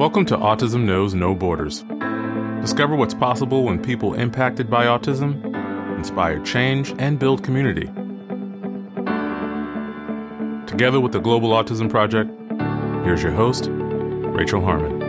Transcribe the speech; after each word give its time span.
Welcome 0.00 0.24
to 0.26 0.36
Autism 0.38 0.84
Knows 0.84 1.12
No 1.12 1.34
Borders. 1.34 1.84
Discover 2.62 2.96
what's 2.96 3.12
possible 3.12 3.64
when 3.64 3.82
people 3.82 4.14
impacted 4.14 4.70
by 4.70 4.86
autism 4.86 5.44
inspire 5.98 6.42
change 6.42 6.94
and 6.98 7.18
build 7.18 7.44
community. 7.44 7.84
Together 10.66 11.00
with 11.00 11.12
the 11.12 11.20
Global 11.20 11.50
Autism 11.50 11.90
Project, 11.90 12.30
here's 13.04 13.22
your 13.22 13.32
host, 13.32 13.68
Rachel 13.70 14.62
Harmon. 14.62 15.02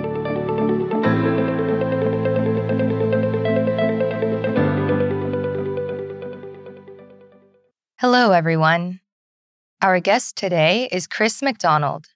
Hello, 7.98 8.34
everyone. 8.34 9.00
Our 9.82 10.02
guest 10.02 10.36
today 10.36 10.90
is 10.92 11.08
Chris 11.08 11.42
McDonald, 11.42 12.08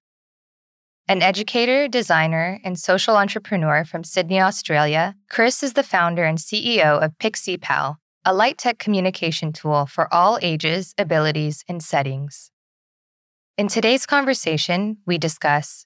an 1.07 1.21
educator, 1.21 1.87
designer, 1.87 2.59
and 2.63 2.79
social 2.79 3.15
entrepreneur 3.15 3.85
from 3.85 4.03
Sydney, 4.03 4.41
Australia. 4.41 5.15
Chris 5.29 5.61
is 5.61 5.73
the 5.73 5.83
founder 5.83 6.23
and 6.23 6.39
CEO 6.39 6.99
of 7.03 7.17
PixiePal, 7.19 7.97
a 8.25 8.33
light 8.33 8.57
tech 8.57 8.79
communication 8.79 9.53
tool 9.53 9.85
for 9.85 10.11
all 10.11 10.39
ages, 10.41 10.95
abilities, 10.97 11.63
and 11.69 11.83
settings. 11.83 12.49
In 13.55 13.67
today's 13.67 14.07
conversation, 14.07 14.97
we 15.05 15.19
discuss 15.19 15.85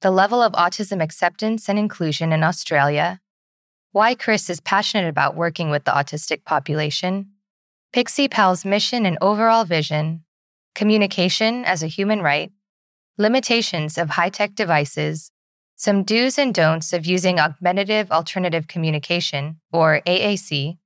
the 0.00 0.10
level 0.10 0.42
of 0.42 0.52
autism 0.52 1.02
acceptance 1.02 1.68
and 1.68 1.78
inclusion 1.78 2.32
in 2.32 2.42
Australia, 2.42 3.20
why 3.92 4.14
Chris 4.14 4.48
is 4.48 4.60
passionate 4.60 5.08
about 5.08 5.36
working 5.36 5.70
with 5.70 5.84
the 5.84 5.92
autistic 5.92 6.44
population, 6.44 7.28
PixiePal's 7.94 8.64
mission 8.64 9.04
and 9.06 9.18
overall 9.20 9.64
vision, 9.64 10.24
communication 10.74 11.64
as 11.64 11.82
a 11.82 11.86
human 11.86 12.22
right, 12.22 12.50
limitations 13.18 13.96
of 13.98 14.10
high 14.10 14.28
tech 14.28 14.54
devices, 14.54 15.30
some 15.76 16.02
do's 16.02 16.38
and 16.38 16.54
don'ts 16.54 16.92
of 16.92 17.06
using 17.06 17.38
augmentative 17.38 18.10
alternative 18.10 18.68
communication, 18.68 19.60
or 19.72 20.00
AAC, 20.06 20.78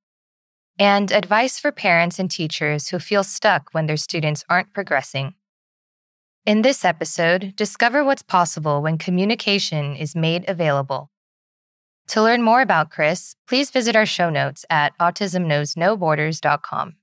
and 0.78 1.10
advice 1.10 1.58
for 1.58 1.72
parents 1.72 2.18
and 2.18 2.30
teachers 2.30 2.88
who 2.88 2.98
feel 2.98 3.24
stuck 3.24 3.70
when 3.72 3.86
their 3.86 3.96
students 3.96 4.44
aren't 4.48 4.72
progressing. 4.72 5.34
In 6.46 6.62
this 6.62 6.84
episode, 6.84 7.54
discover 7.56 8.04
what's 8.04 8.22
possible 8.22 8.80
when 8.80 8.96
communication 8.96 9.96
is 9.96 10.16
made 10.16 10.48
available. 10.48 11.10
To 12.08 12.22
learn 12.22 12.42
more 12.42 12.62
about 12.62 12.90
Chris, 12.90 13.34
please 13.46 13.70
visit 13.70 13.94
our 13.94 14.06
show 14.06 14.30
notes 14.30 14.64
at 14.70 14.96
autismknowsnoborders.com. 14.98 16.94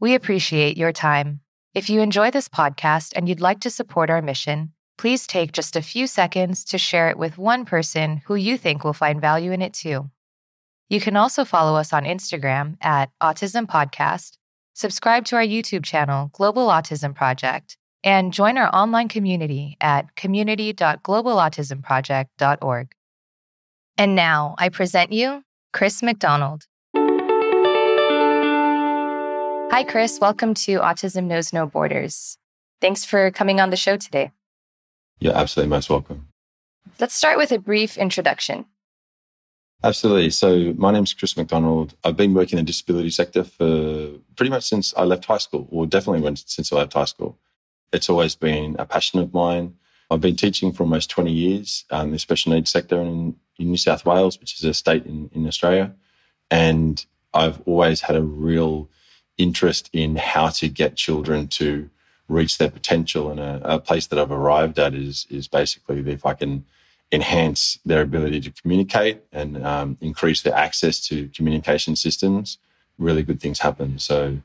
We 0.00 0.14
appreciate 0.16 0.76
your 0.76 0.90
time. 0.90 1.41
If 1.74 1.88
you 1.88 2.02
enjoy 2.02 2.30
this 2.30 2.50
podcast 2.50 3.14
and 3.16 3.26
you'd 3.26 3.40
like 3.40 3.60
to 3.60 3.70
support 3.70 4.10
our 4.10 4.20
mission, 4.20 4.74
please 4.98 5.26
take 5.26 5.52
just 5.52 5.74
a 5.74 5.80
few 5.80 6.06
seconds 6.06 6.64
to 6.64 6.76
share 6.76 7.08
it 7.08 7.16
with 7.16 7.38
one 7.38 7.64
person 7.64 8.20
who 8.26 8.34
you 8.34 8.58
think 8.58 8.84
will 8.84 8.92
find 8.92 9.22
value 9.22 9.52
in 9.52 9.62
it 9.62 9.72
too. 9.72 10.10
You 10.90 11.00
can 11.00 11.16
also 11.16 11.46
follow 11.46 11.76
us 11.76 11.94
on 11.94 12.04
Instagram 12.04 12.76
at 12.82 13.08
Autism 13.22 13.66
Podcast, 13.66 14.36
subscribe 14.74 15.24
to 15.24 15.36
our 15.36 15.42
YouTube 15.42 15.82
channel, 15.82 16.28
Global 16.34 16.68
Autism 16.68 17.14
Project, 17.14 17.78
and 18.04 18.34
join 18.34 18.58
our 18.58 18.68
online 18.74 19.08
community 19.08 19.78
at 19.80 20.14
community.globalautismproject.org. 20.14 22.94
And 23.96 24.14
now 24.14 24.54
I 24.58 24.68
present 24.68 25.12
you 25.12 25.42
Chris 25.72 26.02
McDonald. 26.02 26.66
Hi, 29.72 29.84
Chris. 29.84 30.20
Welcome 30.20 30.52
to 30.52 30.80
Autism 30.80 31.24
Knows 31.28 31.50
No 31.50 31.64
Borders. 31.64 32.36
Thanks 32.82 33.06
for 33.06 33.30
coming 33.30 33.58
on 33.58 33.70
the 33.70 33.76
show 33.76 33.96
today. 33.96 34.30
You're 35.18 35.34
absolutely 35.34 35.70
most 35.70 35.88
welcome. 35.88 36.28
Let's 37.00 37.14
start 37.14 37.38
with 37.38 37.52
a 37.52 37.58
brief 37.58 37.96
introduction. 37.96 38.66
Absolutely. 39.82 40.28
So, 40.28 40.74
my 40.76 40.92
name's 40.92 41.14
Chris 41.14 41.38
McDonald. 41.38 41.94
I've 42.04 42.18
been 42.18 42.34
working 42.34 42.58
in 42.58 42.66
the 42.66 42.70
disability 42.70 43.08
sector 43.08 43.44
for 43.44 44.10
pretty 44.36 44.50
much 44.50 44.64
since 44.64 44.92
I 44.94 45.04
left 45.04 45.24
high 45.24 45.38
school, 45.38 45.66
or 45.70 45.86
definitely 45.86 46.36
since 46.44 46.70
I 46.70 46.76
left 46.76 46.92
high 46.92 47.06
school. 47.06 47.38
It's 47.94 48.10
always 48.10 48.34
been 48.34 48.76
a 48.78 48.84
passion 48.84 49.20
of 49.20 49.32
mine. 49.32 49.76
I've 50.10 50.20
been 50.20 50.36
teaching 50.36 50.74
for 50.74 50.82
almost 50.82 51.08
20 51.08 51.32
years 51.32 51.86
um, 51.90 52.08
in 52.08 52.12
the 52.12 52.18
special 52.18 52.52
needs 52.52 52.70
sector 52.70 53.00
in, 53.00 53.36
in 53.58 53.70
New 53.70 53.78
South 53.78 54.04
Wales, 54.04 54.38
which 54.38 54.52
is 54.52 54.64
a 54.64 54.74
state 54.74 55.06
in, 55.06 55.30
in 55.32 55.46
Australia. 55.46 55.94
And 56.50 57.02
I've 57.32 57.62
always 57.62 58.02
had 58.02 58.16
a 58.16 58.22
real 58.22 58.90
interest 59.42 59.90
in 59.92 60.16
how 60.16 60.48
to 60.48 60.68
get 60.68 60.96
children 60.96 61.48
to 61.48 61.90
reach 62.28 62.58
their 62.58 62.70
potential. 62.70 63.30
And 63.30 63.40
a, 63.40 63.74
a 63.74 63.78
place 63.78 64.06
that 64.06 64.18
I've 64.18 64.30
arrived 64.30 64.78
at 64.78 64.94
is 64.94 65.26
is 65.30 65.48
basically 65.48 65.98
if 66.10 66.24
I 66.24 66.34
can 66.34 66.64
enhance 67.10 67.78
their 67.84 68.00
ability 68.00 68.40
to 68.40 68.50
communicate 68.50 69.22
and 69.32 69.64
um, 69.66 69.98
increase 70.00 70.40
their 70.42 70.54
access 70.54 70.98
to 71.08 71.28
communication 71.28 71.94
systems, 71.94 72.58
really 72.98 73.22
good 73.22 73.40
things 73.40 73.58
happen. 73.58 73.98
So 73.98 74.38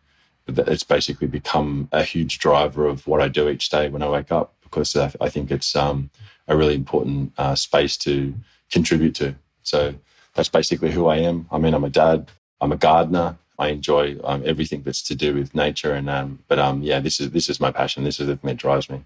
it's 0.47 0.83
basically 0.83 1.27
become 1.27 1.87
a 1.91 2.03
huge 2.03 2.39
driver 2.39 2.85
of 2.85 3.07
what 3.07 3.21
I 3.21 3.29
do 3.29 3.47
each 3.47 3.69
day 3.69 3.89
when 3.89 4.01
I 4.01 4.09
wake 4.09 4.31
up 4.31 4.53
because 4.63 4.95
I 4.95 5.29
think 5.29 5.49
it's 5.49 5.75
um, 5.75 6.09
a 6.47 6.57
really 6.57 6.75
important 6.75 7.31
uh, 7.37 7.55
space 7.55 7.95
to 7.97 8.33
contribute 8.69 9.15
to. 9.15 9.35
So 9.63 9.95
that's 10.33 10.49
basically 10.49 10.91
who 10.91 11.07
I 11.07 11.17
am. 11.17 11.47
I 11.51 11.57
mean, 11.57 11.73
I'm 11.73 11.83
a 11.85 11.89
dad, 11.89 12.29
I'm 12.59 12.73
a 12.73 12.77
gardener, 12.77 13.37
I 13.59 13.69
enjoy 13.69 14.17
um, 14.23 14.43
everything 14.45 14.83
that's 14.83 15.01
to 15.03 15.15
do 15.15 15.33
with 15.33 15.55
nature. 15.55 15.93
And 15.93 16.09
um, 16.09 16.39
but 16.47 16.59
um, 16.59 16.81
yeah, 16.81 16.99
this 16.99 17.19
is 17.19 17.31
this 17.31 17.49
is 17.49 17.59
my 17.59 17.71
passion. 17.71 18.03
This 18.03 18.19
is 18.19 18.27
the 18.27 18.37
thing 18.37 18.49
that 18.49 18.57
drives 18.57 18.89
me. 18.89 19.03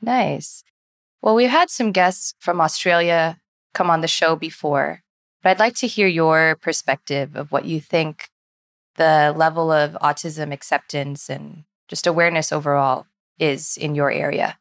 Nice. 0.00 0.64
Well, 1.20 1.34
we've 1.34 1.50
had 1.50 1.70
some 1.70 1.92
guests 1.92 2.34
from 2.40 2.60
Australia 2.60 3.38
come 3.74 3.90
on 3.90 4.00
the 4.00 4.08
show 4.08 4.36
before, 4.36 5.02
but 5.42 5.50
I'd 5.50 5.58
like 5.58 5.76
to 5.76 5.86
hear 5.86 6.08
your 6.08 6.56
perspective 6.56 7.36
of 7.36 7.52
what 7.52 7.64
you 7.64 7.80
think 7.80 8.28
the 8.96 9.32
level 9.36 9.72
of 9.72 9.96
autism 10.02 10.52
acceptance 10.52 11.30
and 11.30 11.64
just 11.88 12.06
awareness 12.06 12.52
overall 12.52 13.06
is 13.38 13.76
in 13.76 13.94
your 13.94 14.10
area. 14.10 14.58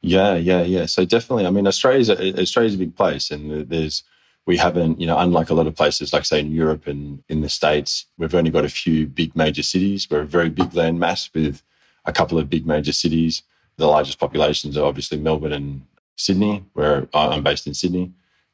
Yeah, 0.00 0.34
yeah, 0.34 0.62
yeah. 0.62 0.86
So 0.86 1.04
definitely, 1.04 1.46
I 1.46 1.50
mean, 1.50 1.66
Australia's 1.66 2.10
a, 2.10 2.40
Australia's 2.40 2.74
a 2.74 2.78
big 2.78 2.94
place, 2.94 3.30
and 3.30 3.68
there's 3.68 4.02
we 4.46 4.56
haven't, 4.56 5.00
you 5.00 5.06
know, 5.06 5.18
unlike 5.18 5.50
a 5.50 5.54
lot 5.54 5.66
of 5.66 5.74
places, 5.74 6.12
like 6.12 6.24
say 6.24 6.40
in 6.40 6.52
Europe 6.52 6.86
and 6.86 7.22
in 7.28 7.40
the 7.40 7.48
States, 7.48 8.06
we've 8.18 8.34
only 8.34 8.50
got 8.50 8.64
a 8.64 8.68
few 8.68 9.06
big 9.06 9.34
major 9.34 9.62
cities. 9.62 10.08
We're 10.10 10.20
a 10.20 10.26
very 10.26 10.50
big 10.50 10.74
land 10.74 11.00
mass 11.00 11.30
with 11.34 11.62
a 12.04 12.12
couple 12.12 12.38
of 12.38 12.50
big 12.50 12.66
major 12.66 12.92
cities. 12.92 13.42
The 13.76 13.86
largest 13.86 14.18
populations 14.18 14.76
are 14.76 14.84
obviously 14.84 15.18
Melbourne 15.18 15.52
and 15.52 15.86
Sydney, 16.16 16.64
where 16.74 17.08
I'm 17.14 17.42
based 17.42 17.66
in 17.66 17.74
Sydney. 17.74 18.12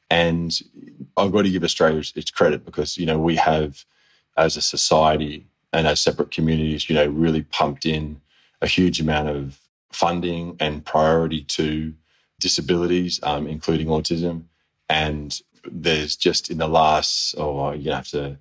And 0.09 0.59
I've 1.17 1.33
got 1.33 1.43
to 1.43 1.51
give 1.51 1.65
Australia 1.65 2.03
its 2.15 2.31
credit 2.31 2.65
because, 2.65 2.97
you 2.97 3.07
know, 3.07 3.19
we 3.19 3.37
have, 3.37 3.85
as 4.37 4.57
a 4.57 4.63
society 4.63 5.47
and 5.73 5.87
as 5.87 6.01
separate 6.01 6.31
communities, 6.31 6.89
you 6.89 6.95
know, 6.95 7.07
really 7.07 7.43
pumped 7.43 7.85
in 7.85 8.21
a 8.63 8.67
huge 8.67 9.01
amount 9.01 9.29
of 9.29 9.59
funding 9.93 10.57
and 10.61 10.85
priority 10.85 11.43
to 11.43 11.93
disabilities, 12.39 13.21
um, 13.23 13.47
including 13.47 13.89
autism. 13.89 14.45
And 14.89 15.41
there's 15.65 16.17
just 16.17 16.51
in 16.51 16.59
the 16.59 16.69
last, 16.69 17.35
oh, 17.39 17.73
you 17.73 17.91
have 17.91 18.09
to, 18.09 18.39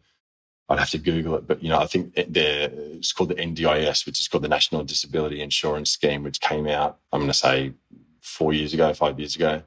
I'd 0.69 0.79
have 0.79 0.91
to 0.91 0.97
Google 0.97 1.35
it, 1.35 1.47
but 1.47 1.63
you 1.63 1.69
know, 1.69 1.79
I 1.79 1.87
think 1.87 2.13
it's 2.15 3.11
called 3.11 3.29
the 3.29 3.35
NDIS, 3.35 4.05
which 4.05 4.19
is 4.19 4.27
called 4.27 4.43
the 4.43 4.49
National 4.49 4.83
Disability 4.83 5.41
Insurance 5.41 5.89
Scheme, 5.89 6.23
which 6.23 6.41
came 6.41 6.67
out, 6.67 6.99
I'm 7.11 7.21
going 7.21 7.31
to 7.31 7.37
say 7.37 7.73
four 8.21 8.53
years 8.53 8.73
ago, 8.73 8.93
five 8.93 9.19
years 9.19 9.35
ago. 9.35 9.63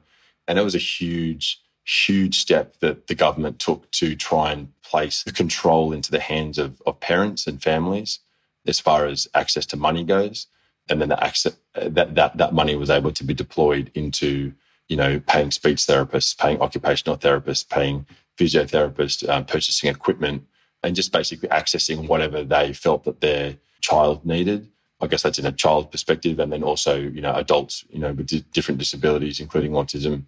And 0.47 0.57
it 0.57 0.63
was 0.63 0.75
a 0.75 0.79
huge, 0.79 1.61
huge 1.83 2.39
step 2.39 2.79
that 2.79 3.07
the 3.07 3.15
government 3.15 3.59
took 3.59 3.89
to 3.91 4.15
try 4.15 4.51
and 4.51 4.71
place 4.81 5.23
the 5.23 5.31
control 5.31 5.91
into 5.91 6.11
the 6.11 6.19
hands 6.19 6.57
of, 6.57 6.81
of 6.85 6.99
parents 6.99 7.47
and 7.47 7.61
families 7.61 8.19
as 8.65 8.79
far 8.79 9.05
as 9.05 9.27
access 9.33 9.65
to 9.67 9.77
money 9.77 10.03
goes. 10.03 10.47
And 10.89 11.01
then 11.01 11.09
the 11.09 11.23
access, 11.23 11.55
that, 11.75 12.15
that, 12.15 12.37
that 12.37 12.53
money 12.53 12.75
was 12.75 12.89
able 12.89 13.11
to 13.11 13.23
be 13.23 13.33
deployed 13.33 13.91
into 13.93 14.53
you 14.93 14.97
know, 14.97 15.19
paying 15.21 15.49
speech 15.49 15.77
therapists, 15.77 16.37
paying 16.37 16.61
occupational 16.61 17.17
therapists, 17.17 17.67
paying 17.67 18.05
physiotherapists, 18.37 19.27
um, 19.27 19.43
purchasing 19.43 19.89
equipment, 19.89 20.43
and 20.83 20.95
just 20.95 21.11
basically 21.11 21.49
accessing 21.49 22.07
whatever 22.07 22.43
they 22.43 22.73
felt 22.73 23.03
that 23.05 23.19
their 23.19 23.57
child 23.81 24.23
needed. 24.23 24.69
I 25.01 25.07
guess 25.07 25.23
that's 25.23 25.39
in 25.39 25.47
a 25.47 25.51
child 25.51 25.89
perspective, 25.91 26.37
and 26.37 26.53
then 26.53 26.61
also, 26.61 26.95
you 26.95 27.21
know, 27.21 27.33
adults, 27.33 27.83
you 27.89 27.97
know, 27.97 28.13
with 28.13 28.27
d- 28.27 28.45
different 28.53 28.77
disabilities, 28.77 29.39
including 29.39 29.71
autism, 29.71 30.25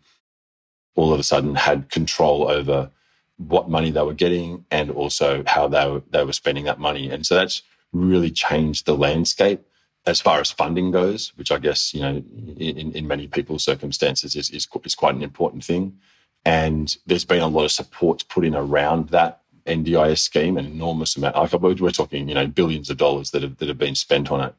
all 0.95 1.13
of 1.13 1.19
a 1.19 1.23
sudden 1.23 1.53
had 1.53 1.91
control 1.91 2.49
over 2.49 2.89
what 3.37 3.69
money 3.69 3.91
they 3.91 4.01
were 4.01 4.15
getting 4.15 4.65
and 4.71 4.89
also 4.89 5.43
how 5.45 5.67
they 5.67 5.87
were, 5.87 6.01
they 6.09 6.25
were 6.25 6.33
spending 6.33 6.63
that 6.63 6.79
money. 6.79 7.11
And 7.11 7.23
so 7.23 7.35
that's 7.35 7.61
really 7.93 8.31
changed 8.31 8.87
the 8.87 8.97
landscape 8.97 9.61
as 10.07 10.21
far 10.21 10.39
as 10.39 10.51
funding 10.51 10.91
goes, 10.91 11.33
which 11.35 11.51
I 11.51 11.57
guess 11.57 11.93
you 11.93 12.01
know 12.01 12.23
in, 12.57 12.91
in 12.91 13.07
many 13.07 13.27
people's 13.27 13.63
circumstances 13.63 14.35
is, 14.35 14.49
is, 14.49 14.67
is 14.83 14.95
quite 14.95 15.15
an 15.15 15.23
important 15.23 15.63
thing. 15.63 15.97
And 16.45 16.95
there's 17.07 17.25
been 17.25 17.41
a 17.41 17.47
lot 17.47 17.65
of 17.65 17.71
support 17.71 18.23
put 18.29 18.45
in 18.45 18.55
around 18.55 19.09
that 19.09 19.41
NDIS 19.65 20.19
scheme, 20.19 20.57
an 20.57 20.65
enormous 20.65 21.15
amount. 21.15 21.35
Like 21.35 21.53
we're 21.53 21.89
talking, 21.89 22.29
you 22.29 22.35
know, 22.35 22.45
billions 22.45 22.89
of 22.89 22.97
dollars 22.97 23.31
that 23.31 23.41
have 23.41 23.57
that 23.57 23.67
have 23.67 23.79
been 23.79 23.95
spent 23.95 24.31
on 24.31 24.41
it. 24.41 24.55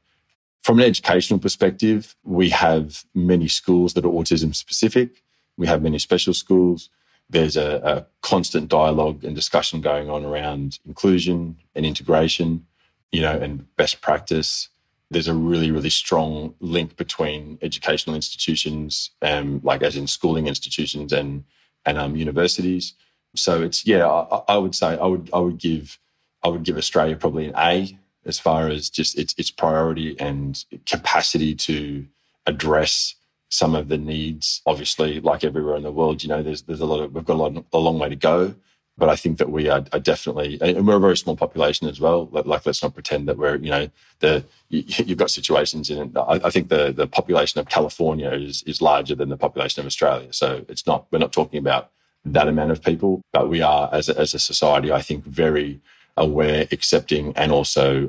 From 0.63 0.81
an 0.81 0.85
educational 0.85 1.39
perspective, 1.39 2.17
we 2.25 2.51
have 2.51 3.05
many 3.15 3.47
schools 3.47 3.95
that 3.95 4.05
are 4.05 4.09
autism 4.09 4.53
specific. 4.53 5.23
We 5.57 5.69
have 5.69 5.81
many 5.81 6.01
special 6.01 6.35
schools. 6.35 6.91
There's 7.31 7.57
a, 7.57 7.81
a 7.85 8.07
constant 8.23 8.69
dialogue 8.69 9.23
and 9.25 9.35
discussion 9.35 9.81
going 9.81 10.11
on 10.11 10.25
around 10.25 10.81
inclusion 10.85 11.57
and 11.77 11.87
integration, 11.87 12.67
you 13.13 13.21
know, 13.21 13.39
and 13.39 13.75
best 13.77 14.01
practice. 14.01 14.69
There's 15.11 15.29
a 15.29 15.35
really, 15.35 15.71
really 15.71 15.91
strong 15.91 16.55
link 16.61 16.97
between 16.97 17.59
educational 17.63 18.17
institutions, 18.17 19.11
um, 19.23 19.61
like 19.63 19.83
as 19.83 19.97
in 19.97 20.07
schooling 20.07 20.47
institutions 20.47 21.13
and 21.13 21.45
and 21.85 21.99
um, 21.99 22.17
universities. 22.17 22.95
So 23.35 23.63
it's 23.63 23.87
yeah, 23.87 24.07
I, 24.07 24.43
I 24.49 24.59
would 24.59 24.75
say 24.75 24.99
I 24.99 25.07
would 25.07 25.31
I 25.33 25.39
would 25.39 25.59
give 25.59 25.99
I 26.43 26.49
would 26.49 26.65
give 26.65 26.77
Australia 26.77 27.17
probably 27.17 27.47
an 27.47 27.55
A 27.57 27.99
as 28.25 28.39
far 28.39 28.69
as 28.69 28.91
just 28.91 29.19
its 29.19 29.35
its 29.39 29.51
priority 29.51 30.19
and 30.19 30.65
capacity 30.87 31.55
to 31.55 32.07
address 32.47 33.15
some 33.49 33.75
of 33.75 33.89
the 33.89 33.99
needs. 33.99 34.63
Obviously, 34.67 35.21
like 35.21 35.45
everywhere 35.45 35.77
in 35.77 35.83
the 35.83 35.93
world, 35.93 36.23
you 36.23 36.29
know, 36.29 36.43
there's 36.43 36.63
there's 36.63 36.81
a 36.81 36.87
lot 36.87 37.01
of 37.01 37.15
we've 37.15 37.25
got 37.25 37.35
a, 37.35 37.43
lot, 37.43 37.65
a 37.73 37.79
long 37.79 37.99
way 37.99 38.09
to 38.09 38.17
go. 38.17 38.55
But 38.99 39.11
I 39.11 39.17
think 39.17 39.37
that 39.39 39.51
we 39.51 39.69
are, 39.69 39.85
are, 39.93 40.01
definitely, 40.01 40.59
and 40.63 40.87
we're 40.87 40.97
a 40.97 41.01
very 41.01 41.19
small 41.19 41.37
population 41.37 41.87
as 41.87 42.01
well. 42.01 42.31
Like, 42.33 42.65
let's 42.65 42.83
not 42.83 42.95
pretend 42.95 43.29
that 43.29 43.37
we're, 43.37 43.57
you 43.57 43.71
know, 43.71 43.91
the 44.21 44.45
you, 44.71 44.85
have 45.09 45.17
got 45.19 45.31
situations 45.31 45.91
in. 45.91 46.17
I, 46.17 46.41
I, 46.45 46.51
think 46.51 46.71
the 46.71 46.93
the 46.93 47.07
population 47.07 47.61
of 47.61 47.69
California 47.69 48.31
is 48.31 48.63
is 48.63 48.81
larger 48.81 49.15
than 49.15 49.29
the 49.29 49.37
population 49.37 49.81
of 49.81 49.87
Australia. 49.87 50.33
So 50.33 50.65
it's 50.69 50.87
not 50.87 51.07
we're 51.11 51.19
not 51.19 51.33
talking 51.33 51.59
about 51.59 51.91
that 52.25 52.49
amount 52.49 52.71
of 52.71 52.83
people, 52.83 53.23
but 53.33 53.49
we 53.49 53.61
are 53.61 53.91
as 53.93 54.09
a, 54.09 54.19
as 54.19 54.35
a 54.35 54.39
society, 54.39 54.91
I 54.91 55.03
think, 55.03 55.25
very 55.25 55.81
aware, 56.17 56.67
accepting, 56.73 57.33
and 57.37 57.53
also 57.53 58.09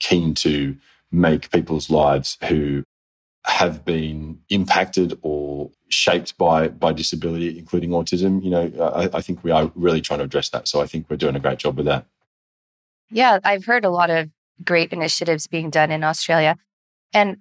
keen 0.00 0.34
to 0.34 0.76
make 1.10 1.50
people's 1.50 1.90
lives 1.90 2.36
who 2.48 2.84
have 3.46 3.84
been 3.84 4.40
impacted 4.48 5.18
or 5.22 5.70
shaped 5.88 6.36
by 6.36 6.68
by 6.68 6.92
disability, 6.92 7.58
including 7.58 7.90
autism. 7.90 8.42
You 8.42 8.50
know, 8.50 8.92
I, 8.94 9.18
I, 9.18 9.20
think 9.20 9.44
we 9.44 9.52
are 9.52 9.70
really 9.76 10.00
trying 10.00 10.18
to 10.18 10.24
address 10.24 10.48
that. 10.50 10.66
So 10.66 10.80
I 10.80 10.86
think 10.86 11.08
we're 11.08 11.16
doing 11.16 11.36
a 11.36 11.40
great 11.40 11.58
job 11.58 11.76
with 11.76 11.86
that. 11.86 12.06
Yeah, 13.10 13.38
I've 13.44 13.64
heard 13.64 13.84
a 13.84 13.90
lot 13.90 14.10
of 14.10 14.30
great 14.64 14.92
initiatives 14.92 15.46
being 15.46 15.70
done 15.70 15.92
in 15.92 16.02
Australia, 16.02 16.56
and 17.12 17.38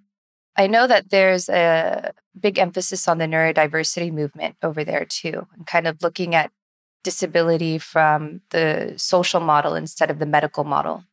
I 0.55 0.67
know 0.67 0.85
that 0.85 1.09
there's 1.09 1.49
a 1.49 2.13
big 2.39 2.59
emphasis 2.59 3.07
on 3.07 3.17
the 3.17 3.25
neurodiversity 3.25 4.11
movement 4.11 4.57
over 4.61 4.83
there 4.83 5.05
too, 5.05 5.47
and 5.55 5.65
kind 5.65 5.87
of 5.87 6.03
looking 6.03 6.35
at 6.35 6.51
disability 7.03 7.77
from 7.77 8.41
the 8.51 8.93
social 8.97 9.39
model 9.39 9.75
instead 9.75 10.11
of 10.11 10.19
the 10.19 10.25
medical 10.25 10.63
model. 10.63 11.03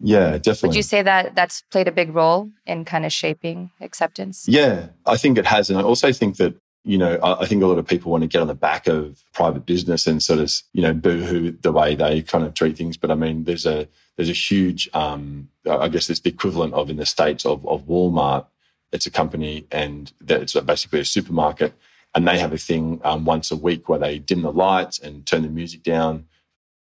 Yeah, 0.00 0.38
definitely. 0.38 0.68
Would 0.68 0.76
you 0.76 0.82
say 0.82 1.02
that 1.02 1.34
that's 1.34 1.62
played 1.70 1.88
a 1.88 1.92
big 1.92 2.14
role 2.14 2.50
in 2.66 2.84
kind 2.84 3.06
of 3.06 3.12
shaping 3.12 3.70
acceptance? 3.80 4.46
Yeah, 4.48 4.88
I 5.06 5.16
think 5.16 5.38
it 5.38 5.46
has. 5.46 5.70
And 5.70 5.78
I 5.78 5.82
also 5.82 6.12
think 6.12 6.36
that, 6.36 6.54
you 6.84 6.98
know, 6.98 7.18
I, 7.22 7.46
think 7.46 7.62
a 7.62 7.66
lot 7.66 7.78
of 7.78 7.86
people 7.86 8.10
want 8.10 8.22
to 8.22 8.28
get 8.28 8.42
on 8.42 8.48
the 8.48 8.54
back 8.54 8.86
of 8.86 9.22
private 9.32 9.64
business 9.64 10.06
and 10.06 10.22
sort 10.22 10.40
of, 10.40 10.52
you 10.72 10.82
know, 10.82 10.92
boohoo 10.92 11.52
the 11.52 11.72
way 11.72 11.94
they 11.94 12.22
kind 12.22 12.44
of 12.44 12.54
treat 12.54 12.76
things. 12.76 12.96
But 12.96 13.10
I 13.10 13.14
mean, 13.14 13.44
there's 13.44 13.64
a, 13.64 13.88
there's 14.16 14.28
a 14.28 14.32
huge, 14.32 14.88
um, 14.92 15.48
I 15.68 15.88
guess 15.88 16.10
it's 16.10 16.20
the 16.20 16.30
equivalent 16.30 16.74
of 16.74 16.90
in 16.90 16.96
the 16.96 17.06
States 17.06 17.46
of, 17.46 17.66
of 17.66 17.86
Walmart. 17.86 18.46
It's 18.92 19.06
a 19.06 19.10
company 19.10 19.66
and 19.72 20.12
it's 20.28 20.54
basically 20.54 21.00
a 21.00 21.04
supermarket. 21.04 21.74
And 22.14 22.28
they 22.28 22.38
have 22.38 22.52
a 22.52 22.58
thing 22.58 23.00
um, 23.02 23.24
once 23.24 23.50
a 23.50 23.56
week 23.56 23.88
where 23.88 23.98
they 23.98 24.18
dim 24.18 24.42
the 24.42 24.52
lights 24.52 24.98
and 24.98 25.26
turn 25.26 25.42
the 25.42 25.48
music 25.48 25.82
down 25.82 26.26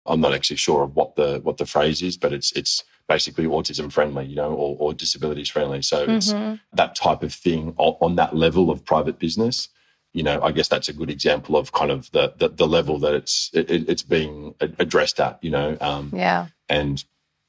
I'm 0.08 0.20
not 0.20 0.35
actually 0.35 0.56
sure 0.56 0.82
of 0.82 0.97
what 0.97 1.17
the 1.17 1.41
what 1.43 1.56
the 1.58 1.67
phrase 1.67 2.03
is, 2.03 2.17
but 2.17 2.32
it's 2.32 2.53
it's 2.53 2.85
basically 3.08 3.44
autism 3.44 3.93
friendly, 3.93 4.26
you 4.26 4.37
know, 4.37 4.53
or, 4.53 4.76
or 4.79 4.94
disabilities 4.94 5.49
friendly. 5.49 5.82
So 5.82 6.06
mm-hmm. 6.06 6.17
it's 6.17 6.61
that 6.73 6.97
type 6.97 7.23
of 7.23 7.32
thing 7.32 7.75
on, 7.79 7.97
on, 8.00 8.17
that 8.17 8.35
level 8.35 8.70
of 8.70 8.85
private 8.85 9.19
business. 9.19 9.69
You 10.12 10.23
know, 10.23 10.43
I 10.43 10.50
guess 10.50 10.69
that's 10.69 10.88
a 10.88 10.93
good 10.93 11.11
example 11.11 11.56
of 11.56 11.73
kind 11.73 11.91
of 11.91 12.11
the 12.12 12.35
the, 12.37 12.49
the 12.49 12.67
level 12.67 12.99
that 13.00 13.14
it's 13.14 13.50
it, 13.53 13.70
it's 13.70 14.03
being 14.03 14.55
addressed 14.61 15.20
at. 15.20 15.38
You 15.43 15.50
know, 15.50 15.76
um, 15.81 16.11
yeah. 16.14 16.47
And 16.69 17.05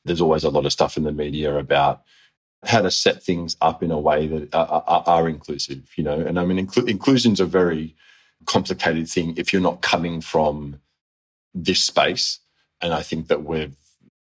there's 0.06 0.22
always 0.22 0.44
a 0.44 0.50
lot 0.50 0.66
of 0.66 0.72
stuff 0.72 0.98
in 0.98 1.04
the 1.04 1.12
media 1.12 1.56
about 1.58 2.04
how 2.66 2.82
to 2.82 2.92
set 2.92 3.24
things 3.24 3.56
up 3.62 3.84
in 3.84 3.92
a 3.92 4.00
way 4.00 4.28
that 4.28 4.56
are, 4.56 4.84
are, 4.88 5.04
are 5.06 5.30
inclusive. 5.30 5.90
You 5.96 6.04
know, 6.04 6.20
and 6.20 6.40
I 6.40 6.46
mean, 6.46 6.66
inclu- 6.66 6.90
inclusion's 6.90 7.40
a 7.40 7.46
very 7.46 7.96
complicated 8.46 9.08
thing 9.10 9.34
if 9.38 9.52
you're 9.52 9.62
not 9.62 9.82
coming 9.82 10.22
from 10.22 10.80
this 11.54 11.84
space 11.84 12.40
and 12.82 12.94
I 12.94 13.02
think 13.02 13.28
that 13.28 13.44
we've, 13.44 13.76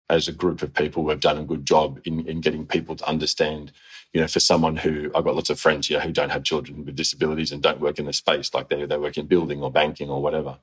as 0.10 0.28
a 0.28 0.32
group 0.32 0.62
of 0.62 0.74
people, 0.74 1.04
we've 1.04 1.20
done 1.20 1.38
a 1.38 1.44
good 1.44 1.66
job 1.66 2.00
in, 2.06 2.28
in 2.28 2.42
getting 2.42 2.66
people 2.66 2.96
to 2.96 3.08
understand, 3.08 3.72
you 4.14 4.22
know, 4.22 4.28
for 4.28 4.40
someone 4.40 4.78
who 4.78 5.12
I've 5.16 5.24
got 5.24 5.36
lots 5.36 5.50
of 5.50 5.60
friends 5.60 5.88
here 5.88 6.00
who 6.00 6.12
don't 6.12 6.30
have 6.30 6.44
children 6.44 6.86
with 6.86 6.96
disabilities 6.96 7.52
and 7.52 7.62
don't 7.62 7.82
work 7.82 7.98
in 7.98 8.06
the 8.06 8.14
space, 8.14 8.54
like 8.54 8.70
they, 8.70 8.86
they 8.86 8.98
work 8.98 9.18
in 9.18 9.26
building 9.26 9.64
or 9.64 9.72
banking 9.72 10.10
or 10.10 10.22
whatever. 10.22 10.60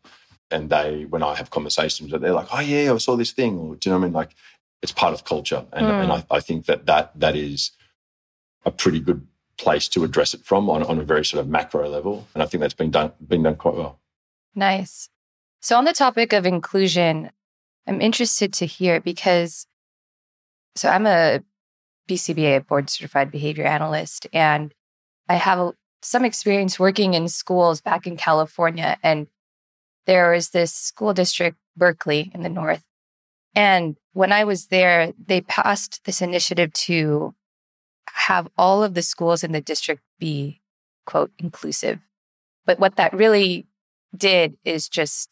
And 0.51 0.71
they, 0.71 1.07
when 1.07 1.23
I 1.23 1.35
have 1.35 1.51
conversations, 1.51 2.11
they're 2.11 2.33
like, 2.33 2.49
oh, 2.53 2.61
yeah, 2.61 2.93
I 2.93 2.99
saw 2.99 3.17
this 3.17 3.33
thing. 3.33 3.59
Or, 3.59 3.75
do 3.75 3.89
you 3.89 3.93
know 3.93 3.99
what 3.99 4.05
I 4.05 4.07
mean? 4.07 4.13
Like, 4.13 4.35
it's 4.83 4.93
part 4.93 5.15
of 5.15 5.25
culture. 5.25 5.65
And, 5.73 5.87
mm. 5.87 6.03
and 6.03 6.13
I, 6.13 6.25
I 6.31 6.41
think 6.41 6.67
that, 6.67 6.87
that 6.87 7.19
that 7.19 7.35
is 7.37 7.73
a 8.65 8.71
pretty 8.71 9.01
good 9.01 9.27
place 9.57 9.89
to 9.89 10.05
address 10.05 10.35
it 10.35 10.45
from 10.45 10.69
on, 10.71 10.83
on 10.83 10.99
a 10.99 11.05
very 11.05 11.25
sort 11.25 11.41
of 11.41 11.49
macro 11.49 11.89
level. 11.89 12.29
And 12.35 12.43
I 12.43 12.47
think 12.47 12.61
that's 12.61 12.75
been 12.75 12.91
done, 12.91 13.13
been 13.27 13.43
done 13.43 13.57
quite 13.57 13.75
well. 13.75 13.99
Nice. 14.55 15.09
So, 15.61 15.79
on 15.79 15.85
the 15.85 15.93
topic 15.93 16.33
of 16.33 16.45
inclusion, 16.45 17.31
I'm 17.87 18.01
interested 18.01 18.53
to 18.55 18.67
hear 18.67 19.01
because 19.01 19.67
so 20.75 20.89
I'm 20.89 21.07
a 21.07 21.43
BCBA 22.09 22.67
board 22.67 22.89
certified 22.89 23.31
behavior 23.31 23.65
analyst 23.65 24.27
and 24.33 24.75
I 25.29 25.35
have 25.35 25.59
a, 25.59 25.73
some 26.01 26.25
experience 26.25 26.79
working 26.79 27.15
in 27.15 27.29
schools 27.29 27.81
back 27.81 28.07
in 28.07 28.17
California 28.17 28.97
and 29.03 29.27
there 30.07 30.33
was 30.33 30.51
this 30.51 30.73
school 30.73 31.15
district 31.15 31.57
Berkeley 31.77 32.31
in 32.35 32.43
the 32.43 32.49
north. 32.49 32.85
And 33.55 33.97
when 34.13 34.33
I 34.33 34.45
was 34.45 34.67
there 34.67 35.13
they 35.25 35.41
passed 35.43 36.05
this 36.05 36.23
initiative 36.23 36.73
to 36.73 37.35
have 38.15 38.49
all 38.57 38.83
of 38.83 38.95
the 38.95 39.03
schools 39.03 39.43
in 39.45 39.53
the 39.53 39.61
district 39.61 40.03
be 40.19 40.61
quote 41.07 41.33
inclusive. 41.39 41.99
But 42.65 42.79
what 42.79 42.97
that 42.97 43.13
really 43.13 43.67
did 44.17 44.57
is 44.65 44.89
just 44.89 45.29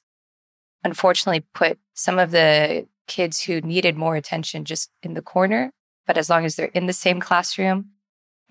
unfortunately 0.85 1.45
put 1.55 1.79
some 1.95 2.19
of 2.19 2.31
the 2.31 2.87
kids 3.07 3.43
who 3.43 3.61
needed 3.61 3.97
more 3.97 4.17
attention 4.17 4.65
just 4.65 4.91
in 5.03 5.15
the 5.15 5.23
corner. 5.23 5.73
But 6.07 6.17
as 6.17 6.31
long 6.31 6.45
as 6.45 6.57
they're 6.57 6.67
in 6.67 6.87
the 6.87 6.93
same 6.93 7.21
classroom 7.21 7.91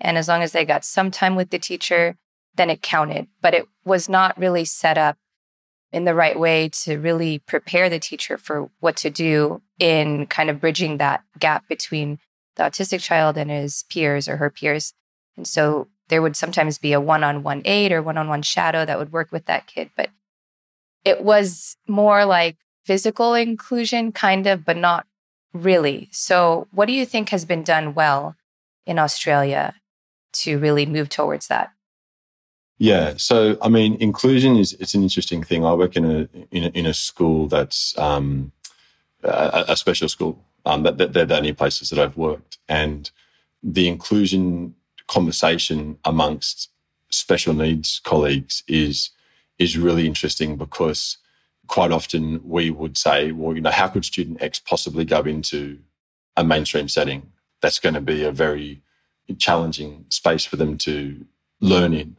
and 0.00 0.16
as 0.16 0.28
long 0.28 0.42
as 0.42 0.52
they 0.52 0.64
got 0.64 0.84
some 0.84 1.10
time 1.10 1.34
with 1.34 1.50
the 1.50 1.58
teacher, 1.58 2.16
then 2.54 2.70
it 2.70 2.82
counted. 2.82 3.28
But 3.40 3.54
it 3.54 3.66
was 3.84 4.08
not 4.08 4.38
really 4.38 4.64
set 4.64 4.96
up 4.98 5.16
in 5.92 6.04
the 6.04 6.14
right 6.14 6.38
way 6.38 6.68
to 6.68 6.98
really 6.98 7.40
prepare 7.40 7.88
the 7.88 7.98
teacher 7.98 8.38
for 8.38 8.70
what 8.80 8.96
to 8.98 9.10
do 9.10 9.60
in 9.78 10.26
kind 10.26 10.48
of 10.48 10.60
bridging 10.60 10.98
that 10.98 11.22
gap 11.38 11.68
between 11.68 12.18
the 12.56 12.62
autistic 12.62 13.00
child 13.00 13.36
and 13.36 13.50
his 13.50 13.84
peers 13.90 14.28
or 14.28 14.36
her 14.36 14.50
peers. 14.50 14.92
And 15.36 15.46
so 15.46 15.88
there 16.08 16.22
would 16.22 16.36
sometimes 16.36 16.78
be 16.78 16.92
a 16.92 17.00
one 17.00 17.24
on 17.24 17.42
one 17.42 17.62
aid 17.64 17.92
or 17.92 18.02
one 18.02 18.18
on 18.18 18.28
one 18.28 18.42
shadow 18.42 18.84
that 18.84 18.98
would 18.98 19.12
work 19.12 19.32
with 19.32 19.46
that 19.46 19.66
kid. 19.66 19.90
But 19.96 20.10
it 21.04 21.22
was 21.22 21.76
more 21.86 22.24
like 22.24 22.56
physical 22.84 23.34
inclusion, 23.34 24.12
kind 24.12 24.46
of, 24.46 24.64
but 24.64 24.76
not 24.76 25.06
really. 25.52 26.08
So, 26.12 26.68
what 26.72 26.86
do 26.86 26.92
you 26.92 27.06
think 27.06 27.30
has 27.30 27.44
been 27.44 27.62
done 27.62 27.94
well 27.94 28.36
in 28.86 28.98
Australia 28.98 29.74
to 30.32 30.58
really 30.58 30.86
move 30.86 31.08
towards 31.08 31.48
that? 31.48 31.72
Yeah, 32.78 33.14
so 33.16 33.58
I 33.60 33.68
mean, 33.68 33.96
inclusion 34.00 34.56
is 34.56 34.72
it's 34.80 34.94
an 34.94 35.02
interesting 35.02 35.42
thing. 35.42 35.64
I 35.64 35.74
work 35.74 35.96
in 35.96 36.04
a 36.04 36.28
in 36.50 36.64
a, 36.64 36.68
in 36.68 36.86
a 36.86 36.94
school 36.94 37.46
that's 37.46 37.96
um, 37.98 38.52
a, 39.22 39.66
a, 39.68 39.76
special 39.76 40.08
school. 40.08 40.42
Um, 40.66 40.82
that, 40.82 40.98
that 40.98 41.12
they're 41.12 41.24
the 41.24 41.36
only 41.36 41.52
places 41.52 41.90
that 41.90 41.98
I've 41.98 42.16
worked, 42.16 42.58
and 42.68 43.10
the 43.62 43.86
inclusion 43.86 44.74
conversation 45.06 45.98
amongst 46.04 46.70
special 47.10 47.52
needs 47.52 48.00
colleagues 48.04 48.62
is 48.66 49.10
is 49.60 49.78
really 49.78 50.06
interesting 50.06 50.56
because 50.56 51.18
quite 51.68 51.92
often 51.92 52.40
we 52.42 52.70
would 52.70 52.96
say, 52.96 53.30
well, 53.30 53.54
you 53.54 53.60
know, 53.60 53.70
how 53.70 53.86
could 53.86 54.04
student 54.04 54.42
X 54.42 54.58
possibly 54.58 55.04
go 55.04 55.20
into 55.20 55.78
a 56.36 56.42
mainstream 56.42 56.88
setting? 56.88 57.30
That's 57.60 57.78
going 57.78 57.94
to 57.94 58.00
be 58.00 58.24
a 58.24 58.32
very 58.32 58.82
challenging 59.38 60.06
space 60.08 60.44
for 60.44 60.56
them 60.56 60.76
to 60.78 61.24
learn 61.60 61.92
in. 61.92 62.16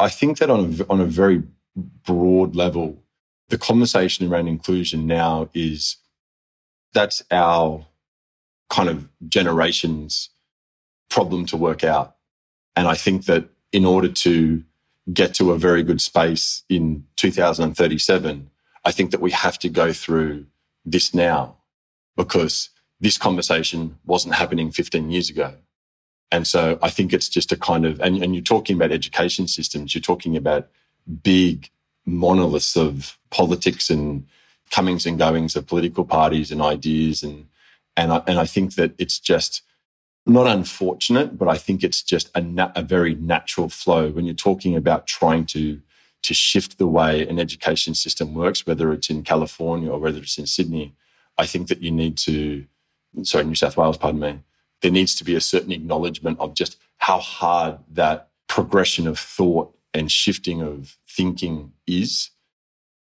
I 0.00 0.08
think 0.08 0.38
that 0.38 0.50
on 0.50 0.74
a, 0.80 0.86
on 0.90 1.00
a 1.00 1.04
very 1.04 1.42
broad 1.76 2.56
level, 2.56 3.04
the 3.50 3.58
conversation 3.58 4.26
around 4.26 4.48
inclusion 4.48 5.06
now 5.06 5.50
is 5.52 5.98
that's 6.94 7.22
our 7.30 7.86
kind 8.70 8.88
of 8.88 9.08
generation's 9.28 10.30
problem 11.10 11.44
to 11.46 11.56
work 11.56 11.84
out. 11.84 12.16
And 12.74 12.88
I 12.88 12.94
think 12.94 13.26
that 13.26 13.48
in 13.70 13.84
order 13.84 14.08
to 14.08 14.64
get 15.12 15.34
to 15.34 15.52
a 15.52 15.58
very 15.58 15.82
good 15.82 16.00
space 16.00 16.62
in 16.68 17.04
2037, 17.16 18.50
I 18.84 18.92
think 18.92 19.10
that 19.10 19.20
we 19.20 19.30
have 19.30 19.58
to 19.60 19.68
go 19.68 19.92
through 19.92 20.46
this 20.84 21.14
now 21.14 21.56
because 22.16 22.70
this 23.00 23.16
conversation 23.16 23.98
wasn't 24.04 24.34
happening 24.34 24.70
15 24.70 25.10
years 25.10 25.30
ago. 25.30 25.54
And 26.30 26.46
so 26.46 26.78
I 26.82 26.90
think 26.90 27.12
it's 27.12 27.28
just 27.28 27.52
a 27.52 27.56
kind 27.56 27.86
of, 27.86 28.00
and, 28.00 28.22
and 28.22 28.34
you're 28.34 28.42
talking 28.42 28.76
about 28.76 28.92
education 28.92 29.48
systems, 29.48 29.94
you're 29.94 30.02
talking 30.02 30.36
about 30.36 30.68
big 31.22 31.70
monoliths 32.04 32.76
of 32.76 33.18
politics 33.30 33.88
and 33.88 34.26
comings 34.70 35.06
and 35.06 35.18
goings 35.18 35.56
of 35.56 35.66
political 35.66 36.04
parties 36.04 36.50
and 36.52 36.60
ideas. 36.60 37.22
And, 37.22 37.46
and, 37.96 38.12
I, 38.12 38.22
and 38.26 38.38
I 38.38 38.44
think 38.44 38.74
that 38.74 38.92
it's 38.98 39.18
just 39.18 39.62
not 40.28 40.46
unfortunate, 40.46 41.38
but 41.38 41.48
I 41.48 41.56
think 41.56 41.82
it's 41.82 42.02
just 42.02 42.30
a, 42.34 42.40
na- 42.40 42.72
a 42.76 42.82
very 42.82 43.14
natural 43.14 43.68
flow 43.68 44.10
when 44.10 44.24
you're 44.24 44.34
talking 44.34 44.76
about 44.76 45.06
trying 45.06 45.46
to, 45.46 45.80
to 46.22 46.34
shift 46.34 46.78
the 46.78 46.86
way 46.86 47.26
an 47.26 47.38
education 47.38 47.94
system 47.94 48.34
works, 48.34 48.66
whether 48.66 48.92
it's 48.92 49.10
in 49.10 49.22
California 49.22 49.90
or 49.90 49.98
whether 49.98 50.18
it's 50.18 50.38
in 50.38 50.46
Sydney. 50.46 50.94
I 51.38 51.46
think 51.46 51.68
that 51.68 51.82
you 51.82 51.90
need 51.90 52.18
to, 52.18 52.66
sorry, 53.22 53.44
New 53.44 53.54
South 53.54 53.76
Wales, 53.76 53.96
pardon 53.96 54.20
me, 54.20 54.40
there 54.82 54.90
needs 54.90 55.14
to 55.16 55.24
be 55.24 55.34
a 55.34 55.40
certain 55.40 55.72
acknowledgement 55.72 56.38
of 56.40 56.54
just 56.54 56.76
how 56.98 57.18
hard 57.18 57.78
that 57.92 58.28
progression 58.48 59.06
of 59.06 59.18
thought 59.18 59.74
and 59.94 60.10
shifting 60.10 60.62
of 60.62 60.96
thinking 61.08 61.72
is. 61.86 62.30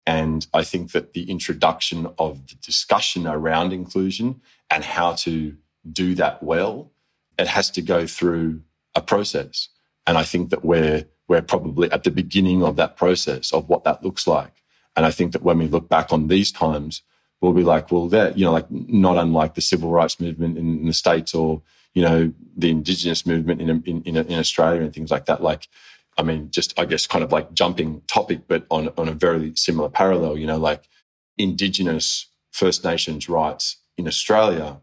And 0.05 0.45
I 0.53 0.63
think 0.63 0.91
that 0.91 1.13
the 1.13 1.29
introduction 1.29 2.07
of 2.17 2.47
the 2.47 2.55
discussion 2.55 3.25
around 3.25 3.71
inclusion 3.71 4.41
and 4.69 4.83
how 4.83 5.13
to 5.13 5.55
do 5.91 6.15
that 6.15 6.43
well, 6.43 6.91
it 7.37 7.47
has 7.47 7.69
to 7.71 7.81
go 7.81 8.07
through 8.07 8.61
a 8.95 9.01
process. 9.01 9.69
And 10.05 10.17
I 10.17 10.23
think 10.23 10.49
that 10.49 10.63
we're, 10.63 11.05
we're 11.27 11.41
probably 11.41 11.91
at 11.91 12.03
the 12.03 12.11
beginning 12.11 12.63
of 12.63 12.75
that 12.75 12.97
process 12.97 13.51
of 13.51 13.69
what 13.69 13.83
that 13.85 14.03
looks 14.03 14.27
like. 14.27 14.61
And 14.95 15.05
I 15.05 15.11
think 15.11 15.31
that 15.31 15.43
when 15.43 15.57
we 15.57 15.67
look 15.67 15.89
back 15.89 16.13
on 16.13 16.27
these 16.27 16.51
times, 16.51 17.01
we'll 17.41 17.53
be 17.53 17.63
like, 17.63 17.91
well, 17.91 18.07
that, 18.09 18.37
you 18.37 18.45
know, 18.45 18.51
like 18.51 18.69
not 18.69 19.17
unlike 19.17 19.55
the 19.55 19.61
civil 19.61 19.89
rights 19.89 20.19
movement 20.19 20.57
in, 20.57 20.85
the 20.85 20.93
States 20.93 21.33
or, 21.33 21.61
you 21.93 22.01
know, 22.01 22.31
the 22.55 22.69
indigenous 22.69 23.25
movement 23.25 23.61
in, 23.61 23.69
in, 23.69 24.01
in, 24.03 24.17
in 24.17 24.39
Australia 24.39 24.81
and 24.81 24.93
things 24.93 25.11
like 25.11 25.25
that. 25.25 25.41
Like, 25.41 25.67
I 26.17 26.23
mean, 26.23 26.51
just 26.51 26.77
I 26.79 26.85
guess 26.85 27.07
kind 27.07 27.23
of 27.23 27.31
like 27.31 27.53
jumping 27.53 28.01
topic, 28.07 28.41
but 28.47 28.65
on 28.69 28.89
on 28.97 29.07
a 29.09 29.13
very 29.13 29.53
similar 29.55 29.89
parallel. 29.89 30.37
You 30.37 30.47
know, 30.47 30.57
like 30.57 30.83
Indigenous 31.37 32.27
First 32.51 32.83
Nations 32.83 33.27
rights 33.27 33.77
in 33.97 34.07
Australia 34.07 34.79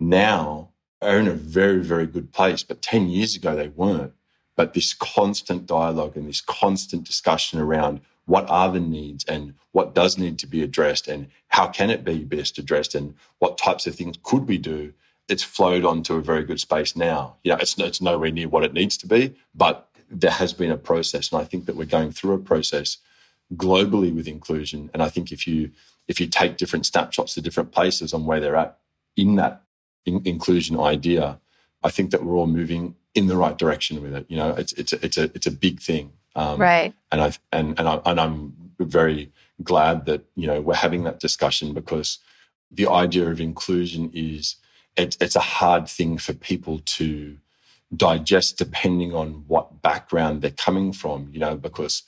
now 0.00 0.70
are 1.00 1.18
in 1.18 1.28
a 1.28 1.32
very 1.32 1.82
very 1.82 2.06
good 2.06 2.32
place, 2.32 2.62
but 2.62 2.82
ten 2.82 3.08
years 3.08 3.36
ago 3.36 3.54
they 3.54 3.68
weren't. 3.68 4.12
But 4.56 4.74
this 4.74 4.94
constant 4.94 5.66
dialogue 5.66 6.16
and 6.16 6.28
this 6.28 6.40
constant 6.40 7.04
discussion 7.04 7.60
around 7.60 8.00
what 8.26 8.48
are 8.50 8.70
the 8.70 8.80
needs 8.80 9.24
and 9.24 9.54
what 9.72 9.94
does 9.94 10.18
need 10.18 10.38
to 10.40 10.46
be 10.46 10.62
addressed 10.62 11.08
and 11.08 11.28
how 11.48 11.68
can 11.68 11.88
it 11.88 12.04
be 12.04 12.24
best 12.24 12.58
addressed 12.58 12.94
and 12.94 13.14
what 13.38 13.56
types 13.56 13.86
of 13.86 13.94
things 13.94 14.16
could 14.22 14.46
we 14.48 14.58
do 14.58 14.92
it's 15.28 15.42
flowed 15.42 15.84
onto 15.84 16.14
a 16.14 16.22
very 16.22 16.42
good 16.42 16.58
space 16.58 16.96
now. 16.96 17.36
Yeah, 17.44 17.58
it's 17.60 17.78
it's 17.78 18.00
nowhere 18.00 18.30
near 18.30 18.48
what 18.48 18.64
it 18.64 18.72
needs 18.72 18.96
to 18.98 19.06
be, 19.06 19.36
but 19.54 19.88
there 20.10 20.30
has 20.30 20.54
been 20.54 20.70
a 20.70 20.78
process, 20.78 21.30
and 21.30 21.40
I 21.40 21.44
think 21.44 21.66
that 21.66 21.76
we're 21.76 21.84
going 21.84 22.12
through 22.12 22.34
a 22.34 22.38
process 22.38 22.96
globally 23.54 24.14
with 24.14 24.26
inclusion. 24.26 24.90
And 24.94 25.02
I 25.02 25.10
think 25.10 25.30
if 25.30 25.46
you 25.46 25.70
if 26.08 26.18
you 26.18 26.26
take 26.26 26.56
different 26.56 26.86
snapshots 26.86 27.34
to 27.34 27.42
different 27.42 27.72
places 27.72 28.14
on 28.14 28.24
where 28.24 28.40
they're 28.40 28.56
at 28.56 28.78
in 29.16 29.36
that 29.36 29.62
in- 30.08 30.22
inclusion 30.24 30.78
idea, 30.78 31.38
I 31.82 31.90
think 31.90 32.10
that 32.10 32.24
we're 32.24 32.36
all 32.36 32.46
moving 32.60 32.96
in 33.14 33.26
the 33.26 33.36
right 33.36 33.56
direction 33.56 34.02
with 34.02 34.14
it. 34.14 34.26
You 34.28 34.36
know, 34.36 34.50
it's 34.50 34.72
it's 34.74 34.92
a, 34.92 35.04
it's 35.04 35.18
a 35.18 35.24
it's 35.36 35.46
a 35.46 35.50
big 35.66 35.80
thing, 35.80 36.12
um, 36.34 36.60
right? 36.60 36.92
And 37.12 37.20
I 37.20 37.32
and 37.52 37.78
and 37.78 37.88
I 37.88 38.00
and 38.04 38.18
I'm 38.20 38.54
very 38.80 39.32
glad 39.62 40.06
that 40.06 40.24
you 40.34 40.46
know 40.46 40.60
we're 40.60 40.74
having 40.86 41.04
that 41.04 41.20
discussion 41.20 41.74
because 41.74 42.18
the 42.70 42.88
idea 42.88 43.30
of 43.30 43.40
inclusion 43.40 44.10
is 44.12 44.56
it, 44.96 45.16
it's 45.20 45.36
a 45.36 45.40
hard 45.40 45.88
thing 45.88 46.18
for 46.18 46.34
people 46.34 46.80
to 46.98 47.38
digest 47.96 48.58
depending 48.58 49.14
on 49.14 49.44
what 49.46 49.80
background 49.80 50.42
they're 50.42 50.50
coming 50.50 50.92
from, 50.92 51.28
you 51.32 51.38
know, 51.38 51.56
because 51.56 52.02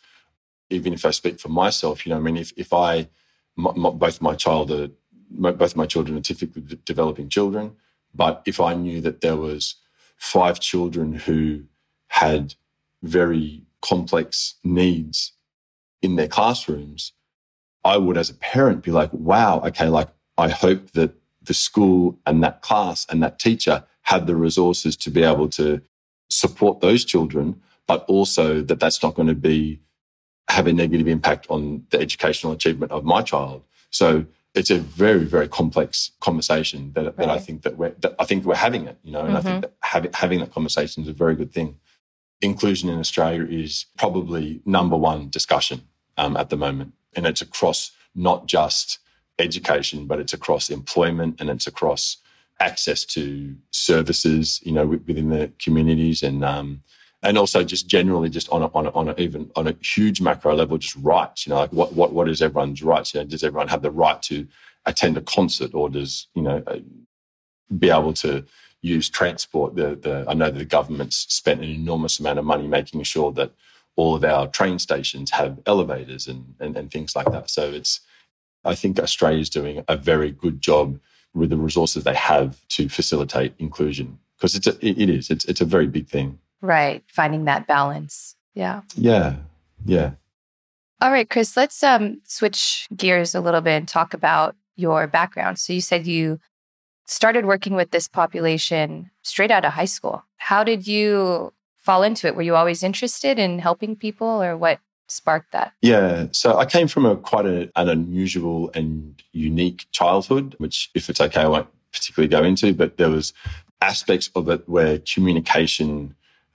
even 0.68 0.92
if 0.92 1.04
I 1.04 1.10
speak 1.10 1.40
for 1.40 1.48
myself, 1.48 2.04
you 2.04 2.10
know, 2.10 2.16
I 2.16 2.20
mean, 2.20 2.36
if, 2.36 2.52
if 2.56 2.72
I, 2.72 3.08
my, 3.56 3.72
my, 3.74 3.90
both 3.90 4.20
my 4.20 4.34
child 4.34 4.70
are, 4.70 4.88
both 5.30 5.76
my 5.76 5.86
children 5.86 6.18
are 6.18 6.22
typically 6.22 6.62
developing 6.84 7.28
children, 7.28 7.76
but 8.14 8.42
if 8.46 8.60
I 8.60 8.74
knew 8.74 9.00
that 9.00 9.20
there 9.20 9.36
was 9.36 9.76
five 10.16 10.60
children 10.60 11.14
who 11.14 11.62
had 12.08 12.54
very 13.02 13.62
complex 13.80 14.54
needs 14.62 15.32
in 16.02 16.16
their 16.16 16.28
classrooms, 16.28 17.12
I 17.84 17.96
would, 17.96 18.18
as 18.18 18.30
a 18.30 18.34
parent, 18.34 18.82
be 18.82 18.90
like, 18.90 19.12
wow, 19.12 19.60
okay, 19.60 19.88
like, 19.88 20.08
I 20.36 20.48
hope 20.48 20.92
that 20.92 21.14
the 21.42 21.54
school 21.54 22.18
and 22.26 22.42
that 22.42 22.62
class 22.62 23.06
and 23.08 23.22
that 23.22 23.38
teacher 23.38 23.84
had 24.02 24.26
the 24.26 24.36
resources 24.36 24.96
to 24.96 25.10
be 25.10 25.22
able 25.22 25.48
to 25.50 25.80
support 26.28 26.80
those 26.80 27.04
children, 27.04 27.60
but 27.86 28.04
also 28.06 28.62
that 28.62 28.80
that's 28.80 29.02
not 29.02 29.14
going 29.14 29.28
to 29.28 29.34
be 29.34 29.80
have 30.48 30.66
a 30.66 30.72
negative 30.72 31.06
impact 31.06 31.46
on 31.48 31.86
the 31.90 32.00
educational 32.00 32.52
achievement 32.52 32.90
of 32.92 33.04
my 33.04 33.22
child. 33.22 33.62
So 33.90 34.26
it's 34.54 34.70
a 34.70 34.78
very, 34.78 35.24
very 35.24 35.48
complex 35.48 36.10
conversation 36.20 36.92
that, 36.94 37.04
right. 37.04 37.16
that 37.16 37.30
I 37.30 37.38
think 37.38 37.62
that 37.62 37.76
we're, 37.76 37.94
that 38.00 38.16
I 38.18 38.24
think 38.24 38.44
we're 38.44 38.56
having 38.56 38.86
it, 38.86 38.98
you 39.02 39.12
know, 39.12 39.20
and 39.20 39.28
mm-hmm. 39.28 39.36
I 39.36 39.40
think 39.42 39.54
mm-hmm. 39.54 39.60
that 39.60 39.74
having, 39.80 40.12
having 40.12 40.40
that 40.40 40.52
conversation 40.52 41.02
is 41.02 41.08
a 41.08 41.12
very 41.12 41.36
good 41.36 41.52
thing. 41.52 41.76
Inclusion 42.40 42.88
in 42.88 42.98
Australia 42.98 43.46
is 43.48 43.86
probably 43.96 44.60
number 44.64 44.96
one 44.96 45.30
discussion 45.30 45.82
um, 46.16 46.36
at 46.36 46.50
the 46.50 46.56
moment. 46.56 46.94
And 47.14 47.26
it's 47.26 47.42
across 47.42 47.92
not 48.14 48.46
just 48.46 48.98
education, 49.38 50.06
but 50.06 50.18
it's 50.18 50.32
across 50.32 50.68
employment 50.68 51.40
and 51.40 51.48
it's 51.48 51.66
across 51.66 52.16
access 52.58 53.04
to 53.04 53.56
services, 53.70 54.60
you 54.64 54.72
know, 54.72 54.86
within 54.86 55.30
the 55.30 55.52
communities 55.58 56.22
and, 56.22 56.44
um, 56.44 56.82
and 57.22 57.36
also 57.36 57.62
just 57.62 57.86
generally 57.86 58.30
just 58.30 58.48
on 58.50 58.62
a, 58.62 58.66
on 58.74 58.86
a, 58.86 58.90
on 58.90 59.08
a, 59.08 59.14
even 59.18 59.50
on 59.56 59.66
a 59.66 59.76
huge 59.82 60.20
macro 60.20 60.54
level, 60.54 60.78
just 60.78 60.96
rights, 60.96 61.46
you 61.46 61.50
know, 61.50 61.60
like 61.60 61.72
what, 61.72 61.92
what, 61.92 62.12
what 62.12 62.28
is 62.28 62.40
everyone's 62.40 62.82
rights? 62.82 63.14
You 63.14 63.20
know, 63.20 63.26
does 63.26 63.44
everyone 63.44 63.68
have 63.68 63.82
the 63.82 63.90
right 63.90 64.20
to 64.22 64.46
attend 64.86 65.16
a 65.16 65.20
concert 65.20 65.74
or 65.74 65.90
does, 65.90 66.28
you 66.34 66.42
know, 66.42 66.62
uh, 66.66 66.78
be 67.78 67.90
able 67.90 68.14
to 68.14 68.44
use 68.80 69.10
transport? 69.10 69.76
The, 69.76 69.96
the, 69.96 70.24
I 70.28 70.34
know 70.34 70.50
that 70.50 70.58
the 70.58 70.64
government's 70.64 71.26
spent 71.32 71.60
an 71.60 71.68
enormous 71.68 72.18
amount 72.20 72.38
of 72.38 72.44
money 72.44 72.66
making 72.66 73.02
sure 73.02 73.32
that 73.32 73.52
all 73.96 74.14
of 74.14 74.24
our 74.24 74.46
train 74.46 74.78
stations 74.78 75.30
have 75.32 75.60
elevators 75.66 76.26
and, 76.26 76.54
and, 76.58 76.76
and 76.76 76.90
things 76.90 77.14
like 77.14 77.30
that. 77.32 77.50
So 77.50 77.70
it's, 77.70 78.00
I 78.64 78.74
think 78.74 78.98
Australia 78.98 79.40
is 79.40 79.50
doing 79.50 79.84
a 79.88 79.96
very 79.96 80.30
good 80.30 80.60
job 80.60 80.98
with 81.34 81.50
the 81.50 81.56
resources 81.56 82.04
they 82.04 82.14
have 82.14 82.66
to 82.68 82.88
facilitate 82.88 83.54
inclusion 83.58 84.18
because 84.36 84.54
it's 84.54 84.66
a, 84.66 84.86
it 84.86 85.10
is 85.10 85.30
it's 85.30 85.44
it's 85.44 85.60
a 85.60 85.66
very 85.66 85.86
big 85.86 86.08
thing. 86.08 86.38
Right, 86.60 87.02
finding 87.06 87.44
that 87.44 87.66
balance. 87.66 88.36
Yeah. 88.54 88.82
Yeah. 88.96 89.36
Yeah. 89.84 90.12
All 91.00 91.10
right, 91.10 91.28
Chris, 91.28 91.56
let's 91.56 91.82
um 91.82 92.20
switch 92.24 92.86
gears 92.94 93.34
a 93.34 93.40
little 93.40 93.60
bit 93.60 93.72
and 93.72 93.88
talk 93.88 94.12
about 94.12 94.54
your 94.76 95.06
background. 95.06 95.58
So 95.58 95.72
you 95.72 95.80
said 95.80 96.06
you 96.06 96.38
started 97.06 97.44
working 97.44 97.74
with 97.74 97.90
this 97.90 98.06
population 98.06 99.10
straight 99.22 99.50
out 99.50 99.64
of 99.64 99.72
high 99.72 99.84
school. 99.84 100.24
How 100.36 100.62
did 100.62 100.86
you 100.86 101.52
fall 101.76 102.02
into 102.02 102.26
it? 102.26 102.36
Were 102.36 102.42
you 102.42 102.54
always 102.54 102.82
interested 102.82 103.38
in 103.38 103.58
helping 103.58 103.96
people 103.96 104.42
or 104.42 104.56
what 104.56 104.78
sparked 105.08 105.52
that? 105.52 105.72
Yeah. 105.82 106.26
So 106.32 106.56
I 106.56 106.66
came 106.66 106.86
from 106.86 107.06
a 107.06 107.16
quite 107.16 107.46
a, 107.46 107.70
an 107.76 107.88
unusual 107.88 108.70
and 108.74 109.20
unique 109.32 109.86
childhood, 109.90 110.54
which, 110.58 110.90
if 110.94 111.10
it's 111.10 111.20
okay, 111.20 111.42
I 111.42 111.48
won't 111.48 111.68
particularly 111.92 112.28
go 112.28 112.44
into, 112.44 112.72
but 112.74 112.96
there 112.96 113.10
was 113.10 113.32
aspects 113.80 114.30
of 114.34 114.48
it 114.48 114.68
where 114.68 114.98
communication 114.98 116.14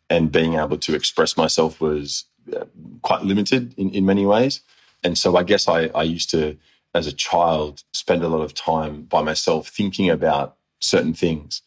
and 0.09 0.31
being 0.31 0.55
able 0.55 0.77
to 0.77 0.95
express 0.95 1.35
myself 1.38 1.81
was 1.81 2.25
uh, 2.55 2.65
quite 3.01 3.24
limited 3.24 3.74
in, 3.77 3.89
in 3.89 4.05
many 4.05 4.25
ways. 4.25 4.62
And 5.03 5.17
so 5.17 5.35
I 5.35 5.43
guess 5.43 5.67
I, 5.67 5.88
I 5.95 6.03
used 6.03 6.29
to, 6.31 6.57
as 6.93 7.07
a 7.07 7.13
child, 7.13 7.83
spend 7.93 8.24
a 8.24 8.27
lot 8.27 8.41
of 8.41 8.53
time 8.53 9.03
by 9.03 9.21
myself 9.21 9.67
thinking 9.67 10.09
about 10.09 10.57
certain 10.79 11.13
things. 11.13 11.62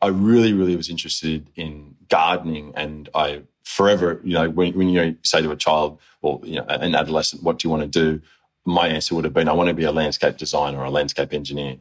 I 0.00 0.08
really, 0.08 0.52
really 0.52 0.76
was 0.76 0.90
interested 0.90 1.48
in 1.56 1.96
gardening 2.08 2.72
and 2.76 3.08
I 3.14 3.42
forever, 3.64 4.20
you 4.22 4.34
know, 4.34 4.48
when, 4.48 4.72
when 4.74 4.88
you 4.88 5.16
say 5.22 5.42
to 5.42 5.50
a 5.50 5.56
child 5.56 5.98
or 6.22 6.40
you 6.44 6.56
know, 6.56 6.66
an 6.68 6.94
adolescent, 6.94 7.42
what 7.42 7.58
do 7.58 7.66
you 7.66 7.70
want 7.70 7.82
to 7.82 7.88
do? 7.88 8.22
My 8.64 8.88
answer 8.88 9.14
would 9.14 9.24
have 9.24 9.34
been, 9.34 9.48
I 9.48 9.52
want 9.52 9.68
to 9.68 9.74
be 9.74 9.84
a 9.84 9.92
landscape 9.92 10.36
designer 10.36 10.78
or 10.78 10.84
a 10.84 10.90
landscape 10.90 11.32
engineer 11.32 11.76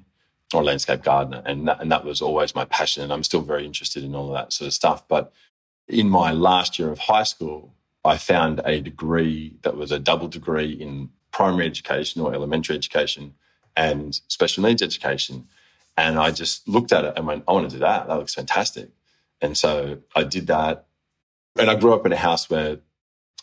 or 0.53 0.61
a 0.61 0.63
landscape 0.63 1.03
gardener. 1.03 1.41
And 1.45 1.67
that, 1.67 1.81
and 1.81 1.91
that 1.91 2.05
was 2.05 2.21
always 2.21 2.55
my 2.55 2.65
passion. 2.65 3.03
And 3.03 3.13
I'm 3.13 3.23
still 3.23 3.41
very 3.41 3.65
interested 3.65 4.03
in 4.03 4.15
all 4.15 4.27
of 4.27 4.33
that 4.33 4.53
sort 4.53 4.67
of 4.67 4.73
stuff. 4.73 5.07
But 5.07 5.31
in 5.87 6.09
my 6.09 6.31
last 6.31 6.79
year 6.79 6.91
of 6.91 6.99
high 6.99 7.23
school, 7.23 7.73
I 8.03 8.17
found 8.17 8.61
a 8.65 8.81
degree 8.81 9.55
that 9.63 9.75
was 9.75 9.91
a 9.91 9.99
double 9.99 10.27
degree 10.27 10.71
in 10.71 11.09
primary 11.31 11.65
education 11.65 12.21
or 12.21 12.33
elementary 12.33 12.75
education 12.75 13.33
and 13.75 14.19
special 14.27 14.63
needs 14.63 14.81
education. 14.81 15.47
And 15.97 16.19
I 16.19 16.31
just 16.31 16.67
looked 16.67 16.91
at 16.91 17.05
it 17.05 17.13
and 17.15 17.25
went, 17.25 17.43
I 17.47 17.53
want 17.53 17.69
to 17.69 17.75
do 17.75 17.79
that. 17.79 18.07
That 18.07 18.17
looks 18.17 18.33
fantastic. 18.33 18.89
And 19.41 19.57
so 19.57 19.99
I 20.15 20.23
did 20.23 20.47
that 20.47 20.87
and 21.57 21.69
I 21.69 21.75
grew 21.75 21.93
up 21.93 22.05
in 22.05 22.11
a 22.11 22.17
house 22.17 22.49
where 22.49 22.79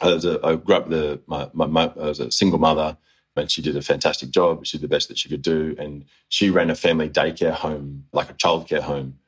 I, 0.01 0.07
was 0.15 0.25
a, 0.25 0.45
I 0.45 0.57
grew 0.57 0.75
up 0.75 0.89
the 0.89 1.21
my, 1.27 1.49
my, 1.53 1.67
my, 1.67 1.93
I 1.97 2.09
was 2.09 2.21
a 2.21 2.31
single 2.31 2.59
mother, 2.59 2.97
and 3.37 3.51
she 3.51 3.63
did 3.63 3.77
a 3.77 3.83
fantastic 3.83 4.31
job. 4.31 4.67
She 4.67 4.79
did 4.79 4.85
the 4.85 4.95
best 4.95 5.09
that 5.09 5.19
she 5.19 5.29
could 5.29 5.43
do, 5.43 5.75
and 5.79 6.05
she 6.29 6.51
ran 6.51 6.71
a 6.71 6.75
family 6.75 7.09
daycare 7.09 7.53
home, 7.53 8.07
like 8.13 8.31
a 8.31 8.35
childcare 8.35 8.83
home, 8.83 9.19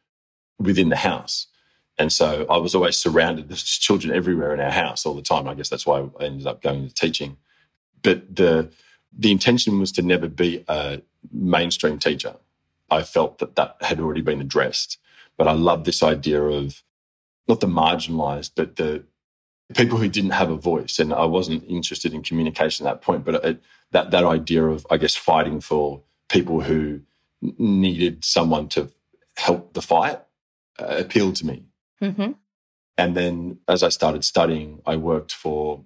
within 0.59 0.89
the 0.89 0.97
house. 0.97 1.47
And 1.99 2.13
so 2.13 2.47
I 2.51 2.57
was 2.57 2.75
always 2.75 2.97
surrounded. 2.97 3.49
There's 3.49 3.63
children 3.63 4.15
everywhere 4.15 4.53
in 4.53 4.61
our 4.61 4.71
house 4.71 5.07
all 5.07 5.15
the 5.15 5.23
time. 5.23 5.49
I 5.49 5.55
guess 5.55 5.69
that's 5.69 5.87
why 5.87 6.09
I 6.21 6.25
ended 6.25 6.47
up 6.47 6.63
going 6.63 6.83
into 6.85 6.95
teaching. 6.95 7.37
But 8.03 8.35
the 8.35 8.71
the 9.17 9.31
intention 9.31 9.79
was 9.79 9.93
to 9.93 10.03
never 10.03 10.29
be 10.29 10.65
a 10.67 11.01
mainstream 11.33 11.99
teacher. 11.99 12.35
I 12.91 13.03
felt 13.03 13.39
that 13.39 13.55
that 13.57 13.77
had 13.81 14.01
already 14.01 14.23
been 14.23 14.41
addressed. 14.41 14.99
But 15.37 15.49
I 15.49 15.53
love 15.53 15.85
this 15.85 16.03
idea 16.03 16.43
of 16.43 16.83
not 17.49 17.61
the 17.61 17.67
marginalized, 17.67 18.53
but 18.57 18.77
the 18.77 19.05
people 19.75 19.99
who 19.99 20.09
didn't 20.09 20.31
have 20.31 20.51
a 20.51 20.57
voice. 20.57 20.99
And 20.99 21.13
I 21.13 21.25
wasn't 21.25 21.65
interested 21.69 22.13
in 22.13 22.23
communication 22.23 22.87
at 22.87 22.91
that 22.91 23.03
point, 23.03 23.25
but 23.25 23.45
it, 23.45 23.63
that, 23.93 24.11
that 24.11 24.25
idea 24.25 24.65
of, 24.65 24.87
I 24.91 24.97
guess, 24.97 25.15
fighting 25.15 25.61
for 25.61 26.03
people 26.29 26.61
who 26.61 27.01
needed 27.59 28.25
someone 28.25 28.69
to 28.71 28.91
help 29.37 29.73
the 29.73 29.83
fight 29.83 30.21
uh, 30.79 30.97
appealed 30.99 31.37
to 31.37 31.47
me. 31.47 31.65
Mm-hmm. 32.03 32.33
And 32.97 33.17
then 33.17 33.59
as 33.67 33.83
I 33.83 33.89
started 33.89 34.25
studying, 34.25 34.81
I 34.87 34.97
worked 34.97 35.33
for 35.33 35.85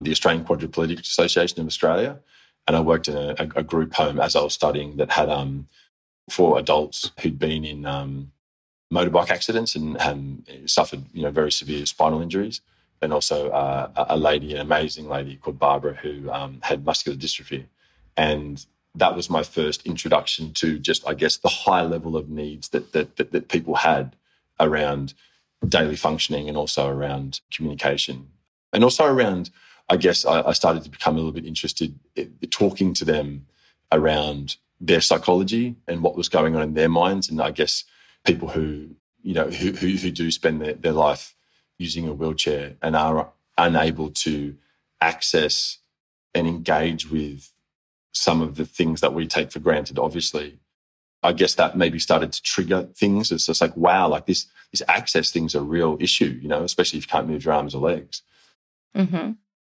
the 0.00 0.10
Australian 0.10 0.44
Quadriplegic 0.44 1.00
Association 1.00 1.60
of 1.60 1.66
Australia. 1.66 2.20
And 2.66 2.76
I 2.76 2.80
worked 2.80 3.08
in 3.08 3.16
a, 3.16 3.34
a 3.56 3.62
group 3.62 3.94
home 3.94 4.20
as 4.20 4.36
I 4.36 4.42
was 4.42 4.54
studying 4.54 4.96
that 4.96 5.10
had 5.12 5.28
um, 5.28 5.68
four 6.30 6.58
adults 6.58 7.10
who'd 7.20 7.38
been 7.38 7.64
in 7.64 7.86
um, 7.86 8.32
motorbike 8.92 9.30
accidents 9.30 9.74
and 9.74 10.46
suffered, 10.66 11.04
you 11.12 11.22
know, 11.22 11.30
very 11.30 11.52
severe 11.52 11.86
spinal 11.86 12.20
injuries. 12.20 12.60
And 13.00 13.12
also 13.12 13.50
uh, 13.50 14.06
a 14.08 14.16
lady, 14.16 14.54
an 14.54 14.60
amazing 14.60 15.08
lady 15.08 15.36
called 15.36 15.58
Barbara, 15.58 15.94
who 15.94 16.30
um, 16.30 16.58
had 16.62 16.84
muscular 16.84 17.16
dystrophy. 17.16 17.66
And 18.16 18.66
that 18.94 19.14
was 19.14 19.30
my 19.30 19.44
first 19.44 19.86
introduction 19.86 20.52
to 20.54 20.78
just, 20.78 21.06
I 21.06 21.14
guess, 21.14 21.36
the 21.36 21.48
high 21.48 21.82
level 21.82 22.16
of 22.16 22.28
needs 22.28 22.70
that, 22.70 22.92
that, 22.92 23.16
that, 23.16 23.30
that 23.30 23.48
people 23.48 23.76
had 23.76 24.16
around 24.58 25.14
daily 25.66 25.96
functioning 25.96 26.48
and 26.48 26.56
also 26.56 26.88
around 26.88 27.40
communication. 27.52 28.28
And 28.72 28.84
also 28.84 29.04
around, 29.04 29.50
I 29.88 29.96
guess, 29.96 30.24
I, 30.24 30.42
I 30.42 30.52
started 30.52 30.84
to 30.84 30.90
become 30.90 31.14
a 31.14 31.18
little 31.18 31.32
bit 31.32 31.46
interested 31.46 31.98
in 32.16 32.36
talking 32.50 32.92
to 32.94 33.04
them 33.04 33.46
around 33.90 34.56
their 34.80 35.00
psychology 35.00 35.76
and 35.86 36.02
what 36.02 36.16
was 36.16 36.28
going 36.28 36.54
on 36.54 36.62
in 36.62 36.74
their 36.74 36.88
minds. 36.88 37.28
And 37.28 37.40
I 37.40 37.50
guess 37.50 37.84
people 38.24 38.48
who, 38.48 38.90
you 39.22 39.34
know, 39.34 39.48
who, 39.48 39.72
who, 39.72 39.88
who 39.88 40.10
do 40.10 40.30
spend 40.30 40.60
their, 40.60 40.74
their 40.74 40.92
life 40.92 41.34
using 41.78 42.08
a 42.08 42.12
wheelchair 42.12 42.74
and 42.82 42.94
are 42.94 43.30
unable 43.56 44.10
to 44.10 44.56
access 45.00 45.78
and 46.34 46.46
engage 46.46 47.10
with 47.10 47.52
some 48.12 48.40
of 48.40 48.56
the 48.56 48.64
things 48.64 49.00
that 49.00 49.14
we 49.14 49.26
take 49.26 49.50
for 49.50 49.60
granted, 49.60 49.98
obviously. 49.98 50.58
I 51.22 51.32
guess 51.32 51.54
that 51.54 51.76
maybe 51.76 51.98
started 51.98 52.32
to 52.32 52.42
trigger 52.42 52.88
things. 52.94 53.32
It's 53.32 53.46
just 53.46 53.60
like, 53.60 53.76
wow, 53.76 54.08
like 54.08 54.26
this, 54.26 54.46
this 54.70 54.82
access 54.86 55.30
thing's 55.30 55.54
a 55.54 55.62
real 55.62 55.96
issue, 56.00 56.38
you 56.40 56.48
know, 56.48 56.62
especially 56.62 56.98
if 56.98 57.06
you 57.06 57.10
can't 57.10 57.28
move 57.28 57.44
your 57.44 57.54
arms 57.54 57.74
or 57.74 57.82
legs. 57.82 58.22
Mm-hmm. 58.96 59.32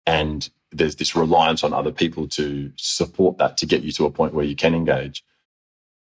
And 0.05 0.49
there's 0.71 0.97
this 0.97 1.15
reliance 1.15 1.63
on 1.63 1.73
other 1.73 1.91
people 1.91 2.27
to 2.29 2.71
support 2.75 3.37
that 3.37 3.57
to 3.57 3.65
get 3.65 3.83
you 3.83 3.91
to 3.93 4.05
a 4.05 4.11
point 4.11 4.33
where 4.33 4.45
you 4.45 4.55
can 4.55 4.75
engage. 4.75 5.23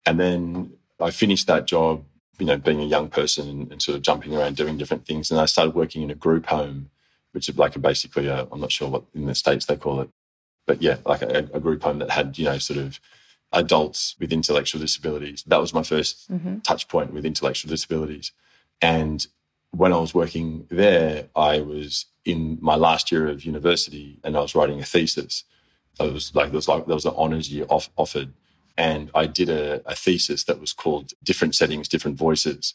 And 0.05 0.19
then 0.19 0.73
I 1.01 1.11
finished 1.11 1.47
that 1.47 1.67
job, 1.67 2.05
you 2.39 2.47
know, 2.47 2.57
being 2.57 2.81
a 2.81 2.87
young 2.87 3.09
person 3.09 3.49
and, 3.49 3.73
and 3.73 3.83
sort 3.83 3.97
of 3.97 4.03
jumping 4.03 4.37
around 4.37 4.57
doing 4.57 4.77
different 4.77 5.07
things. 5.07 5.31
And 5.31 5.41
I 5.41 5.47
started 5.47 5.75
working 5.75 6.03
in 6.03 6.11
a 6.11 6.17
group 6.17 6.47
home, 6.47 6.91
which 7.33 7.49
is 7.49 7.57
like 7.57 7.77
a 7.77 7.79
basically, 7.79 8.31
i 8.31 8.41
am 8.41 8.61
not 8.61 8.73
sure 8.73 8.89
what 8.89 9.05
in 9.15 9.27
the 9.27 9.35
States 9.35 9.67
they 9.67 9.77
call 9.77 10.01
it, 10.01 10.11
but 10.67 10.83
yeah, 10.83 10.97
like 11.07 11.23
a, 11.23 11.49
a, 11.53 11.61
group 11.61 11.83
home 11.83 11.99
that 11.99 12.11
had, 12.11 12.39
you 12.39 12.45
know, 12.45 12.59
sort 12.59 12.79
of 12.79 13.01
adults 13.53 14.17
with 14.19 14.33
intellectual 14.33 14.81
disabilities. 14.81 15.45
That 15.47 15.61
was 15.61 15.75
my 15.75 15.83
1st 15.83 16.31
mm-hmm. 16.31 16.59
touch 16.61 16.89
point 16.89 17.13
with 17.13 17.27
intellectual 17.27 17.71
disabilities. 17.71 18.33
And 18.81 19.27
when 19.71 19.93
I 19.93 19.99
was 19.99 20.15
working 20.15 20.67
there, 20.71 21.29
I 21.35 21.61
was 21.61 22.07
in 22.25 22.59
my 22.61 22.77
last 22.77 23.11
year 23.11 23.29
of 23.29 23.45
university 23.45 24.19
and 24.23 24.37
I 24.37 24.41
was 24.41 24.55
writing 24.55 24.81
a 24.81 24.85
thesis. 24.85 25.45
It 26.01 26.13
was 26.13 26.35
like 26.35 26.47
there 26.47 26.57
was 26.57 26.69
like 26.69 26.87
there 26.87 26.95
was 26.95 27.05
an 27.05 27.15
honours 27.15 27.53
year 27.53 27.67
off, 27.69 27.91
offered, 27.97 28.33
and 28.79 29.11
I 29.15 29.27
did 29.27 29.51
a, 29.51 29.83
a 29.87 29.95
thesis 29.95 30.45
that 30.45 30.61
was 30.61 30.73
called 30.73 31.13
"Different 31.23 31.55
Settings, 31.55 31.89
Different 31.89 32.17
Voices." 32.17 32.75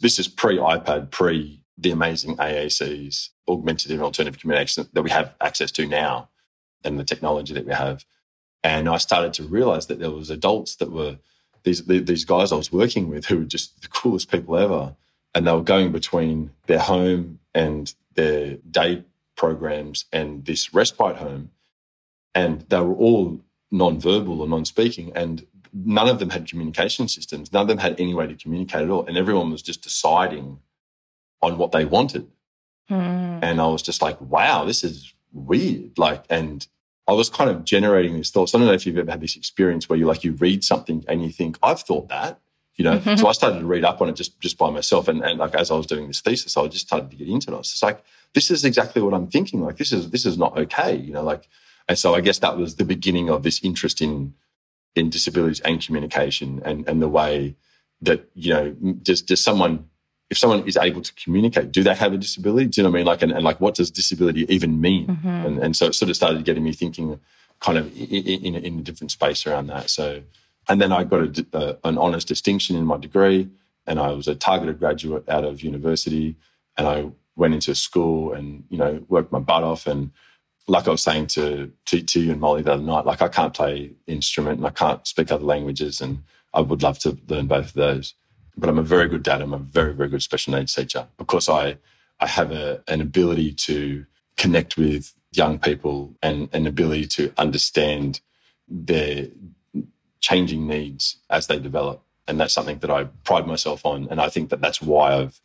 This 0.00 0.18
is 0.18 0.26
pre 0.26 0.56
iPad, 0.58 1.10
pre 1.10 1.60
the 1.76 1.92
amazing 1.92 2.36
AACs, 2.36 3.28
augmented 3.48 3.92
and 3.92 4.02
alternative 4.02 4.40
communication 4.40 4.88
that 4.92 5.02
we 5.02 5.10
have 5.10 5.34
access 5.40 5.70
to 5.72 5.86
now, 5.86 6.28
and 6.84 6.98
the 6.98 7.04
technology 7.04 7.54
that 7.54 7.66
we 7.66 7.72
have. 7.72 8.04
And 8.62 8.88
I 8.88 8.98
started 8.98 9.32
to 9.34 9.44
realize 9.44 9.86
that 9.86 9.98
there 9.98 10.10
was 10.10 10.30
adults 10.30 10.76
that 10.76 10.90
were 10.90 11.18
these 11.62 11.84
these 11.86 12.24
guys 12.24 12.52
I 12.52 12.56
was 12.56 12.72
working 12.72 13.08
with 13.08 13.26
who 13.26 13.38
were 13.38 13.44
just 13.44 13.82
the 13.82 13.88
coolest 13.88 14.30
people 14.30 14.56
ever, 14.56 14.96
and 15.34 15.46
they 15.46 15.52
were 15.52 15.62
going 15.62 15.92
between 15.92 16.50
their 16.66 16.80
home 16.80 17.38
and 17.54 17.94
their 18.14 18.56
day 18.70 19.04
programs 19.36 20.06
and 20.12 20.44
this 20.44 20.74
respite 20.74 21.16
home. 21.16 21.50
And 22.34 22.62
they 22.68 22.80
were 22.80 22.94
all 22.94 23.40
non-verbal 23.70 24.40
or 24.40 24.48
non-speaking 24.48 25.12
and 25.14 25.46
none 25.72 26.08
of 26.08 26.18
them 26.18 26.30
had 26.30 26.46
communication 26.46 27.08
systems. 27.08 27.52
None 27.52 27.62
of 27.62 27.68
them 27.68 27.78
had 27.78 28.00
any 28.00 28.14
way 28.14 28.26
to 28.26 28.34
communicate 28.34 28.82
at 28.82 28.90
all. 28.90 29.06
And 29.06 29.16
everyone 29.16 29.50
was 29.50 29.62
just 29.62 29.82
deciding 29.82 30.58
on 31.42 31.58
what 31.58 31.72
they 31.72 31.84
wanted. 31.84 32.28
Mm. 32.90 33.40
And 33.42 33.60
I 33.60 33.66
was 33.66 33.82
just 33.82 34.02
like, 34.02 34.20
wow, 34.20 34.64
this 34.64 34.82
is 34.82 35.12
weird. 35.32 35.98
Like, 35.98 36.24
and 36.30 36.66
I 37.08 37.12
was 37.12 37.30
kind 37.30 37.50
of 37.50 37.64
generating 37.64 38.14
these 38.14 38.30
thoughts. 38.30 38.54
I 38.54 38.58
don't 38.58 38.66
know 38.66 38.74
if 38.74 38.86
you've 38.86 38.98
ever 38.98 39.10
had 39.10 39.22
this 39.22 39.34
experience 39.34 39.88
where 39.88 39.98
you 39.98 40.06
like, 40.06 40.22
you 40.22 40.32
read 40.32 40.62
something 40.62 41.04
and 41.08 41.22
you 41.22 41.30
think, 41.30 41.58
I've 41.62 41.80
thought 41.80 42.08
that 42.10 42.40
you 42.78 42.84
know. 42.84 42.98
Mm-hmm. 42.98 43.16
So 43.16 43.26
I 43.26 43.32
started 43.32 43.58
to 43.58 43.66
read 43.66 43.84
up 43.84 44.00
on 44.00 44.08
it 44.08 44.16
just 44.16 44.40
just 44.40 44.56
by 44.56 44.70
myself, 44.70 45.08
and, 45.08 45.22
and 45.22 45.38
like 45.38 45.54
as 45.54 45.70
I 45.70 45.74
was 45.74 45.86
doing 45.86 46.06
this 46.06 46.20
thesis, 46.22 46.56
I 46.56 46.66
just 46.68 46.86
started 46.86 47.10
to 47.10 47.16
get 47.16 47.28
into 47.28 47.50
it. 47.50 47.54
I 47.54 47.58
was 47.58 47.70
just 47.70 47.82
like, 47.82 48.02
this 48.32 48.50
is 48.50 48.64
exactly 48.64 49.02
what 49.02 49.12
I'm 49.12 49.26
thinking. 49.26 49.60
Like 49.60 49.76
this 49.76 49.92
is 49.92 50.10
this 50.10 50.24
is 50.24 50.38
not 50.38 50.56
okay, 50.56 50.96
you 50.96 51.12
know. 51.12 51.22
Like, 51.22 51.48
and 51.88 51.98
so 51.98 52.14
I 52.14 52.22
guess 52.22 52.38
that 52.38 52.56
was 52.56 52.76
the 52.76 52.84
beginning 52.84 53.28
of 53.28 53.42
this 53.42 53.62
interest 53.62 54.00
in 54.00 54.34
in 54.94 55.10
disabilities 55.10 55.60
and 55.60 55.84
communication, 55.84 56.62
and 56.64 56.88
and 56.88 57.02
the 57.02 57.08
way 57.08 57.56
that 58.00 58.30
you 58.34 58.54
know 58.54 58.70
does 59.02 59.20
does 59.20 59.42
someone 59.42 59.90
if 60.30 60.38
someone 60.38 60.66
is 60.66 60.76
able 60.76 61.00
to 61.00 61.12
communicate, 61.14 61.72
do 61.72 61.82
they 61.82 61.94
have 61.94 62.12
a 62.12 62.18
disability? 62.18 62.66
Do 62.66 62.80
you 62.80 62.82
know 62.84 62.90
what 62.90 62.96
I 62.96 63.00
mean? 63.00 63.06
Like, 63.06 63.22
and, 63.22 63.32
and 63.32 63.44
like, 63.44 63.60
what 63.60 63.74
does 63.74 63.90
disability 63.90 64.52
even 64.52 64.80
mean? 64.80 65.06
Mm-hmm. 65.06 65.28
And, 65.28 65.58
and 65.58 65.76
so 65.76 65.86
it 65.86 65.94
sort 65.94 66.10
of 66.10 66.16
started 66.16 66.44
getting 66.44 66.64
me 66.64 66.72
thinking 66.72 67.18
kind 67.60 67.78
of 67.78 67.86
in, 67.96 68.54
in, 68.54 68.54
in, 68.54 68.78
a 68.78 68.82
different 68.82 69.10
space 69.10 69.46
around 69.46 69.68
that. 69.68 69.90
So 69.90 70.22
and 70.68 70.80
then 70.80 70.92
I 70.92 71.04
got 71.04 71.38
a, 71.38 71.46
uh, 71.56 71.74
an 71.84 71.98
honours 71.98 72.24
distinction 72.24 72.76
in 72.76 72.84
my 72.84 72.98
degree, 72.98 73.48
and 73.86 73.98
I 73.98 74.12
was 74.12 74.28
a 74.28 74.34
targeted 74.34 74.78
graduate 74.78 75.28
out 75.28 75.44
of 75.44 75.62
university. 75.62 76.36
And 76.76 76.86
I 76.86 77.10
went 77.36 77.54
into 77.54 77.74
school 77.74 78.34
and 78.34 78.64
you 78.68 78.76
know 78.76 79.04
worked 79.08 79.32
my 79.32 79.38
butt 79.38 79.64
off. 79.64 79.86
And 79.86 80.12
like 80.66 80.86
I 80.86 80.90
was 80.90 81.02
saying 81.02 81.28
to, 81.28 81.72
to 81.86 82.02
to 82.02 82.20
you 82.20 82.32
and 82.32 82.40
Molly 82.40 82.62
the 82.62 82.74
other 82.74 82.82
night, 82.82 83.06
like 83.06 83.22
I 83.22 83.28
can't 83.28 83.54
play 83.54 83.92
instrument 84.06 84.58
and 84.58 84.66
I 84.66 84.70
can't 84.70 85.06
speak 85.06 85.32
other 85.32 85.44
languages, 85.44 86.00
and 86.00 86.22
I 86.52 86.60
would 86.60 86.82
love 86.82 86.98
to 87.00 87.16
learn 87.28 87.46
both 87.46 87.66
of 87.66 87.74
those. 87.74 88.14
But 88.58 88.68
I'm 88.68 88.78
a 88.78 88.82
very 88.82 89.08
good 89.08 89.22
dad. 89.22 89.40
I'm 89.40 89.54
a 89.54 89.58
very 89.58 89.94
very 89.94 90.08
good 90.08 90.22
special 90.22 90.54
needs 90.54 90.74
teacher 90.74 91.06
because 91.16 91.48
I 91.48 91.78
I 92.20 92.26
have 92.26 92.50
a, 92.50 92.82
an 92.88 93.00
ability 93.00 93.52
to 93.52 94.04
connect 94.36 94.76
with 94.76 95.14
young 95.32 95.58
people 95.58 96.16
and 96.22 96.48
an 96.52 96.66
ability 96.66 97.06
to 97.06 97.32
understand 97.36 98.20
their 98.66 99.28
changing 100.20 100.66
needs 100.66 101.16
as 101.30 101.46
they 101.46 101.58
develop. 101.58 102.02
And 102.26 102.38
that's 102.38 102.54
something 102.54 102.78
that 102.78 102.90
I 102.90 103.04
pride 103.24 103.46
myself 103.46 103.86
on. 103.86 104.08
And 104.10 104.20
I 104.20 104.28
think 104.28 104.50
that 104.50 104.60
that's 104.60 104.82
why 104.82 105.14
I've, 105.14 105.40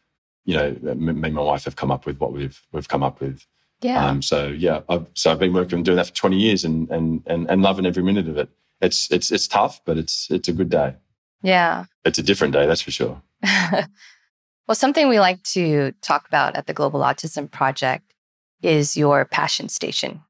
you 0.45 0.55
know, 0.55 0.71
me 0.95 1.09
and 1.27 1.35
my 1.35 1.41
wife 1.41 1.65
have 1.65 1.75
come 1.75 1.91
up 1.91 2.05
with 2.05 2.19
what 2.19 2.33
we've 2.33 2.61
we've 2.71 2.87
come 2.87 3.03
up 3.03 3.21
with. 3.21 3.45
Yeah. 3.81 4.05
Um, 4.05 4.21
so 4.21 4.47
yeah, 4.47 4.81
I've, 4.89 5.07
so 5.13 5.31
I've 5.31 5.39
been 5.39 5.53
working 5.53 5.77
and 5.77 5.85
doing 5.85 5.97
that 5.97 6.07
for 6.07 6.13
20 6.13 6.37
years 6.37 6.63
and, 6.63 6.89
and, 6.89 7.21
and, 7.25 7.49
and 7.49 7.61
loving 7.61 7.85
every 7.85 8.03
minute 8.03 8.27
of 8.29 8.37
it. 8.37 8.49
It's, 8.81 9.11
it's, 9.11 9.31
it's 9.31 9.47
tough, 9.47 9.81
but 9.85 9.97
it's, 9.97 10.29
it's 10.31 10.47
a 10.47 10.53
good 10.53 10.69
day. 10.69 10.95
Yeah. 11.43 11.85
It's 12.05 12.17
a 12.17 12.23
different 12.23 12.53
day. 12.53 12.65
That's 12.65 12.81
for 12.81 12.91
sure. 12.91 13.21
well, 13.43 14.75
something 14.75 15.07
we 15.09 15.19
like 15.19 15.43
to 15.43 15.93
talk 16.01 16.27
about 16.27 16.55
at 16.55 16.65
the 16.65 16.73
Global 16.73 17.01
Autism 17.01 17.51
Project 17.51 18.13
is 18.61 18.97
your 18.97 19.25
passion 19.25 19.69
station. 19.69 20.21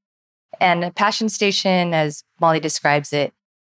And 0.60 0.84
a 0.84 0.92
passion 0.92 1.30
station, 1.30 1.94
as 1.94 2.24
Molly 2.42 2.60
describes 2.60 3.14
it, 3.14 3.34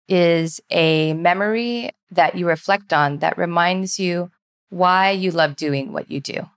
is 0.07 0.61
a 0.69 1.13
memory 1.13 1.91
that 2.11 2.35
you 2.35 2.47
reflect 2.47 2.93
on 2.93 3.19
that 3.19 3.37
reminds 3.37 3.99
you 3.99 4.31
why 4.69 5.11
you 5.11 5.31
love 5.31 5.55
doing 5.55 5.91
what 5.91 6.09
you 6.09 6.19
do. 6.19 6.49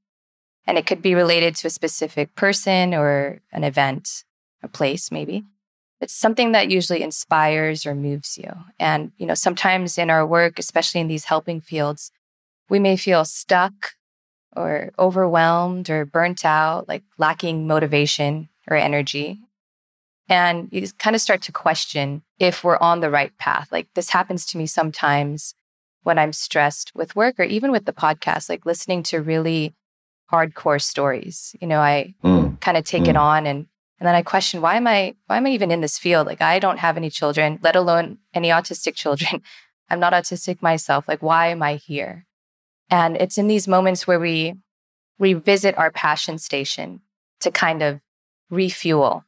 And 0.66 0.76
it 0.76 0.86
could 0.86 1.02
be 1.02 1.14
related 1.14 1.56
to 1.56 1.66
a 1.66 1.70
specific 1.70 2.34
person 2.34 2.94
or 2.94 3.40
an 3.52 3.64
event, 3.64 4.24
a 4.62 4.68
place, 4.68 5.10
maybe. 5.10 5.44
It's 6.00 6.14
something 6.14 6.52
that 6.52 6.70
usually 6.70 7.02
inspires 7.02 7.84
or 7.84 7.94
moves 7.94 8.38
you. 8.38 8.52
And, 8.78 9.12
you 9.18 9.26
know, 9.26 9.34
sometimes 9.34 9.98
in 9.98 10.10
our 10.10 10.24
work, 10.26 10.58
especially 10.58 11.00
in 11.00 11.08
these 11.08 11.24
helping 11.24 11.60
fields, 11.60 12.12
we 12.68 12.78
may 12.78 12.96
feel 12.96 13.24
stuck 13.24 13.94
or 14.54 14.90
overwhelmed 14.98 15.90
or 15.90 16.04
burnt 16.04 16.44
out, 16.44 16.88
like 16.88 17.02
lacking 17.18 17.66
motivation 17.66 18.48
or 18.68 18.76
energy. 18.76 19.40
And 20.28 20.68
you 20.70 20.86
kind 20.98 21.16
of 21.16 21.22
start 21.22 21.42
to 21.42 21.52
question 21.52 22.22
if 22.38 22.62
we're 22.62 22.76
on 22.78 23.00
the 23.00 23.10
right 23.10 23.36
path. 23.38 23.72
Like 23.72 23.88
this 23.94 24.10
happens 24.10 24.44
to 24.46 24.58
me 24.58 24.66
sometimes 24.66 25.54
when 26.02 26.18
I'm 26.18 26.32
stressed 26.32 26.92
with 26.94 27.16
work 27.16 27.40
or 27.40 27.44
even 27.44 27.72
with 27.72 27.86
the 27.86 27.92
podcast, 27.92 28.48
like 28.48 28.66
listening 28.66 29.02
to 29.04 29.20
really 29.20 29.74
hardcore 30.30 30.80
stories. 30.80 31.56
You 31.60 31.66
know, 31.66 31.80
I 31.80 32.14
Mm. 32.22 32.60
kind 32.60 32.76
of 32.76 32.84
take 32.84 33.08
it 33.08 33.16
on 33.16 33.46
and 33.46 33.66
and 34.00 34.06
then 34.06 34.14
I 34.14 34.22
question 34.22 34.60
why 34.60 34.76
am 34.76 34.86
I 34.86 35.14
why 35.26 35.36
am 35.36 35.46
I 35.46 35.50
even 35.50 35.70
in 35.70 35.80
this 35.80 35.98
field? 35.98 36.26
Like 36.26 36.40
I 36.42 36.58
don't 36.58 36.78
have 36.78 36.96
any 36.96 37.10
children, 37.10 37.58
let 37.62 37.76
alone 37.76 38.18
any 38.32 38.48
autistic 38.48 38.94
children. 39.02 39.42
I'm 39.90 40.00
not 40.00 40.12
autistic 40.12 40.62
myself. 40.62 41.08
Like 41.08 41.22
why 41.22 41.48
am 41.48 41.62
I 41.62 41.76
here? 41.76 42.26
And 42.90 43.16
it's 43.16 43.38
in 43.38 43.48
these 43.48 43.68
moments 43.68 44.06
where 44.06 44.20
we 44.20 44.54
revisit 45.18 45.76
our 45.76 45.90
passion 45.90 46.38
station 46.38 47.00
to 47.40 47.50
kind 47.50 47.82
of 47.82 48.00
refuel 48.50 49.24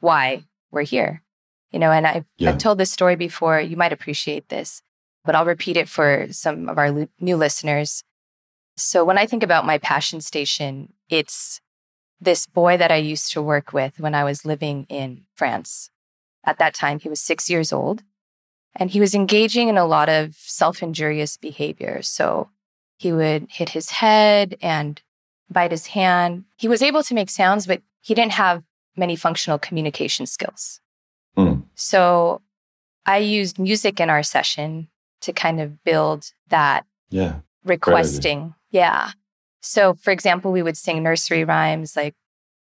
why 0.00 0.44
we're 0.70 0.82
here. 0.82 1.22
You 1.70 1.78
know, 1.78 1.90
and 1.90 2.06
I've, 2.06 2.24
Yeah. 2.36 2.50
I've 2.50 2.58
told 2.58 2.78
this 2.78 2.92
story 2.92 3.16
before. 3.16 3.60
You 3.60 3.76
might 3.76 3.92
appreciate 3.92 4.48
this, 4.48 4.82
but 5.24 5.34
I'll 5.34 5.44
repeat 5.44 5.76
it 5.76 5.88
for 5.88 6.26
some 6.30 6.68
of 6.68 6.78
our 6.78 7.08
new 7.20 7.36
listeners. 7.36 8.04
So 8.76 9.04
when 9.04 9.18
I 9.18 9.26
think 9.26 9.42
about 9.42 9.66
my 9.66 9.78
passion 9.78 10.20
station, 10.20 10.92
it's 11.08 11.60
this 12.20 12.46
boy 12.46 12.76
that 12.76 12.90
I 12.90 12.96
used 12.96 13.32
to 13.32 13.42
work 13.42 13.72
with 13.72 14.00
when 14.00 14.14
I 14.14 14.24
was 14.24 14.44
living 14.44 14.86
in 14.88 15.24
France. 15.34 15.90
At 16.44 16.58
that 16.58 16.74
time, 16.74 16.98
he 17.00 17.08
was 17.08 17.20
six 17.20 17.48
years 17.48 17.72
old 17.72 18.02
and 18.74 18.90
he 18.90 19.00
was 19.00 19.14
engaging 19.14 19.68
in 19.68 19.78
a 19.78 19.86
lot 19.86 20.08
of 20.08 20.34
self 20.34 20.82
injurious 20.82 21.36
behavior. 21.36 22.02
So 22.02 22.50
he 22.96 23.12
would 23.12 23.46
hit 23.50 23.70
his 23.70 23.90
head 23.90 24.56
and 24.60 25.00
bite 25.50 25.70
his 25.70 25.88
hand. 25.88 26.44
He 26.56 26.68
was 26.68 26.82
able 26.82 27.02
to 27.02 27.14
make 27.14 27.30
sounds, 27.30 27.66
but 27.66 27.82
he 28.00 28.14
didn't 28.14 28.32
have 28.32 28.62
many 28.96 29.16
functional 29.16 29.58
communication 29.58 30.26
skills. 30.26 30.80
Mm. 31.36 31.64
So 31.74 32.42
I 33.06 33.18
used 33.18 33.58
music 33.58 34.00
in 34.00 34.08
our 34.10 34.22
session 34.22 34.88
to 35.22 35.32
kind 35.32 35.60
of 35.60 35.82
build 35.84 36.32
that 36.48 36.84
Yeah. 37.10 37.36
requesting. 37.64 38.54
Yeah. 38.70 39.10
So, 39.64 39.94
for 39.94 40.10
example, 40.10 40.52
we 40.52 40.62
would 40.62 40.76
sing 40.76 41.02
nursery 41.02 41.42
rhymes 41.42 41.96
like 41.96 42.14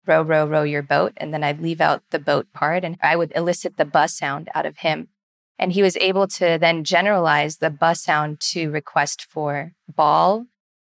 row, 0.06 0.22
row, 0.22 0.46
row 0.46 0.62
your 0.62 0.82
boat. 0.82 1.12
And 1.16 1.32
then 1.32 1.42
I'd 1.42 1.60
leave 1.60 1.80
out 1.80 2.02
the 2.10 2.18
boat 2.18 2.52
part 2.52 2.84
and 2.84 2.98
I 3.02 3.16
would 3.16 3.32
elicit 3.34 3.76
the 3.76 3.84
bus 3.84 4.14
sound 4.14 4.50
out 4.54 4.66
of 4.66 4.78
him. 4.78 5.08
And 5.58 5.72
he 5.72 5.82
was 5.82 5.96
able 5.96 6.26
to 6.28 6.58
then 6.60 6.84
generalize 6.84 7.58
the 7.58 7.70
bus 7.70 8.02
sound 8.02 8.40
to 8.40 8.70
request 8.70 9.24
for 9.24 9.72
ball 9.88 10.46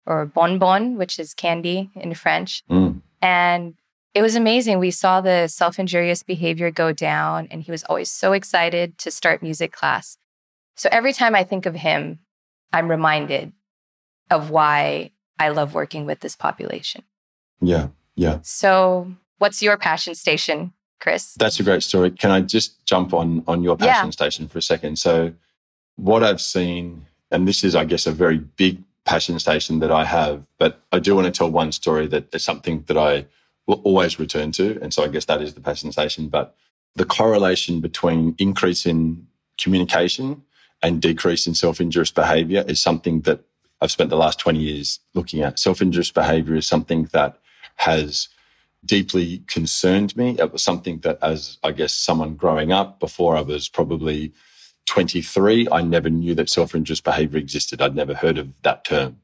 or 0.06 0.24
bonbon, 0.24 0.96
which 0.96 1.18
is 1.18 1.34
candy 1.34 1.90
in 1.94 2.14
French. 2.14 2.62
Mm. 2.70 3.02
And 3.20 3.74
it 4.14 4.22
was 4.22 4.36
amazing. 4.36 4.78
We 4.78 4.90
saw 4.90 5.20
the 5.20 5.48
self 5.48 5.78
injurious 5.78 6.22
behavior 6.22 6.70
go 6.70 6.92
down, 6.92 7.46
and 7.50 7.62
he 7.62 7.70
was 7.70 7.84
always 7.84 8.10
so 8.10 8.32
excited 8.32 8.98
to 8.98 9.10
start 9.10 9.42
music 9.42 9.72
class. 9.72 10.16
So 10.76 10.88
every 10.90 11.12
time 11.12 11.34
I 11.34 11.44
think 11.44 11.66
of 11.66 11.74
him, 11.74 12.20
I'm 12.72 12.90
reminded 12.90 13.52
of 14.30 14.50
why 14.50 15.10
I 15.40 15.48
love 15.48 15.74
working 15.74 16.04
with 16.06 16.20
this 16.20 16.36
population. 16.36 17.02
Yeah. 17.60 17.88
Yeah. 18.14 18.38
So, 18.42 19.12
what's 19.38 19.62
your 19.62 19.76
passion 19.78 20.14
station, 20.14 20.74
Chris? 21.00 21.34
That's 21.34 21.58
a 21.58 21.62
great 21.62 21.82
story. 21.82 22.10
Can 22.10 22.30
I 22.30 22.42
just 22.42 22.84
jump 22.84 23.14
on 23.14 23.42
on 23.48 23.62
your 23.62 23.76
passion 23.76 24.06
Yeah. 24.08 24.10
station 24.10 24.46
for 24.48 24.58
a 24.58 24.62
second? 24.62 24.98
So, 24.98 25.32
what 25.96 26.22
I've 26.22 26.40
seen, 26.40 27.06
and 27.30 27.48
this 27.48 27.64
is, 27.64 27.74
I 27.74 27.84
guess, 27.84 28.06
a 28.06 28.12
very 28.12 28.38
big 28.38 28.82
passion 29.04 29.38
station 29.38 29.80
that 29.80 29.90
I 29.90 30.04
have, 30.04 30.44
but 30.58 30.82
I 30.92 30.98
do 30.98 31.14
want 31.14 31.26
to 31.26 31.30
tell 31.32 31.50
one 31.50 31.72
story 31.72 32.06
that 32.08 32.34
is 32.34 32.44
something 32.44 32.84
that 32.86 32.98
I 32.98 33.26
will 33.66 33.80
always 33.84 34.18
return 34.18 34.52
to, 34.52 34.78
and 34.82 34.92
so 34.92 35.04
I 35.04 35.08
guess 35.08 35.24
that 35.24 35.40
is 35.40 35.54
the 35.54 35.60
passion 35.60 35.90
station. 35.92 36.28
But 36.28 36.54
the 36.96 37.04
correlation 37.04 37.80
between 37.80 38.34
increase 38.38 38.84
in 38.84 39.26
communication 39.58 40.42
and 40.82 41.00
decrease 41.00 41.46
in 41.46 41.54
self-injurious 41.54 42.10
behavior 42.10 42.64
is 42.66 42.80
something 42.80 43.22
that 43.22 43.40
I've 43.80 43.90
spent 43.90 44.10
the 44.10 44.16
last 44.16 44.38
20 44.38 44.58
years 44.58 45.00
looking 45.14 45.42
at. 45.42 45.58
Self-injurious 45.58 46.10
behavior 46.10 46.54
is 46.54 46.66
something 46.66 47.04
that 47.12 47.38
has 47.76 48.28
deeply 48.84 49.42
concerned 49.46 50.16
me. 50.16 50.36
It 50.38 50.52
was 50.52 50.62
something 50.62 50.98
that, 51.00 51.18
as 51.22 51.58
I 51.62 51.72
guess 51.72 51.92
someone 51.92 52.34
growing 52.34 52.72
up 52.72 53.00
before 53.00 53.36
I 53.36 53.42
was 53.42 53.68
probably 53.68 54.32
23, 54.86 55.68
I 55.70 55.82
never 55.82 56.10
knew 56.10 56.34
that 56.34 56.50
self 56.50 56.74
injurious 56.74 57.00
behavior 57.00 57.38
existed. 57.38 57.80
I'd 57.80 57.94
never 57.94 58.14
heard 58.14 58.38
of 58.38 58.48
that 58.62 58.84
term. 58.84 59.20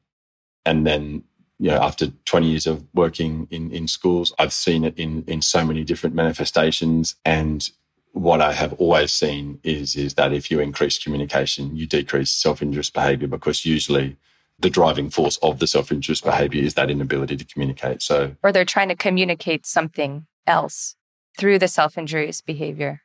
And 0.65 0.85
then, 0.85 1.23
you 1.59 1.71
know, 1.71 1.81
after 1.81 2.07
20 2.25 2.47
years 2.47 2.67
of 2.67 2.85
working 2.93 3.47
in, 3.51 3.71
in 3.71 3.87
schools, 3.87 4.33
I've 4.39 4.53
seen 4.53 4.83
it 4.83 4.97
in, 4.97 5.23
in 5.27 5.41
so 5.41 5.65
many 5.65 5.83
different 5.83 6.15
manifestations. 6.15 7.15
And 7.25 7.69
what 8.11 8.41
I 8.41 8.53
have 8.53 8.73
always 8.73 9.11
seen 9.11 9.59
is, 9.63 9.95
is 9.95 10.15
that 10.15 10.33
if 10.33 10.49
you 10.51 10.59
increase 10.59 10.99
communication, 10.99 11.75
you 11.75 11.85
decrease 11.85 12.31
self 12.31 12.61
injurious 12.61 12.89
behavior 12.89 13.27
because 13.27 13.65
usually 13.65 14.17
the 14.59 14.69
driving 14.69 15.09
force 15.09 15.37
of 15.37 15.59
the 15.59 15.67
self 15.67 15.91
injurious 15.91 16.21
behavior 16.21 16.63
is 16.63 16.73
that 16.73 16.89
inability 16.89 17.37
to 17.37 17.45
communicate. 17.45 18.01
So, 18.01 18.35
Or 18.43 18.51
they're 18.51 18.65
trying 18.65 18.89
to 18.89 18.95
communicate 18.95 19.65
something 19.65 20.25
else 20.45 20.95
through 21.37 21.59
the 21.59 21.67
self 21.67 21.97
injurious 21.97 22.41
behavior. 22.41 23.01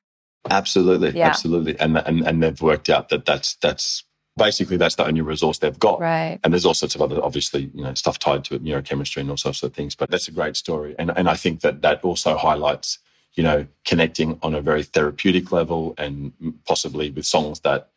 Absolutely, 0.51 1.11
Yeah. 1.11 1.29
absolutely, 1.29 1.79
and 1.79 1.97
and 1.99 2.27
and 2.27 2.43
they've 2.43 2.61
worked 2.61 2.88
out 2.91 3.11
that 3.11 3.25
that's 3.25 3.55
that's 3.57 4.05
basically 4.37 4.77
that's 4.77 4.95
the 4.97 5.07
only 5.07 5.21
resource 5.21 5.59
they've 5.59 5.79
got. 5.79 6.01
Right. 6.01 6.41
And 6.43 6.53
there's 6.53 6.65
all 6.65 6.75
sorts 6.75 6.95
of 6.95 7.03
other, 7.03 7.23
obviously, 7.23 7.71
you 7.75 7.85
know, 7.85 7.95
stuff 7.95 8.19
tied 8.19 8.45
to 8.45 8.55
it, 8.55 8.65
neurochemistry 8.65 9.19
and 9.19 9.31
all 9.31 9.37
sorts 9.37 9.62
of 9.62 9.75
things. 9.75 9.95
But 9.95 10.11
that's 10.11 10.27
a 10.29 10.33
great 10.33 10.57
story, 10.57 10.95
and 10.99 11.17
and 11.17 11.29
I 11.29 11.35
think 11.35 11.61
that 11.61 11.83
that 11.83 12.03
also 12.03 12.37
highlights, 12.37 12.99
you 13.35 13.43
know, 13.43 13.67
connecting 13.85 14.38
on 14.43 14.55
a 14.55 14.62
very 14.62 14.83
therapeutic 14.83 15.53
level, 15.53 15.95
and 15.99 16.33
possibly 16.67 17.11
with 17.11 17.27
songs 17.27 17.61
that 17.61 17.91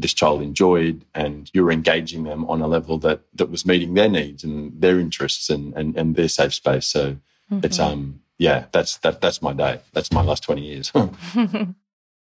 this 0.00 0.14
child 0.14 0.42
enjoyed, 0.42 1.04
and 1.14 1.50
you're 1.54 1.70
engaging 1.72 2.24
them 2.24 2.44
on 2.50 2.60
a 2.62 2.66
level 2.66 2.98
that 2.98 3.20
that 3.34 3.50
was 3.50 3.64
meeting 3.66 3.94
their 3.94 4.08
needs 4.08 4.44
and 4.44 4.80
their 4.80 4.98
interests 5.00 5.50
and 5.50 5.74
and, 5.74 5.96
and 5.96 6.16
their 6.16 6.28
safe 6.28 6.54
space. 6.54 6.86
So 6.86 7.16
it's 7.62 7.78
Mhm. 7.78 7.84
um 7.92 8.20
yeah, 8.38 8.64
that's 8.72 8.96
that 8.98 9.20
that's 9.20 9.42
my 9.42 9.52
day. 9.52 9.80
That's 9.92 10.12
my 10.12 10.22
last 10.22 10.42
twenty 10.42 10.64
years. 10.66 10.92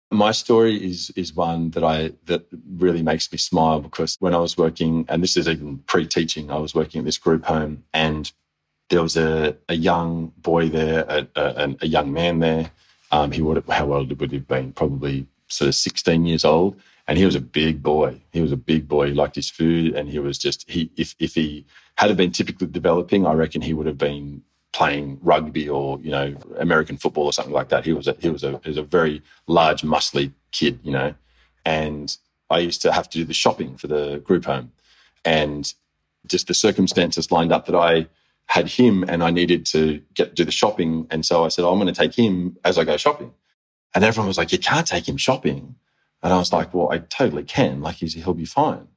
My 0.09 0.31
story 0.31 0.77
is 0.89 1.09
is 1.17 1.35
one 1.35 1.71
that 1.71 1.83
I 1.83 2.13
that 2.27 2.45
really 2.77 3.03
makes 3.03 3.29
me 3.29 3.37
smile 3.37 3.81
because 3.81 4.15
when 4.21 4.33
I 4.33 4.37
was 4.37 4.57
working, 4.57 5.05
and 5.09 5.21
this 5.21 5.35
is 5.35 5.49
even 5.49 5.79
pre-teaching, 5.79 6.49
I 6.49 6.59
was 6.59 6.73
working 6.73 6.99
at 6.99 7.05
this 7.05 7.17
group 7.17 7.43
home, 7.43 7.83
and 7.93 8.31
there 8.89 9.01
was 9.03 9.17
a, 9.17 9.57
a 9.67 9.73
young 9.75 10.31
boy 10.37 10.69
there, 10.69 11.03
a, 11.09 11.27
a, 11.35 11.75
a 11.81 11.87
young 11.87 12.13
man 12.13 12.39
there. 12.39 12.71
Um, 13.11 13.33
he 13.33 13.41
would 13.41 13.61
how 13.67 13.91
old 13.91 14.17
would 14.17 14.31
he 14.31 14.37
have 14.37 14.47
been? 14.47 14.71
Probably 14.71 15.27
sort 15.49 15.67
of 15.67 15.75
sixteen 15.75 16.25
years 16.25 16.45
old, 16.45 16.79
and 17.07 17.17
he 17.17 17.25
was 17.25 17.35
a 17.35 17.41
big 17.41 17.81
boy. 17.81 18.21
He 18.31 18.41
was 18.41 18.51
a 18.51 18.57
big 18.57 18.87
boy. 18.87 19.07
He 19.07 19.13
liked 19.13 19.35
his 19.35 19.49
food, 19.49 19.95
and 19.95 20.09
he 20.09 20.19
was 20.19 20.37
just 20.37 20.69
he 20.69 20.91
if 20.97 21.15
if 21.19 21.35
he 21.35 21.65
had 21.97 22.15
been 22.17 22.31
typically 22.31 22.67
developing, 22.67 23.25
I 23.25 23.33
reckon 23.33 23.61
he 23.61 23.73
would 23.73 23.87
have 23.87 23.97
been 23.97 24.43
playing 24.73 25.17
rugby 25.21 25.67
or 25.67 25.99
you 26.01 26.11
know 26.11 26.35
American 26.59 26.97
football 26.97 27.25
or 27.25 27.33
something 27.33 27.53
like 27.53 27.69
that. 27.69 27.85
He 27.85 27.93
was 27.93 28.07
a 28.07 28.15
he 28.19 28.29
was 28.29 28.43
a 28.43 28.59
he 28.63 28.69
was 28.69 28.77
a 28.77 28.83
very 28.83 29.21
large, 29.47 29.81
muscly 29.81 30.33
kid, 30.51 30.79
you 30.83 30.91
know. 30.91 31.13
And 31.65 32.15
I 32.49 32.59
used 32.59 32.81
to 32.83 32.91
have 32.91 33.09
to 33.09 33.17
do 33.17 33.25
the 33.25 33.33
shopping 33.33 33.77
for 33.77 33.87
the 33.87 34.17
group 34.19 34.45
home, 34.45 34.71
and 35.23 35.73
just 36.27 36.47
the 36.47 36.53
circumstances 36.53 37.31
lined 37.31 37.53
up 37.53 37.65
that 37.67 37.75
I 37.75 38.07
had 38.47 38.69
him 38.69 39.03
and 39.07 39.23
I 39.23 39.29
needed 39.29 39.65
to 39.67 40.01
get 40.13 40.35
do 40.35 40.43
the 40.43 40.51
shopping, 40.51 41.07
and 41.09 41.25
so 41.25 41.45
I 41.45 41.47
said, 41.47 41.63
oh, 41.63 41.71
I'm 41.71 41.79
going 41.79 41.93
to 41.93 41.99
take 41.99 42.15
him 42.15 42.57
as 42.65 42.77
I 42.77 42.83
go 42.83 42.97
shopping, 42.97 43.33
and 43.95 44.03
everyone 44.03 44.27
was 44.27 44.37
like, 44.37 44.51
you 44.51 44.59
can't 44.59 44.87
take 44.87 45.07
him 45.07 45.17
shopping, 45.17 45.75
and 46.23 46.33
I 46.33 46.37
was 46.37 46.51
like, 46.51 46.73
well, 46.73 46.91
I 46.91 46.99
totally 46.99 47.43
can. 47.43 47.81
Like 47.81 47.97
he's 47.97 48.13
he'll 48.13 48.33
be 48.33 48.45
fine. 48.45 48.87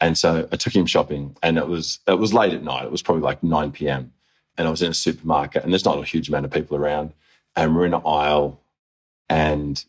And 0.00 0.18
so 0.18 0.48
I 0.52 0.56
took 0.56 0.74
him 0.74 0.86
shopping, 0.86 1.36
and 1.42 1.58
it 1.58 1.68
was 1.68 2.00
it 2.06 2.18
was 2.18 2.34
late 2.34 2.52
at 2.52 2.62
night. 2.62 2.84
It 2.84 2.90
was 2.90 3.02
probably 3.02 3.22
like 3.22 3.42
9 3.42 3.72
p.m 3.72 4.12
and 4.58 4.66
I 4.66 4.70
was 4.70 4.82
in 4.82 4.90
a 4.90 4.94
supermarket 4.94 5.62
and 5.62 5.72
there's 5.72 5.84
not 5.84 5.98
a 5.98 6.04
huge 6.04 6.28
amount 6.28 6.46
of 6.46 6.50
people 6.50 6.76
around. 6.76 7.12
And 7.54 7.74
we're 7.74 7.86
in 7.86 7.94
an 7.94 8.02
aisle 8.04 8.60
and 9.28 9.82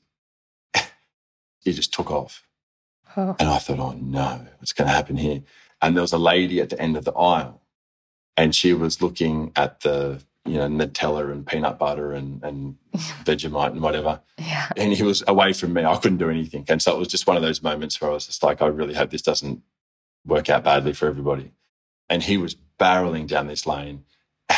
he 1.60 1.74
just 1.74 1.94
took 1.94 2.12
off. 2.12 2.44
Oh. 3.16 3.36
And 3.40 3.50
I 3.50 3.58
thought, 3.58 3.80
oh 3.80 3.98
no, 4.00 4.46
what's 4.60 4.74
going 4.74 4.88
to 4.88 4.94
happen 4.94 5.18
here? 5.18 5.42
And 5.82 5.96
there 5.96 6.02
was 6.02 6.14
a 6.14 6.18
lady 6.18 6.60
at 6.60 6.70
the 6.70 6.80
end 6.80 6.98
of 6.98 7.06
the 7.06 7.14
aisle 7.14 7.62
and 8.36 8.54
she 8.54 8.74
was 8.74 9.02
looking 9.02 9.52
at 9.56 9.82
the, 9.82 10.24
you 10.48 10.58
know, 10.58 10.68
Nutella 10.68 11.32
and 11.32 11.46
peanut 11.46 11.78
butter 11.78 12.14
and, 12.14 12.44
and 12.44 12.78
Vegemite 12.96 13.72
and 13.72 13.82
whatever. 13.82 14.22
Yeah. 14.38 14.70
And 14.76 14.94
he 14.94 15.04
was 15.04 15.24
away 15.28 15.54
from 15.54 15.74
me. 15.74 15.84
I 15.84 15.96
couldn't 15.98 16.18
do 16.18 16.30
anything. 16.30 16.66
And 16.68 16.82
so 16.82 16.96
it 16.96 17.00
was 17.00 17.08
just 17.08 17.28
one 17.28 17.36
of 17.36 17.44
those 17.44 17.62
moments 17.62 18.00
where 18.00 18.12
I 18.12 18.14
was 18.14 18.28
just 18.28 18.44
like, 18.44 18.62
I 18.62 18.68
really 18.68 18.94
hope 18.94 19.10
this 19.10 19.22
doesn't 19.22 19.62
work 20.26 20.50
out 20.50 20.64
badly 20.64 20.94
for 20.94 21.08
everybody. 21.08 21.52
And 22.10 22.24
he 22.24 22.38
was 22.38 22.56
barreling 22.80 23.28
down 23.28 23.48
this 23.48 23.66
lane 23.66 24.06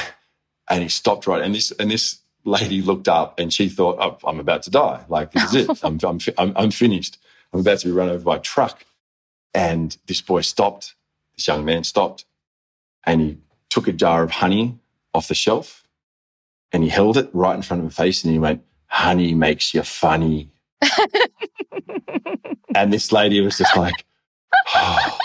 and 0.70 0.84
he 0.84 0.90
stopped 0.90 1.28
right. 1.28 1.42
And 1.42 1.56
this, 1.56 1.72
and 1.72 1.90
this 1.90 2.20
lady 2.46 2.82
looked 2.82 3.08
up 3.08 3.40
and 3.40 3.52
she 3.52 3.70
thought, 3.70 3.98
oh, 4.00 4.28
I'm 4.28 4.40
about 4.40 4.64
to 4.64 4.70
die. 4.70 5.06
Like, 5.10 5.32
this 5.32 5.54
is 5.54 5.70
it. 5.70 5.80
I'm, 5.84 6.00
I'm, 6.04 6.20
fi- 6.20 6.34
I'm, 6.38 6.54
I'm 6.56 6.72
finished. 6.72 7.18
I'm 7.52 7.62
about 7.62 7.80
to 7.80 7.88
be 7.88 7.92
run 7.92 8.10
over 8.10 8.24
by 8.24 8.38
a 8.38 8.40
truck. 8.40 8.86
And 9.54 9.98
this 10.08 10.22
boy 10.22 10.42
stopped. 10.42 10.96
This 11.36 11.48
young 11.48 11.66
man 11.66 11.84
stopped 11.84 12.26
and 13.06 13.22
he 13.22 13.38
took 13.70 13.88
a 13.88 13.92
jar 13.92 14.24
of 14.24 14.32
honey 14.32 14.78
off 15.14 15.28
the 15.28 15.36
shelf 15.36 15.79
and 16.72 16.84
he 16.84 16.90
held 16.90 17.18
it 17.18 17.30
right 17.34 17.56
in 17.56 17.62
front 17.62 17.84
of 17.84 17.90
her 17.92 18.04
face 18.04 18.24
and 18.24 18.32
he 18.34 18.40
went, 18.40 18.64
honey 18.88 19.34
makes 19.34 19.74
you 19.74 19.84
funny. 19.84 20.50
and 22.76 22.94
this 22.94 23.12
lady 23.12 23.42
was 23.42 23.58
just 23.58 23.76
like, 23.76 24.06
oh. 24.76 25.18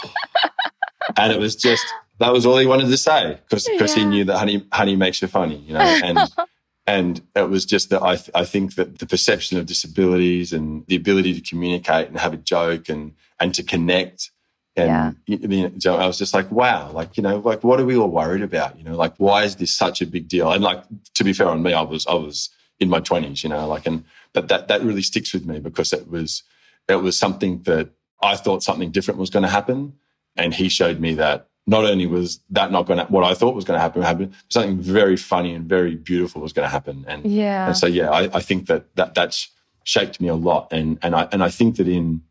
and 1.16 1.32
it 1.32 1.38
was 1.38 1.54
just, 1.56 1.84
that 2.18 2.32
was 2.32 2.46
all 2.46 2.58
he 2.58 2.66
wanted 2.66 2.88
to 2.88 2.96
say 2.96 3.38
because 3.48 3.68
because 3.68 3.96
Yeah. 3.96 4.04
he 4.04 4.08
knew 4.08 4.24
that 4.24 4.38
honey 4.38 4.66
honey 4.72 4.96
makes 4.96 5.20
you 5.20 5.28
funny, 5.28 5.56
you 5.66 5.74
know, 5.74 5.80
and 5.80 6.18
and 6.86 7.20
it 7.34 7.48
was 7.50 7.64
just 7.66 7.90
that 7.90 8.02
I 8.02 8.16
th- 8.16 8.30
I 8.34 8.44
think 8.44 8.76
that 8.76 8.98
the 8.98 9.06
perception 9.06 9.58
of 9.58 9.66
disabilities 9.66 10.52
and 10.52 10.84
the 10.86 10.96
ability 10.96 11.34
to 11.34 11.40
communicate 11.40 12.08
and 12.08 12.18
have 12.18 12.32
a 12.32 12.36
joke 12.38 12.88
and 12.88 13.12
and 13.40 13.52
to 13.54 13.62
connect. 13.62 14.30
And 14.76 14.88
you 15.26 15.38
know, 15.38 15.70
so 15.78 15.96
I 15.96 16.06
was 16.06 16.18
just 16.18 16.34
like, 16.34 16.50
wow, 16.50 16.90
like 16.90 17.16
you 17.16 17.22
know, 17.22 17.38
like 17.38 17.62
what 17.62 17.78
are 17.78 17.84
we 17.84 17.96
all 17.96 18.10
worried 18.10 18.42
about? 18.42 18.76
You 18.76 18.84
know, 18.84 18.96
like 18.96 19.14
why 19.18 19.44
is 19.44 19.56
this 19.56 19.72
such 19.72 20.02
a 20.02 20.06
big 20.06 20.28
deal? 20.28 20.50
And 20.50 20.64
like 20.64 20.82
to 21.14 21.24
be 21.24 21.32
fair 21.32 21.48
on 21.48 21.62
me, 21.62 21.72
I 21.72 21.82
was 21.82 22.06
I 22.06 22.14
was 22.14 22.50
in 22.80 22.88
my 22.88 23.00
twenties, 23.00 23.44
you 23.44 23.50
know, 23.50 23.66
like 23.68 23.86
and 23.86 24.04
but 24.32 24.48
that 24.48 24.68
that 24.68 24.82
really 24.82 25.02
sticks 25.02 25.32
with 25.32 25.46
me 25.46 25.60
because 25.60 25.92
it 25.92 26.10
was 26.10 26.42
it 26.88 26.96
was 26.96 27.16
something 27.16 27.62
that 27.62 27.90
I 28.20 28.36
thought 28.36 28.62
something 28.62 28.90
different 28.90 29.20
was 29.20 29.30
going 29.30 29.44
to 29.44 29.48
happen, 29.48 29.94
and 30.36 30.52
he 30.52 30.68
showed 30.68 30.98
me 30.98 31.14
that 31.14 31.48
not 31.66 31.84
only 31.84 32.06
was 32.06 32.40
that 32.50 32.72
not 32.72 32.86
going 32.86 32.98
to 32.98 33.04
what 33.06 33.24
I 33.24 33.34
thought 33.34 33.54
was 33.54 33.64
going 33.64 33.78
to 33.78 33.80
happen 33.80 34.02
happen, 34.02 34.34
something 34.48 34.80
very 34.80 35.16
funny 35.16 35.54
and 35.54 35.66
very 35.66 35.94
beautiful 35.94 36.42
was 36.42 36.52
going 36.52 36.66
to 36.66 36.70
happen, 36.70 37.04
and 37.06 37.24
Yeah. 37.24 37.66
and 37.68 37.76
so 37.76 37.86
yeah, 37.86 38.10
I, 38.10 38.22
I 38.34 38.40
think 38.40 38.66
that 38.66 38.94
that 38.96 39.14
that's 39.14 39.50
shaped 39.84 40.20
me 40.20 40.28
a 40.28 40.34
lot, 40.34 40.72
and 40.72 40.98
and 41.00 41.14
I 41.14 41.28
and 41.30 41.44
I 41.44 41.48
think 41.48 41.76
that 41.76 41.86
in 41.86 42.22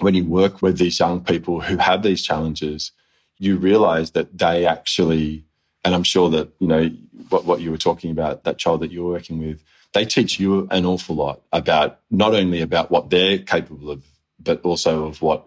when 0.00 0.14
you 0.14 0.24
work 0.24 0.62
with 0.62 0.78
these 0.78 0.98
young 0.98 1.22
people 1.22 1.60
who 1.60 1.76
have 1.76 2.02
these 2.02 2.22
challenges, 2.22 2.92
you 3.38 3.56
realize 3.56 4.12
that 4.12 4.38
they 4.38 4.66
actually, 4.66 5.44
and 5.84 5.94
I'm 5.94 6.04
sure 6.04 6.30
that 6.30 6.48
you 6.58 6.66
know 6.66 6.90
what 7.28 7.44
what 7.44 7.60
you 7.60 7.70
were 7.70 7.78
talking 7.78 8.10
about 8.10 8.44
that 8.44 8.58
child 8.58 8.80
that 8.80 8.90
you 8.90 9.04
were 9.04 9.12
working 9.12 9.38
with, 9.38 9.62
they 9.92 10.04
teach 10.04 10.40
you 10.40 10.68
an 10.70 10.86
awful 10.86 11.16
lot 11.16 11.42
about 11.52 12.00
not 12.10 12.34
only 12.34 12.60
about 12.60 12.90
what 12.90 13.10
they're 13.10 13.38
capable 13.38 13.90
of, 13.90 14.04
but 14.38 14.60
also 14.62 15.06
of 15.06 15.22
what 15.22 15.46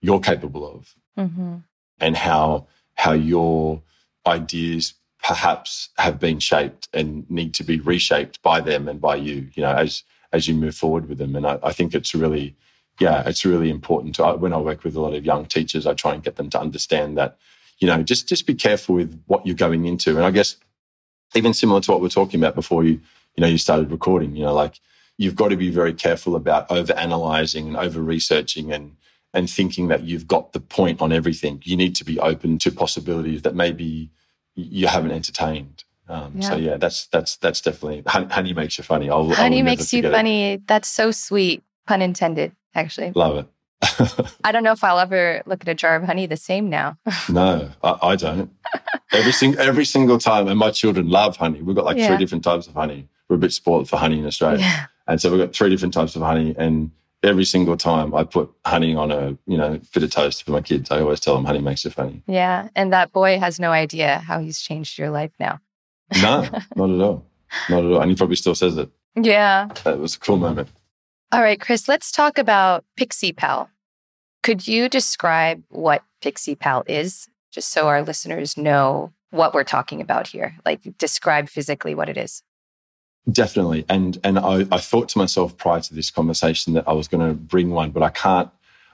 you're 0.00 0.20
capable 0.20 0.68
of. 0.68 0.94
Hmm 1.16 1.56
and 2.00 2.16
how 2.16 2.66
how 2.94 3.12
your 3.12 3.82
ideas 4.26 4.94
perhaps 5.22 5.90
have 5.98 6.18
been 6.18 6.38
shaped 6.38 6.88
and 6.92 7.28
need 7.30 7.54
to 7.54 7.64
be 7.64 7.80
reshaped 7.80 8.40
by 8.42 8.60
them 8.60 8.88
and 8.88 9.00
by 9.00 9.16
you 9.16 9.48
you 9.54 9.62
know 9.62 9.72
as 9.72 10.02
as 10.32 10.48
you 10.48 10.54
move 10.54 10.74
forward 10.74 11.08
with 11.08 11.18
them. 11.18 11.36
And 11.36 11.46
i, 11.46 11.58
I 11.62 11.72
think 11.72 11.94
it's 11.94 12.14
really 12.14 12.56
yeah 13.00 13.22
it's 13.28 13.44
really 13.44 13.70
important 13.70 14.14
to 14.14 14.24
when 14.34 14.52
i 14.52 14.56
work 14.58 14.84
with 14.84 14.96
a 14.96 15.00
lot 15.00 15.14
of 15.14 15.24
young 15.24 15.44
teachers 15.46 15.86
i 15.86 15.94
try 15.94 16.14
and 16.14 16.22
get 16.22 16.36
them 16.36 16.50
to 16.50 16.60
understand 16.60 17.16
that 17.16 17.36
you 17.78 17.86
know 17.86 18.02
just 18.02 18.28
just 18.28 18.46
be 18.46 18.54
careful 18.54 18.94
with 18.94 19.22
what 19.26 19.46
you're 19.46 19.54
going 19.56 19.84
into 19.86 20.10
and 20.16 20.24
i 20.24 20.30
guess 20.30 20.56
even 21.34 21.52
similar 21.54 21.80
to 21.80 21.90
what 21.90 22.00
we're 22.00 22.08
talking 22.08 22.40
about 22.40 22.54
before 22.54 22.84
you 22.84 23.00
you 23.36 23.40
know 23.40 23.46
you 23.46 23.58
started 23.58 23.90
recording 23.90 24.34
you 24.36 24.44
know 24.44 24.54
like 24.54 24.80
you've 25.18 25.34
got 25.36 25.48
to 25.48 25.56
be 25.56 25.70
very 25.70 25.94
careful 25.94 26.36
about 26.36 26.70
over 26.70 26.92
analyzing 26.94 27.68
and 27.68 27.76
over 27.76 28.00
researching 28.00 28.72
and 28.72 28.96
and 29.34 29.50
thinking 29.50 29.88
that 29.88 30.02
you've 30.04 30.26
got 30.26 30.52
the 30.54 30.60
point 30.60 31.02
on 31.02 31.12
everything. 31.12 31.60
You 31.64 31.76
need 31.76 31.94
to 31.96 32.04
be 32.04 32.18
open 32.18 32.58
to 32.60 32.70
possibilities 32.70 33.42
that 33.42 33.54
maybe 33.54 34.10
you 34.54 34.86
haven't 34.86 35.10
entertained. 35.10 35.84
Um, 36.08 36.40
So 36.40 36.56
Yeah. 36.56 36.70
yeah, 36.70 36.76
that's 36.78 37.06
that's 37.08 37.36
that's 37.36 37.60
definitely 37.60 38.02
honey, 38.06 38.26
honey 38.32 38.54
makes 38.54 38.78
you 38.78 38.84
funny. 38.84 39.10
I'll, 39.10 39.28
Honey 39.34 39.60
makes 39.62 39.92
you 39.92 39.98
forget 39.98 40.12
it. 40.12 40.16
funny. 40.16 40.62
That's 40.66 40.88
so 40.88 41.10
sweet. 41.10 41.62
Pun 41.86 42.00
intended, 42.02 42.52
actually. 42.76 43.12
Love 43.14 43.36
it. 43.38 43.46
I 44.44 44.52
don't 44.52 44.62
know 44.62 44.72
if 44.72 44.82
I'll 44.82 44.98
ever 44.98 45.42
look 45.46 45.60
at 45.62 45.68
a 45.68 45.74
jar 45.74 45.96
of 45.96 46.04
honey 46.04 46.26
the 46.26 46.36
same 46.36 46.70
now. 46.70 46.96
no, 47.28 47.70
I, 47.82 47.98
I 48.02 48.16
don't. 48.16 48.50
Every 49.12 49.32
single 49.32 49.60
every 49.60 49.84
single 49.84 50.18
time, 50.18 50.48
and 50.48 50.58
my 50.58 50.70
children 50.70 51.08
love 51.10 51.36
honey. 51.36 51.62
We've 51.62 51.76
got 51.76 51.84
like 51.84 51.96
Yeah. 51.98 52.08
three 52.08 52.16
different 52.16 52.44
types 52.44 52.66
of 52.66 52.74
honey. 52.74 53.08
We're 53.28 53.36
a 53.36 53.38
bit 53.38 53.52
spoiled 53.52 53.88
for 53.88 53.96
honey 53.96 54.18
in 54.18 54.26
Australia, 54.26 54.60
yeah. 54.60 54.86
and 55.06 55.20
so 55.20 55.30
we've 55.30 55.40
got 55.40 55.54
three 55.54 55.68
different 55.68 55.92
types 55.94 56.16
of 56.16 56.22
honey. 56.22 56.54
And 56.56 56.90
every 57.22 57.44
single 57.44 57.76
time, 57.76 58.14
I 58.14 58.24
put 58.24 58.50
honey 58.64 58.94
on 58.94 59.10
a 59.10 59.36
you 59.46 59.58
know 59.58 59.80
bit 59.92 60.02
of 60.02 60.10
toast 60.10 60.44
for 60.44 60.52
my 60.52 60.60
kids. 60.62 60.90
I 60.90 61.00
always 61.00 61.20
tell 61.20 61.34
them 61.34 61.44
honey 61.44 61.60
makes 61.60 61.84
you 61.84 61.90
funny. 61.90 62.22
Yeah. 62.26 62.68
And 62.74 62.92
that 62.92 63.12
boy 63.12 63.38
has 63.38 63.60
no 63.60 63.72
idea 63.72 64.18
how 64.20 64.38
he's 64.38 64.60
changed 64.60 64.98
your 64.98 65.10
life 65.10 65.32
now. 65.38 65.60
No, 66.22 66.42
not 66.76 66.90
at 66.90 67.00
all. 67.00 67.26
Not 67.68 67.84
at 67.84 67.90
all. 67.90 68.00
And 68.00 68.10
he 68.10 68.16
probably 68.16 68.36
still 68.36 68.54
says 68.54 68.76
it. 68.78 68.88
Yeah. 69.20 69.68
That 69.84 69.98
was 69.98 70.14
a 70.14 70.18
cool 70.18 70.36
moment. 70.36 70.68
All 71.32 71.42
right, 71.42 71.60
Chris, 71.60 71.88
let's 71.88 72.12
talk 72.12 72.38
about 72.38 72.84
Pixie 72.96 73.32
Pal. 73.32 73.68
Could 74.42 74.68
you 74.68 74.88
describe 74.88 75.62
what 75.68 76.02
Pixie 76.22 76.54
Pal 76.54 76.84
is, 76.86 77.28
just 77.50 77.72
so 77.72 77.88
our 77.88 78.02
listeners 78.02 78.56
know 78.56 79.12
what 79.30 79.52
we're 79.52 79.64
talking 79.64 80.00
about 80.00 80.28
here? 80.28 80.56
Like, 80.64 80.80
describe 80.98 81.48
physically 81.48 81.94
what 81.94 82.08
it 82.08 82.16
is. 82.16 82.42
Definitely. 83.30 83.84
And 83.88 84.18
and 84.22 84.38
I, 84.38 84.66
I 84.70 84.78
thought 84.78 85.08
to 85.10 85.18
myself 85.18 85.56
prior 85.56 85.80
to 85.80 85.94
this 85.94 86.10
conversation 86.10 86.74
that 86.74 86.86
I 86.86 86.92
was 86.92 87.08
going 87.08 87.26
to 87.26 87.34
bring 87.34 87.70
one, 87.70 87.90
but 87.90 88.04
I 88.04 88.10
can't 88.10 88.50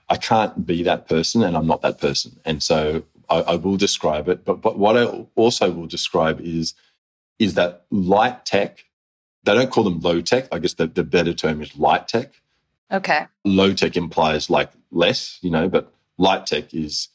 I 0.08 0.16
can't 0.16 0.66
be 0.66 0.82
that 0.84 1.06
person 1.06 1.42
and 1.42 1.56
I'm 1.56 1.66
not 1.66 1.82
that 1.82 2.00
person. 2.00 2.40
And 2.44 2.62
so 2.62 3.02
I, 3.28 3.40
I 3.40 3.54
will 3.56 3.76
describe 3.76 4.28
it. 4.28 4.44
But 4.44 4.62
but 4.62 4.78
what 4.78 4.96
I 4.96 5.04
also 5.34 5.70
will 5.70 5.86
describe 5.86 6.40
is 6.40 6.72
is 7.38 7.54
that 7.54 7.84
light 7.90 8.46
tech, 8.46 8.84
they 9.44 9.54
don't 9.54 9.70
call 9.70 9.84
them 9.84 10.00
low 10.00 10.20
tech. 10.20 10.48
I 10.52 10.58
guess 10.58 10.74
the, 10.74 10.86
the 10.86 11.04
better 11.04 11.32
term 11.32 11.62
is 11.62 11.76
light 11.76 12.08
tech. 12.08 12.40
Okay. 12.90 13.26
Low 13.44 13.72
tech 13.72 13.96
implies 13.96 14.50
like 14.50 14.70
less, 14.90 15.38
you 15.42 15.50
know, 15.50 15.68
but 15.68 15.92
light 16.18 16.46
tech 16.46 16.74
is 16.74 17.08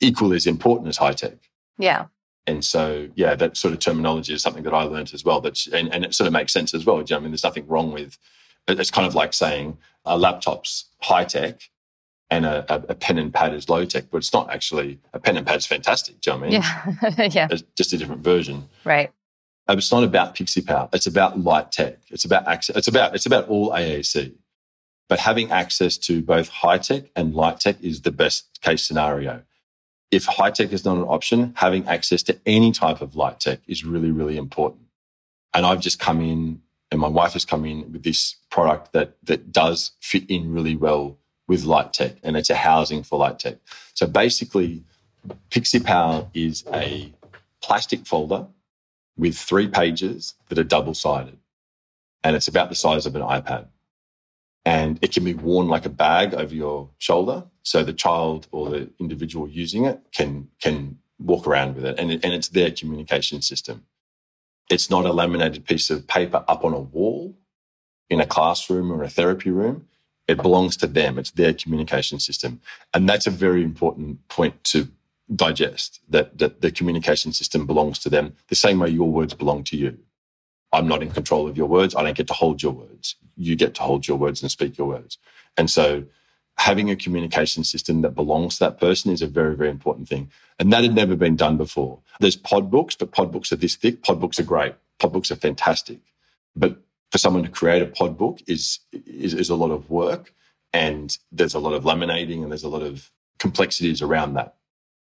equally 0.00 0.36
as 0.36 0.46
important 0.46 0.88
as 0.88 0.96
high 0.96 1.12
tech. 1.12 1.36
Yeah. 1.78 2.06
And 2.46 2.64
so, 2.64 3.08
yeah, 3.14 3.34
that 3.36 3.56
sort 3.56 3.74
of 3.74 3.80
terminology 3.80 4.32
is 4.32 4.42
something 4.42 4.62
that 4.64 4.74
I 4.74 4.82
learned 4.82 5.12
as 5.14 5.24
well. 5.24 5.40
That's 5.40 5.66
and, 5.66 5.92
and 5.94 6.04
it 6.04 6.14
sort 6.14 6.26
of 6.26 6.32
makes 6.32 6.52
sense 6.52 6.74
as 6.74 6.84
well. 6.86 6.96
Do 6.96 7.02
you 7.02 7.14
know 7.14 7.18
I 7.18 7.20
mean, 7.22 7.30
there's 7.32 7.44
nothing 7.44 7.66
wrong 7.68 7.92
with. 7.92 8.18
It's 8.66 8.90
kind 8.90 9.06
of 9.06 9.14
like 9.14 9.32
saying 9.32 9.78
a 10.04 10.16
laptop's 10.16 10.86
high 11.00 11.24
tech 11.24 11.70
and 12.30 12.46
a, 12.46 12.64
a, 12.72 12.84
a 12.90 12.94
pen 12.94 13.18
and 13.18 13.32
pad 13.32 13.52
is 13.52 13.68
low 13.68 13.84
tech, 13.84 14.04
but 14.10 14.18
it's 14.18 14.32
not 14.32 14.50
actually. 14.50 14.98
A 15.12 15.18
pen 15.18 15.36
and 15.36 15.46
pad's 15.46 15.66
fantastic. 15.66 16.20
Do 16.20 16.30
you 16.30 16.36
know 16.36 16.40
what 16.40 16.46
I 16.46 16.50
mean? 16.50 16.62
Yeah. 17.18 17.28
yeah. 17.30 17.48
It's 17.50 17.62
just 17.76 17.92
a 17.92 17.98
different 17.98 18.22
version. 18.22 18.68
Right. 18.84 19.10
Uh, 19.70 19.76
It's 19.76 19.92
not 19.92 20.02
about 20.02 20.34
Pixie 20.34 20.62
Pal. 20.62 20.88
It's 20.92 21.06
about 21.06 21.38
light 21.38 21.70
tech. 21.70 21.98
It's 22.10 22.24
about 22.24 22.48
access. 22.48 22.76
It's 22.76 22.88
about 22.88 23.14
it's 23.14 23.26
about 23.26 23.48
all 23.48 23.70
AAC. 23.70 24.32
But 25.08 25.20
having 25.20 25.50
access 25.50 25.96
to 25.98 26.22
both 26.22 26.48
high 26.48 26.78
tech 26.78 27.04
and 27.16 27.34
light 27.34 27.60
tech 27.60 27.76
is 27.80 28.02
the 28.02 28.10
best 28.10 28.60
case 28.62 28.82
scenario. 28.82 29.42
If 30.10 30.24
high 30.24 30.50
tech 30.50 30.72
is 30.72 30.84
not 30.84 30.96
an 30.96 31.04
option, 31.04 31.52
having 31.56 31.86
access 31.86 32.22
to 32.24 32.38
any 32.46 32.72
type 32.72 33.00
of 33.00 33.14
light 33.14 33.38
tech 33.40 33.60
is 33.68 33.84
really, 33.84 34.10
really 34.10 34.36
important. 34.36 34.82
And 35.54 35.64
I've 35.64 35.80
just 35.80 36.00
come 36.00 36.20
in, 36.20 36.62
and 36.90 37.00
my 37.00 37.08
wife 37.08 37.34
has 37.34 37.44
come 37.44 37.64
in 37.64 37.92
with 37.92 38.02
this 38.02 38.36
product 38.50 38.92
that 38.92 39.16
that 39.24 39.52
does 39.52 39.92
fit 40.00 40.24
in 40.28 40.52
really 40.52 40.76
well 40.76 41.16
with 41.46 41.64
light 41.64 41.92
tech, 41.92 42.16
and 42.24 42.36
it's 42.36 42.50
a 42.50 42.56
housing 42.56 43.04
for 43.04 43.18
light 43.20 43.38
tech. 43.38 43.56
So 43.94 44.06
basically, 44.06 44.82
Pixie 45.50 45.80
Pal 45.80 46.28
is 46.34 46.64
a 46.72 47.12
plastic 47.62 48.06
folder 48.06 48.46
with 49.16 49.36
three 49.36 49.68
pages 49.68 50.34
that 50.48 50.58
are 50.58 50.64
double 50.64 50.94
sided. 50.94 51.38
And 52.22 52.36
it's 52.36 52.48
about 52.48 52.68
the 52.68 52.74
size 52.74 53.06
of 53.06 53.16
an 53.16 53.22
iPad. 53.22 53.68
And 54.64 54.98
it 55.02 55.12
can 55.12 55.24
be 55.24 55.34
worn 55.34 55.68
like 55.68 55.86
a 55.86 55.90
bag 55.90 56.34
over 56.34 56.54
your 56.54 56.90
shoulder. 56.98 57.44
So 57.62 57.82
the 57.82 57.92
child 57.92 58.46
or 58.50 58.70
the 58.70 58.90
individual 58.98 59.48
using 59.48 59.84
it 59.84 60.00
can, 60.12 60.48
can 60.60 60.98
walk 61.18 61.46
around 61.46 61.76
with 61.76 61.84
it. 61.84 61.98
And, 61.98 62.12
it, 62.12 62.24
and 62.24 62.32
it's 62.32 62.48
their 62.48 62.70
communication 62.70 63.42
system. 63.42 63.86
It's 64.68 64.90
not 64.90 65.06
a 65.06 65.12
laminated 65.12 65.64
piece 65.64 65.90
of 65.90 66.06
paper 66.06 66.44
up 66.46 66.64
on 66.64 66.74
a 66.74 66.80
wall 66.80 67.36
in 68.08 68.20
a 68.20 68.26
classroom 68.26 68.92
or 68.92 69.02
a 69.02 69.08
therapy 69.08 69.50
room. 69.50 69.86
It 70.28 70.42
belongs 70.42 70.76
to 70.78 70.86
them. 70.86 71.18
It's 71.18 71.32
their 71.32 71.52
communication 71.52 72.20
system. 72.20 72.60
And 72.94 73.08
that's 73.08 73.26
a 73.26 73.30
very 73.30 73.64
important 73.64 74.28
point 74.28 74.62
to 74.64 74.88
digest 75.34 76.00
that, 76.08 76.38
that 76.38 76.60
the 76.60 76.70
communication 76.70 77.32
system 77.32 77.66
belongs 77.66 77.98
to 78.00 78.10
them 78.10 78.34
the 78.48 78.54
same 78.54 78.78
way 78.78 78.88
your 78.88 79.10
words 79.10 79.34
belong 79.34 79.64
to 79.64 79.76
you. 79.76 79.98
I'm 80.72 80.88
not 80.88 81.02
in 81.02 81.10
control 81.10 81.48
of 81.48 81.56
your 81.56 81.66
words. 81.66 81.94
I 81.94 82.02
don't 82.02 82.16
get 82.16 82.28
to 82.28 82.34
hold 82.34 82.62
your 82.62 82.72
words. 82.72 83.16
You 83.36 83.56
get 83.56 83.74
to 83.74 83.82
hold 83.82 84.06
your 84.06 84.18
words 84.18 84.42
and 84.42 84.50
speak 84.50 84.78
your 84.78 84.88
words. 84.88 85.18
And 85.56 85.70
so 85.70 86.04
having 86.58 86.90
a 86.90 86.96
communication 86.96 87.64
system 87.64 88.02
that 88.02 88.14
belongs 88.14 88.58
to 88.58 88.64
that 88.64 88.78
person 88.78 89.10
is 89.10 89.22
a 89.22 89.26
very, 89.26 89.56
very 89.56 89.70
important 89.70 90.08
thing. 90.08 90.30
And 90.58 90.72
that 90.72 90.84
had 90.84 90.94
never 90.94 91.16
been 91.16 91.36
done 91.36 91.56
before. 91.56 92.00
There's 92.20 92.36
PODD 92.36 92.70
books, 92.70 92.94
but 92.94 93.12
PODD 93.12 93.32
books 93.32 93.52
are 93.52 93.56
this 93.56 93.76
thick. 93.76 94.02
PODD 94.02 94.20
books 94.20 94.38
are 94.38 94.44
great. 94.44 94.74
PODD 95.00 95.12
books 95.12 95.30
are 95.30 95.36
fantastic. 95.36 96.00
But 96.54 96.76
for 97.10 97.18
someone 97.18 97.42
to 97.44 97.48
create 97.48 97.82
a 97.82 97.86
PODD 97.86 98.16
book 98.16 98.40
is, 98.46 98.80
is, 98.92 99.34
is 99.34 99.48
a 99.48 99.54
lot 99.54 99.70
of 99.70 99.90
work. 99.90 100.34
And 100.72 101.16
there's 101.32 101.54
a 101.54 101.58
lot 101.58 101.72
of 101.72 101.84
laminating 101.84 102.42
and 102.42 102.50
there's 102.50 102.62
a 102.62 102.68
lot 102.68 102.82
of 102.82 103.10
complexities 103.38 104.02
around 104.02 104.34
that. 104.34 104.54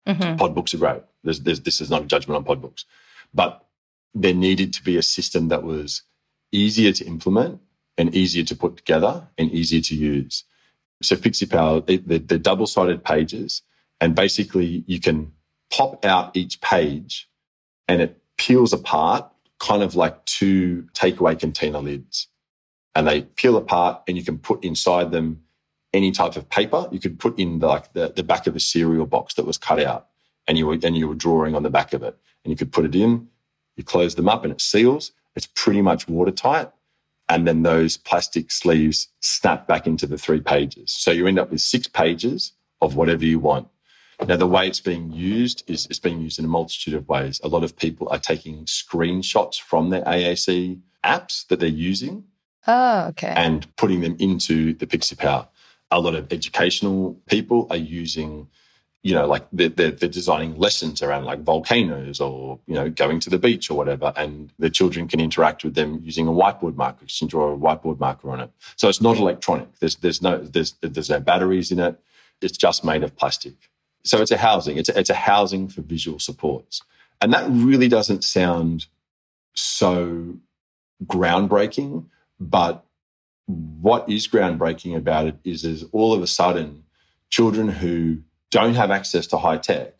Hmm 0.06 0.36
PODD 0.36 0.54
books 0.54 0.74
are 0.74 0.78
great. 0.78 1.02
There's, 1.22 1.40
there's, 1.40 1.60
this 1.60 1.80
is 1.80 1.90
not 1.90 2.02
a 2.02 2.06
judgment 2.06 2.36
on 2.36 2.44
PODD 2.44 2.60
books. 2.60 2.84
But 3.32 3.64
there 4.14 4.34
needed 4.34 4.72
to 4.74 4.84
be 4.84 4.96
a 4.96 5.02
system 5.02 5.48
that 5.48 5.62
was 5.62 6.02
easier 6.52 6.92
to 6.92 7.04
implement 7.06 7.60
and 7.96 8.14
easier 8.14 8.44
to 8.44 8.54
put 8.54 8.76
together 8.76 9.26
and 9.38 9.50
easier 9.50 9.80
to 9.80 9.94
use. 9.94 10.44
So 11.02 11.16
Pixie 11.16 11.46
Pal, 11.46 11.80
they- 11.80 11.96
they're, 11.96 12.18
they're 12.18 12.38
double-sided 12.38 13.02
pages, 13.04 13.62
and 14.00 14.14
basically 14.14 14.84
you 14.86 15.00
can 15.00 15.32
pop 15.70 16.04
out 16.04 16.36
each 16.36 16.60
page, 16.60 17.28
and 17.88 18.00
it 18.02 18.20
peels 18.36 18.72
apart, 18.72 19.30
kind 19.58 19.82
of 19.82 19.94
like 19.96 20.24
two 20.26 20.86
takeaway 20.92 21.38
container 21.38 21.80
lids, 21.80 22.28
and 22.94 23.08
they 23.08 23.22
peel 23.22 23.56
apart, 23.56 24.02
and 24.06 24.16
you 24.16 24.24
can 24.24 24.38
put 24.38 24.62
inside 24.64 25.10
them 25.10 25.42
any 25.94 26.10
type 26.10 26.36
of 26.36 26.50
paper. 26.50 26.86
You 26.90 27.00
could 27.00 27.18
put 27.18 27.38
in 27.38 27.60
the, 27.60 27.66
like 27.66 27.92
the, 27.94 28.12
the 28.14 28.22
back 28.22 28.46
of 28.46 28.54
a 28.54 28.60
cereal 28.60 29.06
box 29.06 29.34
that 29.34 29.46
was 29.46 29.56
cut 29.56 29.82
out 29.82 30.08
and 30.46 30.58
you 30.58 30.66
were, 30.66 30.78
and 30.82 30.96
you 30.96 31.08
were 31.08 31.14
drawing 31.14 31.54
on 31.54 31.62
the 31.62 31.70
back 31.70 31.94
of 31.94 32.02
it. 32.02 32.18
And 32.44 32.50
you 32.50 32.56
could 32.56 32.72
put 32.72 32.84
it 32.84 32.94
in, 32.94 33.28
you 33.76 33.84
close 33.84 34.14
them 34.14 34.28
up 34.28 34.44
and 34.44 34.52
it 34.52 34.60
seals. 34.60 35.12
It's 35.34 35.48
pretty 35.54 35.80
much 35.80 36.06
watertight. 36.06 36.70
And 37.28 37.48
then 37.48 37.62
those 37.62 37.96
plastic 37.96 38.50
sleeves 38.50 39.08
snap 39.20 39.66
back 39.66 39.86
into 39.86 40.06
the 40.06 40.18
three 40.18 40.40
pages. 40.40 40.92
So 40.92 41.10
you 41.10 41.26
end 41.26 41.38
up 41.38 41.50
with 41.50 41.62
six 41.62 41.86
pages 41.86 42.52
of 42.82 42.96
whatever 42.96 43.24
you 43.24 43.38
want. 43.38 43.68
Now, 44.26 44.36
the 44.36 44.46
way 44.46 44.68
it's 44.68 44.80
being 44.80 45.10
used 45.10 45.68
is 45.68 45.86
it's 45.86 45.98
being 45.98 46.20
used 46.20 46.38
in 46.38 46.44
a 46.44 46.48
multitude 46.48 46.94
of 46.94 47.08
ways. 47.08 47.40
A 47.42 47.48
lot 47.48 47.64
of 47.64 47.76
people 47.76 48.08
are 48.10 48.18
taking 48.18 48.64
screenshots 48.64 49.60
from 49.60 49.90
their 49.90 50.02
AAC 50.02 50.80
apps 51.04 51.46
that 51.48 51.60
they're 51.60 51.68
using. 51.68 52.24
Oh, 52.66 53.06
okay. 53.08 53.32
And 53.36 53.74
putting 53.76 54.00
them 54.00 54.16
into 54.18 54.74
the 54.74 54.86
Pixie 54.86 55.16
Pal. 55.16 55.50
A 55.94 56.00
lot 56.00 56.14
of 56.14 56.30
educational 56.32 57.14
people 57.26 57.66
are 57.70 57.76
using 57.76 58.48
you 59.04 59.12
know, 59.12 59.26
like 59.26 59.46
they're, 59.52 59.68
they're, 59.68 59.90
designing 59.90 60.56
lessons 60.56 61.02
around 61.02 61.24
like 61.24 61.40
volcanoes 61.40 62.22
or, 62.22 62.58
you 62.66 62.74
know, 62.74 62.88
going 62.88 63.20
to 63.20 63.28
the 63.28 63.38
beach 63.38 63.70
or 63.70 63.76
whatever. 63.76 64.14
And 64.16 64.50
the 64.58 64.70
children 64.70 65.08
can 65.08 65.20
interact 65.20 65.62
with 65.62 65.74
them 65.74 66.00
using 66.02 66.26
a 66.26 66.30
whiteboard 66.30 66.74
marker. 66.74 67.04
You 67.04 67.10
can 67.18 67.28
draw 67.28 67.52
a 67.52 67.56
whiteboard 67.56 68.00
marker 68.00 68.30
on 68.30 68.40
it. 68.40 68.50
So 68.76 68.88
it's 68.88 69.02
not 69.02 69.18
electronic. 69.18 69.68
There's, 69.78 69.96
there's 69.96 70.22
no, 70.22 70.38
there's, 70.38 70.74
there's 70.80 71.10
no 71.10 71.20
batteries 71.20 71.70
in 71.70 71.80
it. 71.80 72.00
It's 72.40 72.56
just 72.56 72.82
made 72.82 73.02
of 73.02 73.14
plastic. 73.14 73.52
So 74.04 74.22
it's 74.22 74.30
a 74.30 74.38
housing. 74.38 74.78
It's 74.78 74.88
a, 74.88 74.98
it's 74.98 75.10
a 75.10 75.14
housing 75.14 75.68
for 75.68 75.82
visual 75.82 76.18
supports. 76.18 76.80
And 77.20 77.30
that 77.34 77.46
really 77.50 77.88
doesn't 77.88 78.24
sound 78.24 78.86
so 79.52 80.34
groundbreaking, 81.04 82.06
but 82.40 82.86
what 83.46 84.08
is 84.08 84.26
groundbreaking 84.26 84.96
about 84.96 85.26
it 85.26 85.36
is, 85.44 85.64
is 85.64 85.84
all 85.92 86.12
of 86.12 86.22
a 86.22 86.26
sudden 86.26 86.84
children 87.30 87.68
who 87.68 88.18
don't 88.50 88.74
have 88.74 88.90
access 88.90 89.26
to 89.28 89.38
high 89.38 89.58
tech 89.58 89.94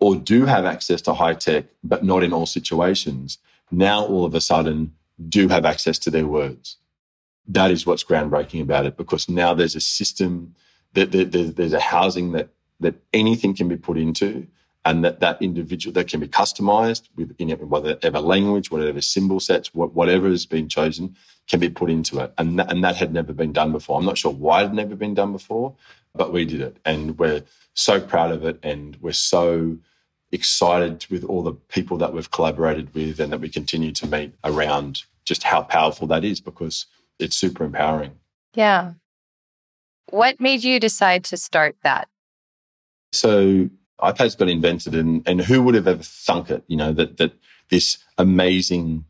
or 0.00 0.16
do 0.16 0.44
have 0.44 0.64
access 0.64 1.00
to 1.02 1.14
high 1.14 1.34
tech, 1.34 1.64
but 1.82 2.04
not 2.04 2.22
in 2.22 2.32
all 2.32 2.46
situations, 2.46 3.38
now 3.70 4.04
all 4.04 4.24
of 4.24 4.34
a 4.34 4.40
sudden 4.40 4.92
do 5.28 5.48
have 5.48 5.64
access 5.64 5.98
to 5.98 6.10
their 6.10 6.26
words. 6.26 6.76
That 7.46 7.70
is 7.70 7.86
what's 7.86 8.04
groundbreaking 8.04 8.60
about 8.60 8.86
it 8.86 8.96
because 8.96 9.28
now 9.28 9.54
there's 9.54 9.76
a 9.76 9.80
system, 9.80 10.54
that 10.92 11.12
there's 11.12 11.72
a 11.72 11.80
housing 11.80 12.32
that, 12.32 12.48
that 12.80 12.96
anything 13.12 13.54
can 13.54 13.68
be 13.68 13.76
put 13.76 13.96
into 13.96 14.46
and 14.84 15.04
that 15.04 15.20
that 15.20 15.40
individual 15.40 15.92
that 15.94 16.08
can 16.08 16.20
be 16.20 16.28
customized 16.28 17.08
with 17.16 17.34
in 17.38 17.50
whatever 17.50 18.20
language, 18.20 18.70
whatever 18.70 19.00
symbol 19.00 19.40
sets, 19.40 19.74
whatever 19.74 20.28
has 20.28 20.44
been 20.46 20.68
chosen 20.68 21.16
can 21.48 21.60
be 21.60 21.70
put 21.70 21.90
into 21.90 22.20
it. 22.20 22.32
And 22.38 22.58
that, 22.58 22.70
and 22.70 22.84
that 22.84 22.96
had 22.96 23.12
never 23.12 23.32
been 23.32 23.52
done 23.52 23.72
before. 23.72 23.98
I'm 23.98 24.04
not 24.04 24.18
sure 24.18 24.32
why 24.32 24.60
it 24.60 24.66
had 24.66 24.74
never 24.74 24.94
been 24.94 25.14
done 25.14 25.32
before, 25.32 25.74
but 26.14 26.32
we 26.32 26.44
did 26.44 26.60
it. 26.60 26.76
And 26.84 27.18
we're 27.18 27.42
so 27.74 28.00
proud 28.00 28.30
of 28.32 28.44
it. 28.44 28.58
And 28.62 28.96
we're 29.00 29.12
so 29.12 29.78
excited 30.32 31.06
with 31.10 31.24
all 31.24 31.42
the 31.42 31.52
people 31.52 31.96
that 31.98 32.12
we've 32.12 32.30
collaborated 32.30 32.92
with 32.94 33.20
and 33.20 33.32
that 33.32 33.40
we 33.40 33.48
continue 33.48 33.92
to 33.92 34.06
meet 34.06 34.34
around 34.42 35.04
just 35.24 35.44
how 35.44 35.62
powerful 35.62 36.06
that 36.08 36.24
is 36.24 36.40
because 36.40 36.86
it's 37.18 37.36
super 37.36 37.64
empowering. 37.64 38.12
Yeah. 38.54 38.94
What 40.10 40.40
made 40.40 40.62
you 40.62 40.78
decide 40.78 41.24
to 41.24 41.36
start 41.36 41.76
that? 41.82 42.08
So 43.12 43.70
iPads 44.00 44.36
got 44.36 44.48
invented 44.48 44.94
and, 44.94 45.22
and 45.26 45.40
who 45.40 45.62
would 45.62 45.74
have 45.74 45.88
ever 45.88 46.02
thunk 46.02 46.50
it, 46.50 46.64
you 46.66 46.76
know, 46.76 46.92
that, 46.92 47.16
that 47.18 47.32
this 47.70 47.98
amazing 48.18 49.04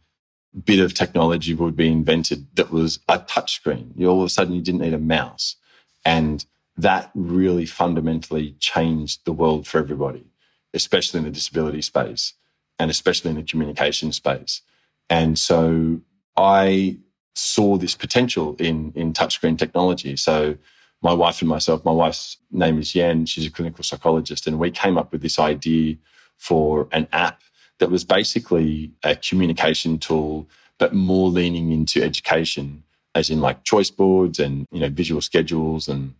bit 0.65 0.79
of 0.79 0.95
technology 0.95 1.55
would 1.55 1.75
be 1.75 1.89
invented 1.89 2.47
that 2.57 2.71
was 2.71 3.01
a 3.09 3.19
touchscreen. 3.19 3.91
You 3.97 4.09
all 4.09 4.21
of 4.21 4.27
a 4.27 4.31
sudden 4.31 4.55
you 4.55 4.63
didn't 4.63 4.83
need 4.83 4.95
a 4.95 4.99
mouse. 4.99 5.57
And 6.05 6.45
that 6.77 7.11
really 7.15 7.67
fundamentally 7.67 8.57
changed 8.61 9.25
the 9.25 9.33
world 9.33 9.67
for 9.67 9.79
everybody, 9.79 10.27
especially 10.73 11.19
in 11.19 11.25
the 11.25 11.31
disability 11.31 11.83
space 11.83 12.35
and 12.79 12.91
especially 12.91 13.31
in 13.31 13.37
the 13.37 13.43
communication 13.43 14.13
space. 14.13 14.63
And 15.09 15.39
so 15.39 16.01
I 16.37 16.99
saw 17.35 17.77
this 17.77 17.95
potential 17.95 18.57
in, 18.59 18.93
in 18.95 19.13
touchscreen 19.13 19.59
technology. 19.59 20.17
So 20.17 20.57
my 21.05 21.13
wife 21.13 21.41
and 21.41 21.49
myself, 21.49 21.85
my 21.85 21.93
wife's 21.93 22.39
name 22.51 22.79
is 22.79 22.95
Yan, 22.95 23.27
she's 23.27 23.47
a 23.47 23.51
clinical 23.51 23.85
psychologist, 23.85 24.47
and 24.47 24.59
we 24.59 24.71
came 24.71 24.99
up 24.99 25.13
with 25.13 25.23
this 25.23 25.39
idea 25.39 25.97
for 26.37 26.89
an 26.91 27.07
app 27.13 27.43
that 27.79 27.91
was 27.91 28.05
basically 28.05 28.91
a 29.05 29.15
communication 29.15 29.99
tool, 29.99 30.49
but 30.79 30.95
more 30.95 31.29
leaning 31.29 31.71
into 31.71 32.03
education, 32.03 32.83
as 33.15 33.31
in 33.31 33.41
like 33.41 33.63
choice 33.65 33.91
boards 33.91 34.41
and 34.41 34.67
you 34.73 34.81
know 34.81 34.89
visual 34.89 35.21
schedules 35.21 35.87
and 35.87 36.15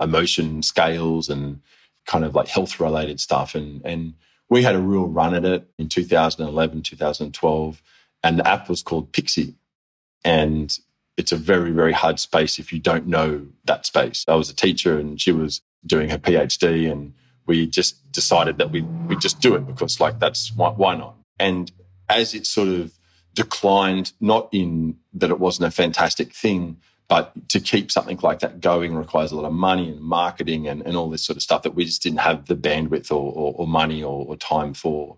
emotion 0.00 0.62
scales 0.62 1.28
and 1.28 1.60
kind 2.06 2.24
of 2.24 2.34
like 2.34 2.48
health 2.48 2.80
related 2.80 3.20
stuff. 3.20 3.54
And, 3.54 3.82
and 3.84 4.14
we 4.48 4.62
had 4.62 4.74
a 4.74 4.80
real 4.80 5.06
run 5.06 5.34
at 5.34 5.44
it 5.44 5.68
in 5.78 5.88
2011, 5.88 6.82
2012. 6.82 7.82
And 8.22 8.38
the 8.38 8.48
app 8.48 8.68
was 8.68 8.82
called 8.82 9.12
Pixie. 9.12 9.54
And 10.24 10.76
it's 11.20 11.32
a 11.32 11.36
very, 11.36 11.70
very 11.70 11.92
hard 11.92 12.18
space 12.18 12.58
if 12.58 12.72
you 12.72 12.80
don't 12.80 13.06
know 13.06 13.46
that 13.64 13.86
space. 13.86 14.24
I 14.26 14.34
was 14.34 14.50
a 14.50 14.54
teacher 14.54 14.98
and 14.98 15.20
she 15.20 15.32
was 15.32 15.60
doing 15.86 16.10
her 16.10 16.18
PhD 16.18 16.90
and 16.90 17.14
we 17.46 17.66
just 17.66 18.10
decided 18.10 18.58
that 18.58 18.70
we 18.70 18.82
we 19.08 19.16
just 19.16 19.40
do 19.40 19.54
it 19.54 19.66
because 19.66 20.00
like 20.00 20.18
that's 20.18 20.52
why, 20.56 20.70
why 20.70 20.96
not? 20.96 21.14
And 21.38 21.70
as 22.08 22.34
it 22.34 22.46
sort 22.46 22.68
of 22.68 22.98
declined, 23.34 24.12
not 24.20 24.48
in 24.52 24.96
that 25.14 25.30
it 25.30 25.38
wasn't 25.38 25.68
a 25.68 25.70
fantastic 25.70 26.32
thing, 26.34 26.78
but 27.08 27.48
to 27.48 27.60
keep 27.60 27.90
something 27.90 28.18
like 28.22 28.38
that 28.40 28.60
going 28.60 28.94
requires 28.94 29.32
a 29.32 29.36
lot 29.36 29.46
of 29.46 29.52
money 29.52 29.90
and 29.90 30.00
marketing 30.00 30.68
and, 30.68 30.82
and 30.86 30.96
all 30.96 31.10
this 31.10 31.24
sort 31.24 31.36
of 31.36 31.42
stuff 31.42 31.62
that 31.62 31.74
we 31.74 31.84
just 31.84 32.02
didn't 32.02 32.20
have 32.20 32.46
the 32.46 32.56
bandwidth 32.56 33.10
or, 33.10 33.32
or, 33.32 33.54
or 33.56 33.66
money 33.66 34.02
or, 34.02 34.24
or 34.26 34.36
time 34.36 34.74
for. 34.74 35.16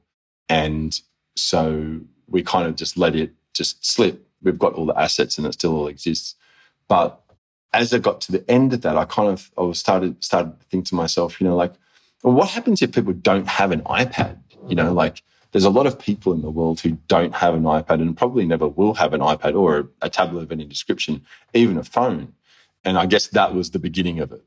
And 0.48 0.98
so 1.36 2.00
we 2.26 2.42
kind 2.42 2.66
of 2.66 2.76
just 2.76 2.96
let 2.96 3.14
it 3.14 3.32
just 3.52 3.84
slip. 3.84 4.26
We've 4.42 4.58
got 4.58 4.74
all 4.74 4.86
the 4.86 4.98
assets 4.98 5.38
and 5.38 5.46
it 5.46 5.54
still 5.54 5.74
all 5.74 5.88
exists. 5.88 6.34
But 6.88 7.20
as 7.72 7.94
I 7.94 7.98
got 7.98 8.20
to 8.22 8.32
the 8.32 8.50
end 8.50 8.72
of 8.72 8.82
that, 8.82 8.96
I 8.96 9.04
kind 9.04 9.28
of 9.28 9.50
I 9.56 9.62
was 9.62 9.78
started 9.78 10.22
started 10.22 10.60
to 10.60 10.66
think 10.66 10.86
to 10.86 10.94
myself, 10.94 11.40
you 11.40 11.46
know, 11.46 11.56
like, 11.56 11.72
well, 12.22 12.34
what 12.34 12.50
happens 12.50 12.82
if 12.82 12.92
people 12.92 13.12
don't 13.12 13.48
have 13.48 13.70
an 13.70 13.80
iPad? 13.82 14.38
You 14.68 14.76
know, 14.76 14.92
like 14.92 15.22
there's 15.52 15.64
a 15.64 15.70
lot 15.70 15.86
of 15.86 15.98
people 15.98 16.32
in 16.32 16.42
the 16.42 16.50
world 16.50 16.80
who 16.80 16.92
don't 17.08 17.34
have 17.34 17.54
an 17.54 17.64
iPad 17.64 18.00
and 18.00 18.16
probably 18.16 18.46
never 18.46 18.68
will 18.68 18.94
have 18.94 19.12
an 19.12 19.20
iPad 19.20 19.58
or 19.58 19.78
a, 19.78 19.88
a 20.02 20.10
tablet 20.10 20.42
of 20.42 20.52
any 20.52 20.64
description, 20.64 21.24
even 21.52 21.76
a 21.76 21.84
phone. 21.84 22.34
And 22.84 22.98
I 22.98 23.06
guess 23.06 23.28
that 23.28 23.54
was 23.54 23.70
the 23.70 23.78
beginning 23.78 24.20
of 24.20 24.32
it. 24.32 24.42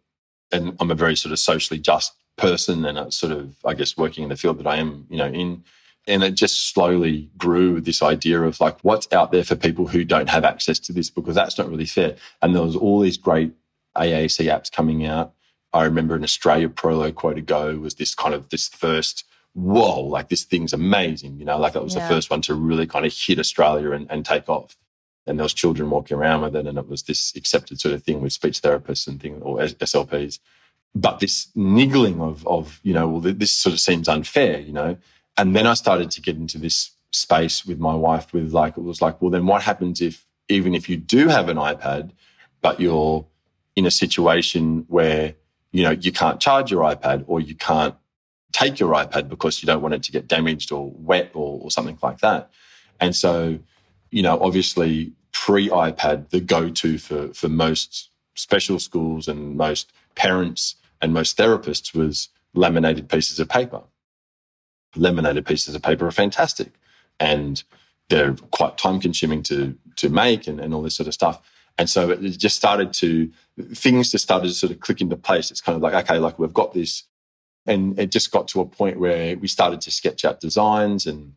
And 0.52 0.76
I'm 0.80 0.92
a 0.92 0.96
very 0.96 1.16
sort 1.16 1.32
of 1.32 1.40
socially 1.40 1.80
just 1.80 2.14
person 2.38 2.86
and 2.86 2.98
a 2.98 3.12
sort 3.12 3.32
of, 3.32 3.56
I 3.66 3.74
guess, 3.74 3.98
working 3.98 4.24
in 4.24 4.30
the 4.30 4.36
field 4.36 4.60
that 4.60 4.68
I 4.68 4.78
am, 4.78 5.06
you 5.10 5.18
know, 5.18 5.28
in. 5.28 5.64
And 6.08 6.24
it 6.24 6.36
just 6.36 6.72
slowly 6.72 7.30
grew 7.38 7.82
this 7.82 8.04
idea 8.04 8.42
of 8.42 8.60
like, 8.60 8.80
what's 8.82 9.12
out 9.12 9.32
there 9.32 9.44
for 9.44 9.56
people 9.56 9.88
who 9.88 10.04
don't 10.04 10.30
have 10.30 10.46
access 10.46 10.78
to 10.80 10.94
this 10.94 11.10
because 11.10 11.36
that's 11.36 11.58
not 11.58 11.70
really 11.70 11.86
fair. 11.86 12.16
And 12.42 12.56
there 12.56 12.62
was 12.62 12.76
all 12.76 13.00
these 13.00 13.18
great 13.18 13.54
AAC 13.98 14.46
apps 14.46 14.72
coming 14.72 15.06
out. 15.06 15.34
I 15.74 15.84
remember 15.84 16.16
in 16.16 16.24
Australia, 16.24 16.70
Proloquo2Go 16.70 17.82
was 17.82 17.96
this 17.96 18.14
kind 18.14 18.34
of 18.34 18.50
this 18.50 18.68
first 18.68 19.26
whoa, 19.56 20.02
like 20.02 20.28
this 20.30 20.44
thing's 20.44 20.74
amazing. 20.74 21.40
You 21.40 21.46
know, 21.46 21.58
like 21.58 21.74
that 21.74 21.84
was 21.84 21.96
yeah. 21.96 22.08
the 22.08 22.14
first 22.14 22.30
one 22.30 22.42
to 22.42 22.54
really 22.54 22.86
kind 22.86 23.06
of 23.06 23.14
hit 23.14 23.40
Australia 23.40 23.92
and, 23.92 24.06
and 24.12 24.26
take 24.26 24.48
off. 24.48 24.78
And 25.26 25.40
there 25.40 25.44
was 25.44 25.54
children 25.54 25.90
walking 25.90 26.18
around 26.18 26.42
with 26.42 26.56
it, 26.56 26.68
and 26.68 26.78
it 26.78 26.88
was 26.88 27.04
this 27.04 27.36
accepted 27.36 27.80
sort 27.80 27.96
of 27.96 28.04
thing 28.04 28.22
with 28.22 28.34
speech 28.34 28.62
therapists 28.62 29.08
and 29.08 29.20
things 29.20 29.42
or 29.42 29.58
SLPs. 29.58 30.40
But 30.94 31.20
this 31.20 31.48
niggling 31.56 32.22
of 32.22 32.46
of 32.46 32.80
you 32.84 32.94
know, 32.94 33.08
well, 33.08 33.22
this 33.22 33.52
sort 33.52 33.74
of 33.74 33.80
seems 33.80 34.08
unfair, 34.08 34.60
you 34.60 34.74
know. 34.74 34.98
And 35.38 35.56
then 35.56 35.68
I 35.68 35.74
started 35.74 36.12
to 36.12 36.22
get 36.22 36.38
into 36.38 36.58
this 36.58 36.92
space 37.12 37.66
with 37.66 37.80
my 37.80 37.94
wife 37.94 38.34
with 38.34 38.52
like 38.54 38.78
it 38.78 38.84
was 38.84 39.02
like, 39.02 39.22
well, 39.22 39.32
then 39.32 39.46
what 39.46 39.64
happens 39.64 40.02
if 40.02 40.26
even 40.48 40.76
if 40.76 40.88
you 40.90 40.98
do 40.98 41.28
have 41.28 41.50
an 41.50 41.58
iPad, 41.58 42.12
but 42.62 42.80
you're 42.80 43.26
in 43.76 43.86
a 43.86 43.92
situation 43.92 44.86
where 44.88 45.36
you 45.72 45.84
know 45.84 45.92
you 45.92 46.12
can't 46.12 46.40
charge 46.40 46.72
your 46.72 46.84
iPad 46.84 47.24
or 47.28 47.40
you 47.40 47.56
can't 47.56 47.96
take 48.56 48.80
your 48.80 48.94
iPad 48.94 49.28
because 49.28 49.62
you 49.62 49.68
don't 49.68 49.82
want 49.82 49.94
it 49.94 50.02
to 50.04 50.14
get 50.14 50.28
damaged 50.28 50.72
or 50.72 50.94
wet 50.96 51.30
or, 51.34 51.60
or 51.62 51.70
something 51.70 51.98
like 52.02 52.20
that. 52.20 52.50
And 53.02 53.14
so, 53.14 53.60
you 54.12 54.22
know, 54.22 54.40
obviously 54.40 55.12
pre 55.34 55.68
iPad, 55.68 56.30
the 56.30 56.40
go 56.40 56.70
to 56.70 56.98
for, 56.98 57.34
for 57.34 57.50
most 57.50 58.10
special 58.36 58.80
schools 58.80 59.28
and 59.28 59.58
most 59.58 59.92
parents 60.16 60.76
and 61.02 61.14
most 61.14 61.38
therapists 61.38 61.94
was 61.94 62.30
laminated 62.54 63.10
pieces 63.10 63.40
of 63.42 63.50
paper. 63.50 63.82
Laminated 64.96 65.46
pieces 65.46 65.76
of 65.76 65.82
paper 65.82 66.08
are 66.08 66.12
fantastic 66.12 66.74
and 67.20 67.64
they're 68.10 68.34
quite 68.52 68.78
time 68.78 69.00
consuming 69.00 69.44
to, 69.44 69.78
to 69.98 70.10
make 70.10 70.48
and, 70.48 70.60
and 70.60 70.74
all 70.74 70.82
this 70.82 70.96
sort 70.96 71.08
of 71.08 71.14
stuff. 71.14 71.42
And 71.78 71.90
so 71.90 72.12
it 72.12 72.20
just 72.38 72.56
started 72.56 72.94
to, 72.94 73.30
things 73.74 74.12
just 74.12 74.24
started 74.24 74.48
to 74.48 74.54
sort 74.54 74.72
of 74.72 74.80
click 74.80 75.02
into 75.02 75.18
place. 75.18 75.52
It's 75.52 75.62
kind 75.62 75.76
of 75.76 75.82
like, 75.82 75.94
okay, 76.06 76.20
like 76.20 76.40
we've 76.40 76.54
got 76.54 76.74
this 76.74 77.04
and 77.66 77.98
it 78.00 78.12
just 78.12 78.32
got 78.32 78.48
to 78.50 78.62
a 78.62 78.66
point 78.66 79.00
where 79.00 79.36
we 79.38 79.48
started 79.48 79.82
to 79.82 79.92
sketch 79.92 80.24
out 80.24 80.40
designs 80.40 81.06
and 81.06 81.34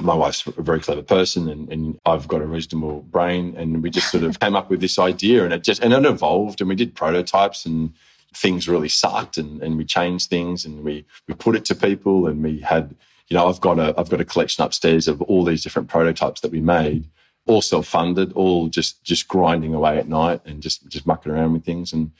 my 0.00 0.14
wife's 0.14 0.46
a 0.46 0.62
very 0.62 0.80
clever 0.80 1.02
person 1.02 1.48
and, 1.48 1.72
and, 1.72 1.98
I've 2.04 2.28
got 2.28 2.42
a 2.42 2.46
reasonable 2.46 3.00
brain. 3.00 3.54
And 3.56 3.82
we 3.82 3.90
just 3.90 4.10
sort 4.10 4.24
of 4.24 4.38
came 4.40 4.54
up 4.54 4.70
with 4.70 4.80
this 4.80 4.98
idea 4.98 5.44
and 5.44 5.52
it 5.52 5.64
just, 5.64 5.82
and 5.82 5.92
it 5.92 6.04
evolved 6.04 6.60
and 6.60 6.68
we 6.68 6.76
did 6.76 6.94
prototypes 6.94 7.66
and 7.66 7.92
things 8.36 8.68
really 8.68 8.88
sucked 8.88 9.38
and, 9.38 9.62
and 9.62 9.76
we 9.76 9.84
changed 9.84 10.28
things 10.28 10.64
and 10.64 10.84
we, 10.84 11.04
we 11.26 11.34
put 11.34 11.56
it 11.56 11.64
to 11.64 11.74
people 11.74 12.26
and 12.26 12.42
we 12.42 12.60
had, 12.60 12.94
you 13.28 13.36
know, 13.36 13.48
I've 13.48 13.60
got 13.60 13.78
a, 13.78 13.98
I've 13.98 14.10
got 14.10 14.20
a 14.20 14.24
collection 14.24 14.62
upstairs 14.62 15.08
of 15.08 15.22
all 15.22 15.44
these 15.44 15.62
different 15.62 15.88
prototypes 15.88 16.40
that 16.42 16.52
we 16.52 16.60
made, 16.60 17.08
all 17.46 17.62
self-funded, 17.62 18.32
all 18.34 18.68
just, 18.68 19.02
just 19.02 19.26
grinding 19.26 19.74
away 19.74 19.98
at 19.98 20.08
night 20.08 20.42
and 20.44 20.62
just, 20.62 20.86
just 20.88 21.06
mucking 21.06 21.32
around 21.32 21.54
with 21.54 21.64
things. 21.64 21.92
And, 21.92 22.12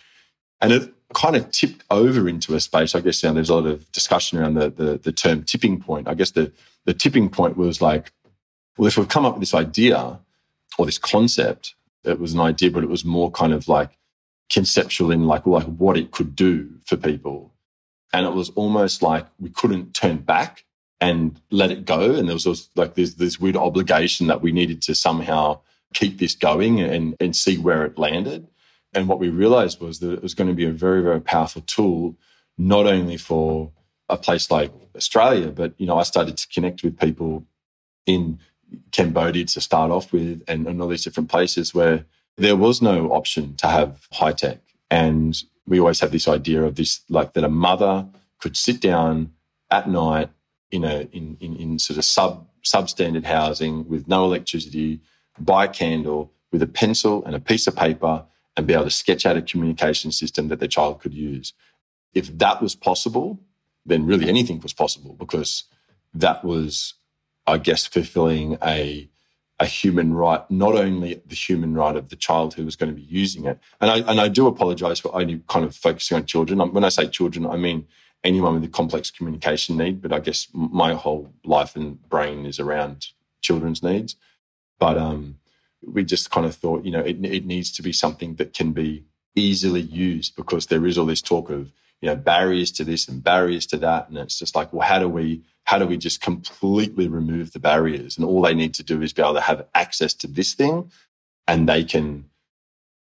and 0.61 0.73
it 0.73 0.93
kind 1.14 1.37
of 1.37 1.51
tipped 1.51 1.85
over 1.91 2.29
into 2.29 2.55
a 2.55 2.61
space. 2.61 2.95
I 2.95 3.01
guess 3.01 3.23
you 3.23 3.33
there's 3.33 3.51
a 3.51 3.55
lot 3.55 3.67
of 3.67 3.91
discussion 3.93 4.39
around 4.39 4.55
the, 4.55 4.71
the, 4.71 4.99
the 4.99 5.12
term 5.12 5.45
tipping 5.45 5.81
point. 5.81 6.09
I 6.09 6.14
guess 6.14 6.31
the, 6.31 6.51
the 6.87 6.95
tipping 6.95 7.29
point 7.29 7.57
was 7.57 7.83
like, 7.83 8.11
well, 8.79 8.89
if 8.89 8.97
we've 8.97 9.09
come 9.09 9.27
up 9.27 9.35
with 9.35 9.43
this 9.43 9.55
idea 9.55 10.19
or 10.79 10.87
this 10.87 10.99
concept, 10.99 11.75
it 12.05 12.19
was 12.19 12.35
an 12.35 12.41
idea, 12.41 12.71
but 12.71 12.85
it 12.85 12.91
was 12.91 13.05
more 13.05 13.31
kind 13.31 13.53
of 13.53 13.69
like 13.69 13.91
conceptual 14.51 15.11
in 15.11 15.27
like, 15.27 15.47
like 15.47 15.67
what 15.67 15.97
it 15.97 16.11
could 16.11 16.37
do 16.37 16.71
for 16.85 16.97
people. 16.97 17.53
And 18.13 18.27
it 18.27 18.33
was 18.33 18.51
almost 18.51 19.03
like 19.03 19.27
we 19.39 19.51
couldn't 19.51 19.95
turn 19.95 20.19
back 20.19 20.65
and 21.01 21.41
let 21.51 21.71
it 21.71 21.85
go. 21.85 22.15
And 22.15 22.29
there 22.29 22.35
was 22.35 22.71
like 22.75 22.95
this, 22.95 23.15
this 23.15 23.39
weird 23.41 23.57
obligation 23.57 24.29
that 24.29 24.43
we 24.43 24.53
needed 24.53 24.81
to 24.83 24.95
somehow 24.95 25.61
keep 25.95 26.19
this 26.19 26.35
going 26.35 26.81
and, 26.81 27.17
and 27.21 27.35
see 27.35 27.59
where 27.59 27.85
it 27.85 27.99
landed. 27.99 28.47
And 28.95 29.09
what 29.09 29.19
we 29.19 29.29
realized 29.29 29.81
was 29.81 29.99
that 29.99 30.13
it 30.13 30.23
was 30.23 30.35
going 30.35 30.49
to 30.49 30.55
be 30.55 30.65
a 30.65 30.73
very, 30.73 31.03
very 31.03 31.21
powerful 31.21 31.63
tool, 31.63 32.17
not 32.57 32.87
only 32.87 33.17
for 33.17 33.73
a 34.09 34.17
place 34.17 34.51
like 34.51 34.73
Australia, 34.97 35.49
but, 35.49 35.75
you 35.79 35.87
know, 35.87 35.99
I 35.99 36.05
started 36.05 36.37
to 36.39 36.49
connect 36.49 36.83
with 36.83 36.99
people 36.99 37.45
in 38.07 38.39
Cambodia 38.93 39.45
to 39.45 39.61
start 39.61 39.91
off 39.91 40.13
with 40.13 40.43
and, 40.49 40.67
and 40.67 40.81
all 40.81 40.89
these 40.89 41.05
different 41.05 41.29
places 41.29 41.75
where 41.75 42.07
there 42.37 42.57
was 42.57 42.82
no 42.82 43.11
option 43.12 43.55
to 43.57 43.66
have 43.66 44.07
high 44.12 44.32
tech. 44.32 44.59
And 44.91 45.37
we 45.66 45.80
always 45.80 46.01
have 46.01 46.12
this 46.12 46.28
idea 46.28 46.62
of 46.62 46.76
this, 46.76 47.01
like 47.09 47.32
that 47.32 47.45
a 47.45 47.49
mother 47.49 48.07
could 48.41 48.57
sit 48.57 48.80
down 48.80 49.32
at 49.70 49.89
night 49.89 50.30
in 50.70 50.84
a 50.84 51.09
in, 51.12 51.37
in, 51.41 51.57
in 51.57 51.78
sort 51.78 51.99
of 51.99 52.05
sub 52.05 52.47
substandard 52.64 53.24
housing 53.24 53.89
with 53.89 54.09
no 54.09 54.24
electricity, 54.24 55.01
buy 55.39 55.64
a 55.64 55.68
candle 55.68 56.32
with 56.53 56.62
a 56.62 56.66
pencil 56.66 57.24
and 57.24 57.34
a 57.34 57.41
piece 57.41 57.66
of 57.66 57.76
paper 57.76 58.24
and 58.57 58.66
be 58.66 58.74
able 58.74 58.84
to 58.84 58.91
sketch 58.91 59.24
out 59.26 59.37
a 59.37 59.43
communication 59.43 60.11
system 60.11 60.49
that 60.49 60.59
their 60.59 60.68
child 60.68 61.01
could 61.01 61.14
use. 61.14 61.53
If 62.14 62.37
that 62.39 62.62
was 62.62 62.74
possible, 62.74 63.39
then 63.84 64.07
really 64.07 64.28
anything 64.28 64.61
was 64.61 64.72
possible 64.72 65.14
because 65.14 65.64
that 66.14 66.45
was, 66.45 66.95
I 67.47 67.59
guess, 67.59 67.87
fulfilling 67.87 68.59
a 68.62 69.09
a 69.59 69.67
human 69.67 70.13
right, 70.13 70.49
not 70.51 70.75
only 70.75 71.23
the 71.27 71.35
human 71.35 71.75
right 71.75 71.97
of 71.97 72.11
the 72.11 72.17
child 72.17 72.55
who 72.55 72.65
was 72.65 72.77
going 72.77 72.91
to 72.91 72.97
be 72.97 73.07
using 73.07 73.47
it. 73.47 73.59
And 73.81 73.91
I 73.91 73.99
and 74.11 74.21
I 74.21 74.29
do 74.29 74.47
apologize 74.47 75.01
for 75.01 75.15
only 75.15 75.43
kind 75.49 75.65
of 75.65 75.75
focusing 75.75 76.17
on 76.17 76.27
children. 76.27 76.59
When 76.73 76.85
I 76.85 76.91
say 76.91 77.09
children, 77.09 77.47
I 77.47 77.57
mean 77.57 77.87
anyone 78.23 78.55
with 78.55 78.65
a 78.65 78.69
complex 78.69 79.11
communication 79.11 79.77
need. 79.77 80.03
But 80.03 80.13
I 80.13 80.21
guess 80.21 80.49
my 80.53 80.95
whole 80.95 81.33
life 81.45 81.77
and 81.77 82.07
brain 82.09 82.45
is 82.45 82.61
around 82.61 83.09
children's 83.41 83.83
needs. 83.83 84.17
But 84.79 84.99
um, 84.99 85.39
we 85.83 86.05
just 86.05 86.31
kind 86.31 86.47
of 86.47 86.55
thought, 86.55 86.85
you 86.85 86.91
know, 86.91 87.01
it, 87.01 87.25
it 87.25 87.47
needs 87.47 87.71
to 87.73 87.83
be 87.83 87.93
something 87.93 88.35
that 88.35 88.53
can 88.53 88.73
be 88.73 89.05
easily 89.35 89.81
used 89.81 90.37
because 90.37 90.67
there 90.67 90.87
is 90.87 90.99
all 90.99 91.07
this 91.07 91.23
talk 91.23 91.51
of, 91.51 91.73
you 92.01 92.09
know, 92.09 92.17
barriers 92.17 92.71
to 92.73 92.85
this 92.85 93.09
and 93.09 93.23
barriers 93.23 93.67
to 93.67 93.77
that. 93.79 94.09
And 94.09 94.19
it's 94.19 94.39
just 94.39 94.55
like, 94.55 94.73
well, 94.73 94.87
how 94.87 94.99
do 94.99 95.09
we, 95.09 95.43
how 95.65 95.79
do 95.79 95.87
we 95.87 95.97
just 95.97 96.21
completely 96.21 97.09
remove 97.09 97.53
the 97.53 97.59
barriers? 97.59 98.17
And 98.17 98.27
all 98.27 98.43
they 98.43 98.55
need 98.55 98.75
to 98.75 98.83
do 98.83 99.03
is 99.03 99.13
be 99.13 99.23
able 99.23 99.35
to 99.35 99.41
have 99.41 99.67
access 99.75 100.15
to 100.15 100.27
this 100.27 100.55
thing 100.55 100.91
and 101.49 101.69
they 101.69 101.85
can, 101.85 102.27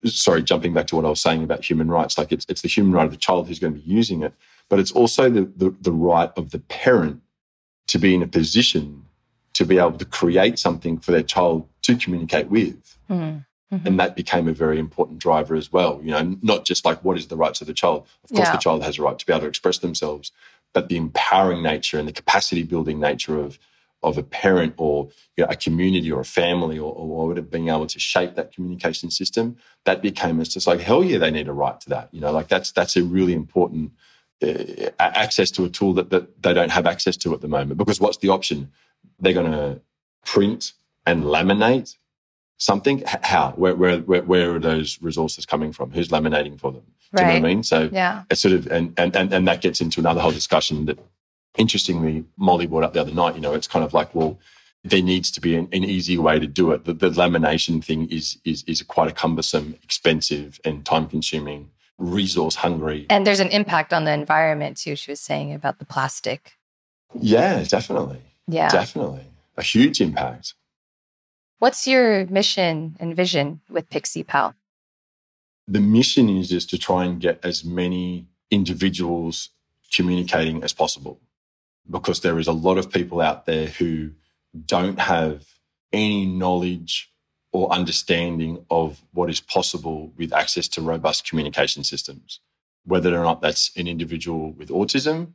sorry, 0.04 0.42
jumping 0.42 0.74
back 0.74 0.86
to 0.88 0.96
what 0.96 1.04
I 1.04 1.10
was 1.10 1.20
saying 1.20 1.42
about 1.42 1.68
human 1.68 1.88
rights, 1.88 2.18
like 2.18 2.32
it's, 2.32 2.46
it's 2.48 2.62
the 2.62 2.68
human 2.68 2.92
right 2.92 3.06
of 3.06 3.10
the 3.10 3.16
child 3.16 3.48
who's 3.48 3.58
going 3.58 3.74
to 3.74 3.80
be 3.80 3.90
using 3.90 4.22
it, 4.22 4.34
but 4.68 4.78
it's 4.78 4.92
also 4.92 5.28
the, 5.28 5.50
the, 5.56 5.74
the 5.80 5.92
right 5.92 6.30
of 6.36 6.50
the 6.50 6.58
parent 6.60 7.20
to 7.88 7.98
be 7.98 8.14
in 8.14 8.22
a 8.22 8.26
position 8.26 9.04
to 9.54 9.64
be 9.64 9.78
able 9.78 9.92
to 9.92 10.04
create 10.04 10.58
something 10.58 10.98
for 10.98 11.12
their 11.12 11.22
child 11.22 11.68
to 11.82 11.96
communicate 11.96 12.48
with. 12.48 12.98
Hmm. 13.08 13.38
Mm-hmm. 13.72 13.86
And 13.86 14.00
that 14.00 14.14
became 14.14 14.46
a 14.46 14.52
very 14.52 14.78
important 14.78 15.18
driver 15.18 15.54
as 15.54 15.72
well. 15.72 16.00
You 16.02 16.10
know, 16.10 16.36
not 16.42 16.64
just 16.64 16.84
like 16.84 17.02
what 17.02 17.16
is 17.16 17.28
the 17.28 17.36
rights 17.36 17.60
of 17.60 17.66
the 17.66 17.74
child. 17.74 18.06
Of 18.24 18.30
course, 18.30 18.48
yeah. 18.48 18.52
the 18.52 18.58
child 18.58 18.84
has 18.84 18.98
a 18.98 19.02
right 19.02 19.18
to 19.18 19.26
be 19.26 19.32
able 19.32 19.42
to 19.42 19.48
express 19.48 19.78
themselves, 19.78 20.32
but 20.72 20.88
the 20.88 20.96
empowering 20.96 21.62
nature 21.62 21.98
and 21.98 22.06
the 22.06 22.12
capacity 22.12 22.62
building 22.62 23.00
nature 23.00 23.38
of 23.38 23.58
of 24.02 24.18
a 24.18 24.22
parent 24.22 24.74
or 24.76 25.08
you 25.36 25.42
know, 25.42 25.50
a 25.50 25.56
community 25.56 26.12
or 26.12 26.20
a 26.20 26.26
family 26.26 26.78
or, 26.78 26.92
or 26.92 27.34
being 27.40 27.70
able 27.70 27.86
to 27.86 27.98
shape 27.98 28.34
that 28.34 28.52
communication 28.52 29.10
system, 29.10 29.56
that 29.84 30.02
became 30.02 30.38
it's 30.40 30.52
just 30.52 30.66
like 30.66 30.80
hell 30.80 31.02
yeah, 31.02 31.18
they 31.18 31.30
need 31.30 31.48
a 31.48 31.52
right 31.52 31.80
to 31.80 31.88
that. 31.88 32.08
You 32.12 32.20
know, 32.20 32.30
like 32.30 32.48
that's 32.48 32.70
that's 32.70 32.96
a 32.96 33.02
really 33.02 33.32
important 33.32 33.92
uh, 34.42 34.90
access 34.98 35.50
to 35.52 35.64
a 35.64 35.70
tool 35.70 35.94
that, 35.94 36.10
that 36.10 36.42
they 36.42 36.52
don't 36.52 36.70
have 36.70 36.86
access 36.86 37.16
to 37.18 37.32
at 37.32 37.40
the 37.40 37.48
moment. 37.48 37.78
Because 37.78 38.00
what's 38.00 38.18
the 38.18 38.28
option? 38.28 38.70
They're 39.18 39.32
going 39.32 39.52
to 39.52 39.80
print 40.24 40.72
and 41.06 41.24
laminate 41.24 41.96
something. 42.58 43.02
How? 43.06 43.52
Where, 43.56 43.74
where, 43.74 43.98
where, 43.98 44.22
where, 44.22 44.54
are 44.54 44.58
those 44.58 45.00
resources 45.02 45.46
coming 45.46 45.72
from? 45.72 45.90
Who's 45.90 46.08
laminating 46.08 46.58
for 46.58 46.72
them? 46.72 46.82
Do 47.14 47.22
you 47.22 47.28
know 47.28 47.34
what 47.34 47.38
I 47.38 47.40
mean? 47.40 47.62
So 47.62 47.88
yeah. 47.92 48.24
it's 48.30 48.40
sort 48.40 48.54
of, 48.54 48.66
and, 48.68 48.92
and, 48.98 49.14
and, 49.14 49.32
and 49.32 49.46
that 49.46 49.60
gets 49.60 49.80
into 49.80 50.00
another 50.00 50.20
whole 50.20 50.32
discussion 50.32 50.86
that 50.86 50.98
interestingly 51.56 52.24
Molly 52.36 52.66
brought 52.66 52.82
up 52.82 52.92
the 52.92 53.00
other 53.00 53.12
night. 53.12 53.36
You 53.36 53.40
know, 53.40 53.54
it's 53.54 53.68
kind 53.68 53.84
of 53.84 53.94
like, 53.94 54.14
well, 54.14 54.38
there 54.82 55.02
needs 55.02 55.30
to 55.32 55.40
be 55.40 55.56
an, 55.56 55.68
an 55.72 55.84
easy 55.84 56.18
way 56.18 56.38
to 56.38 56.46
do 56.46 56.72
it. 56.72 56.84
The, 56.84 56.92
the 56.92 57.10
lamination 57.10 57.82
thing 57.84 58.08
is, 58.10 58.38
is, 58.44 58.64
is 58.64 58.82
quite 58.82 59.08
a 59.08 59.14
cumbersome, 59.14 59.76
expensive 59.82 60.60
and 60.64 60.84
time 60.84 61.06
consuming 61.06 61.70
resource 61.98 62.56
hungry. 62.56 63.06
And 63.08 63.26
there's 63.26 63.40
an 63.40 63.48
impact 63.48 63.92
on 63.92 64.04
the 64.04 64.12
environment 64.12 64.76
too. 64.76 64.96
She 64.96 65.12
was 65.12 65.20
saying 65.20 65.52
about 65.52 65.78
the 65.78 65.84
plastic. 65.84 66.52
Yeah, 67.18 67.62
definitely. 67.62 68.20
Yeah. 68.48 68.68
Definitely. 68.68 69.24
A 69.56 69.62
huge 69.62 70.00
impact. 70.00 70.54
What's 71.58 71.86
your 71.86 72.26
mission 72.26 72.96
and 72.98 73.14
vision 73.14 73.60
with 73.70 73.88
Pixie 73.88 74.24
Pal? 74.24 74.54
The 75.66 75.80
mission 75.80 76.28
is 76.28 76.48
just 76.48 76.68
to 76.70 76.78
try 76.78 77.04
and 77.04 77.20
get 77.20 77.40
as 77.42 77.64
many 77.64 78.26
individuals 78.50 79.50
communicating 79.94 80.62
as 80.62 80.72
possible 80.72 81.20
because 81.90 82.20
there 82.20 82.38
is 82.38 82.48
a 82.48 82.52
lot 82.52 82.78
of 82.78 82.90
people 82.90 83.20
out 83.20 83.46
there 83.46 83.66
who 83.66 84.10
don't 84.66 84.98
have 84.98 85.44
any 85.92 86.26
knowledge 86.26 87.10
or 87.52 87.72
understanding 87.72 88.64
of 88.68 89.02
what 89.12 89.30
is 89.30 89.40
possible 89.40 90.12
with 90.16 90.32
access 90.32 90.66
to 90.66 90.82
robust 90.82 91.28
communication 91.28 91.84
systems, 91.84 92.40
whether 92.84 93.16
or 93.16 93.22
not 93.22 93.40
that's 93.40 93.70
an 93.76 93.86
individual 93.86 94.52
with 94.52 94.70
autism 94.70 95.32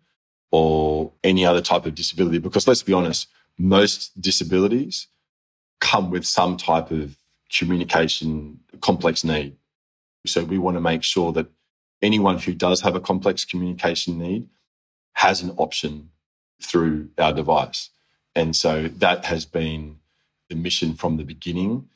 or 0.51 1.13
any 1.23 1.45
other 1.45 1.61
type 1.61 1.85
of 1.85 1.95
disability. 1.95 2.39
Because 2.39 2.67
let's 2.67 2.83
be 2.83 2.93
honest, 2.93 3.27
most 3.57 4.19
disabilities 4.19 5.07
come 5.79 6.09
with 6.11 6.25
some 6.25 6.57
type 6.57 6.91
of 6.91 7.17
communication 7.51 8.59
complex 8.81 9.23
need. 9.23 9.55
So 10.25 10.43
we 10.43 10.57
want 10.57 10.75
to 10.77 10.81
make 10.81 11.03
sure 11.03 11.31
that 11.33 11.47
anyone 12.01 12.37
who 12.39 12.53
does 12.53 12.81
have 12.81 12.95
a 12.95 12.99
complex 12.99 13.45
communication 13.45 14.19
need 14.19 14.47
has 15.13 15.41
an 15.41 15.51
option 15.57 16.09
through 16.61 17.09
our 17.17 17.33
device. 17.33 17.89
And 18.35 18.55
so 18.55 18.87
that 18.87 19.25
has 19.25 19.45
been 19.45 19.97
the 20.49 20.55
mission 20.55 20.95
from 20.95 21.17
the 21.17 21.23
beginning 21.23 21.87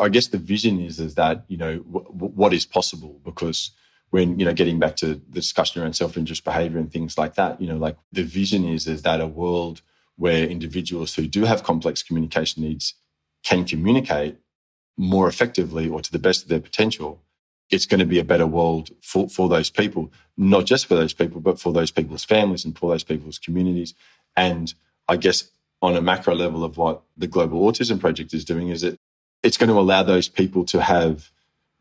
I 0.00 0.08
guess 0.08 0.28
the 0.28 0.38
vision 0.38 0.80
is 0.80 0.98
is 0.98 1.14
that 1.14 1.44
you 1.48 1.56
know 1.56 1.78
w- 1.78 2.06
what 2.14 2.52
is 2.52 2.66
possible 2.66 3.20
because 3.24 3.70
when 4.10 4.38
you 4.38 4.44
know 4.44 4.52
getting 4.52 4.78
back 4.78 4.96
to 4.96 5.06
the 5.06 5.14
discussion 5.30 5.82
around 5.82 5.94
self-interest 5.94 6.44
behavior 6.44 6.78
and 6.78 6.92
things 6.92 7.16
like 7.16 7.34
that, 7.34 7.60
you 7.60 7.68
know, 7.68 7.76
like 7.76 7.96
the 8.12 8.24
vision 8.24 8.64
is 8.64 8.86
is 8.86 9.02
that 9.02 9.20
a 9.20 9.26
world 9.26 9.82
where 10.16 10.46
individuals 10.46 11.14
who 11.14 11.26
do 11.26 11.44
have 11.44 11.62
complex 11.62 12.02
communication 12.02 12.62
needs 12.62 12.94
can 13.44 13.64
communicate 13.64 14.38
more 14.96 15.28
effectively 15.28 15.88
or 15.88 16.00
to 16.00 16.12
the 16.12 16.18
best 16.18 16.42
of 16.42 16.48
their 16.48 16.60
potential, 16.60 17.20
it's 17.70 17.86
going 17.86 18.00
to 18.00 18.06
be 18.06 18.18
a 18.18 18.24
better 18.24 18.46
world 18.46 18.90
for, 19.02 19.28
for 19.28 19.48
those 19.48 19.70
people, 19.70 20.12
not 20.36 20.64
just 20.64 20.86
for 20.86 20.94
those 20.94 21.12
people, 21.12 21.40
but 21.40 21.60
for 21.60 21.72
those 21.72 21.90
people's 21.90 22.24
families 22.24 22.64
and 22.64 22.78
for 22.78 22.90
those 22.90 23.04
people's 23.04 23.38
communities. 23.38 23.94
And 24.36 24.72
I 25.08 25.16
guess 25.16 25.50
on 25.82 25.96
a 25.96 26.00
macro 26.00 26.34
level 26.34 26.64
of 26.64 26.76
what 26.76 27.02
the 27.16 27.26
Global 27.26 27.60
Autism 27.60 28.00
Project 28.00 28.32
is 28.32 28.44
doing 28.44 28.68
is 28.68 28.82
that 28.82 28.98
it's 29.42 29.56
going 29.58 29.68
to 29.68 29.78
allow 29.78 30.02
those 30.02 30.28
people 30.28 30.64
to 30.66 30.80
have 30.80 31.30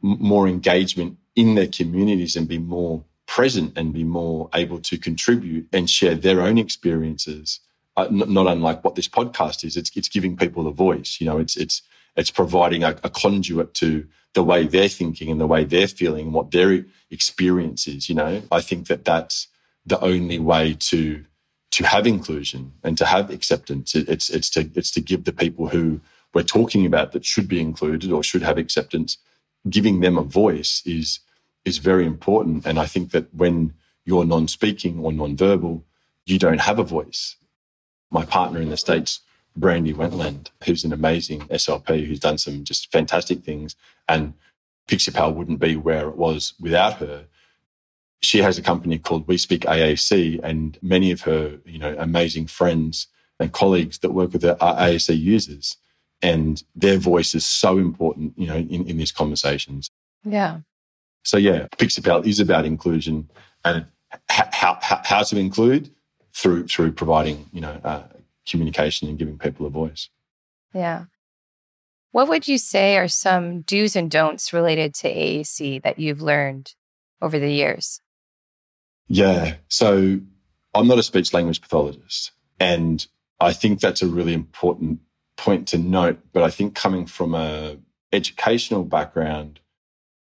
more 0.01 0.47
engagement 0.47 1.17
in 1.35 1.55
their 1.55 1.67
communities 1.67 2.35
and 2.35 2.47
be 2.47 2.57
more 2.57 3.03
present 3.25 3.77
and 3.77 3.93
be 3.93 4.03
more 4.03 4.49
able 4.53 4.79
to 4.79 4.97
contribute 4.97 5.67
and 5.71 5.89
share 5.89 6.15
their 6.15 6.41
own 6.41 6.57
experiences. 6.57 7.61
Uh, 7.95 8.07
not 8.09 8.47
unlike 8.47 8.83
what 8.83 8.95
this 8.95 9.07
podcast 9.07 9.63
is, 9.63 9.77
it's 9.77 9.91
it's 9.95 10.09
giving 10.09 10.35
people 10.35 10.67
a 10.67 10.71
voice. 10.71 11.17
You 11.19 11.27
know, 11.27 11.37
it's 11.37 11.55
it's 11.55 11.83
it's 12.15 12.31
providing 12.31 12.83
a, 12.83 12.95
a 13.03 13.09
conduit 13.09 13.73
to 13.75 14.07
the 14.33 14.43
way 14.43 14.65
they're 14.65 14.89
thinking 14.89 15.29
and 15.29 15.39
the 15.39 15.47
way 15.47 15.63
they're 15.63 15.87
feeling 15.87 16.25
and 16.25 16.33
what 16.33 16.51
their 16.51 16.85
experience 17.11 17.87
is. 17.87 18.09
You 18.09 18.15
know, 18.15 18.41
I 18.51 18.61
think 18.61 18.87
that 18.87 19.05
that's 19.05 19.47
the 19.85 19.99
only 19.99 20.39
way 20.39 20.75
to 20.79 21.23
to 21.71 21.83
have 21.85 22.05
inclusion 22.05 22.73
and 22.83 22.97
to 22.97 23.05
have 23.05 23.29
acceptance. 23.29 23.95
It's 23.95 24.29
it's 24.29 24.49
to 24.51 24.69
it's 24.75 24.91
to 24.91 25.01
give 25.01 25.23
the 25.23 25.33
people 25.33 25.69
who 25.69 26.01
we're 26.33 26.43
talking 26.43 26.85
about 26.85 27.11
that 27.11 27.25
should 27.25 27.47
be 27.47 27.59
included 27.59 28.11
or 28.11 28.23
should 28.23 28.41
have 28.41 28.57
acceptance, 28.57 29.17
giving 29.69 29.99
them 29.99 30.17
a 30.17 30.23
voice 30.23 30.81
is 30.85 31.19
is 31.65 31.77
very 31.77 32.05
important. 32.05 32.65
And 32.65 32.79
I 32.79 32.85
think 32.85 33.11
that 33.11 33.33
when 33.33 33.73
you're 34.05 34.25
non 34.25 34.47
speaking 34.47 34.99
or 34.99 35.11
non 35.13 35.35
verbal, 35.37 35.85
you 36.25 36.39
don't 36.39 36.61
have 36.61 36.79
a 36.79 36.83
voice. 36.83 37.35
My 38.13 38.23
partner 38.23 38.61
in 38.61 38.69
the 38.69 38.77
States, 38.77 39.21
Brandy 39.57 39.91
Wentland, 39.91 40.51
who's 40.63 40.83
an 40.83 40.93
amazing 40.93 41.41
SLP 41.41 42.05
who's 42.05 42.19
done 42.19 42.37
some 42.37 42.63
just 42.63 42.91
fantastic 42.91 43.43
things. 43.43 43.75
And 44.07 44.33
Pixie 44.87 45.11
wouldn't 45.11 45.59
be 45.59 45.75
where 45.75 46.07
it 46.07 46.15
was 46.15 46.53
without 46.59 46.93
her. 46.99 47.25
She 48.21 48.39
has 48.39 48.57
a 48.57 48.61
company 48.61 48.97
called 48.99 49.27
We 49.27 49.37
Speak 49.37 49.61
AAC, 49.63 50.39
and 50.43 50.77
many 50.81 51.11
of 51.11 51.21
her, 51.21 51.59
you 51.65 51.77
know, 51.77 51.95
amazing 51.97 52.47
friends 52.47 53.07
and 53.39 53.51
colleagues 53.51 53.97
that 53.99 54.11
work 54.11 54.31
with 54.31 54.43
her 54.43 54.55
are 54.61 54.75
AAC 54.75 55.19
users. 55.19 55.77
And 56.21 56.63
their 56.73 56.97
voice 56.97 57.35
is 57.35 57.45
so 57.45 57.77
important, 57.77 58.33
you 58.37 58.47
know, 58.47 58.55
in, 58.55 58.87
in 58.87 58.97
these 58.97 59.11
conversations. 59.11 59.89
Yeah. 60.23 60.59
So 61.23 61.37
yeah, 61.37 61.67
Pixie 61.77 62.01
is 62.25 62.39
about 62.39 62.65
inclusion 62.65 63.29
and 63.65 63.85
how, 64.29 64.79
how, 64.81 65.01
how 65.03 65.23
to 65.23 65.37
include 65.37 65.89
through 66.33 66.67
through 66.67 66.91
providing 66.91 67.47
you 67.51 67.61
know 67.61 67.79
uh, 67.83 68.03
communication 68.47 69.07
and 69.07 69.17
giving 69.17 69.37
people 69.37 69.65
a 69.65 69.69
voice. 69.69 70.09
Yeah. 70.73 71.05
What 72.11 72.27
would 72.27 72.47
you 72.47 72.57
say 72.57 72.97
are 72.97 73.07
some 73.07 73.61
do's 73.61 73.95
and 73.95 74.09
don'ts 74.09 74.53
related 74.53 74.93
to 74.95 75.11
AAC 75.11 75.81
that 75.81 75.97
you've 75.97 76.21
learned 76.21 76.75
over 77.21 77.39
the 77.39 77.51
years? 77.51 78.01
Yeah. 79.07 79.55
So 79.67 80.19
I'm 80.75 80.87
not 80.87 80.99
a 80.99 81.03
speech 81.03 81.33
language 81.33 81.61
pathologist. 81.61 82.31
And 82.59 83.05
I 83.39 83.53
think 83.53 83.79
that's 83.79 84.01
a 84.01 84.07
really 84.07 84.33
important 84.33 84.99
point 85.37 85.67
to 85.69 85.77
note. 85.77 86.19
But 86.33 86.43
I 86.43 86.49
think 86.49 86.75
coming 86.75 87.05
from 87.07 87.33
a 87.33 87.77
educational 88.11 88.83
background 88.83 89.59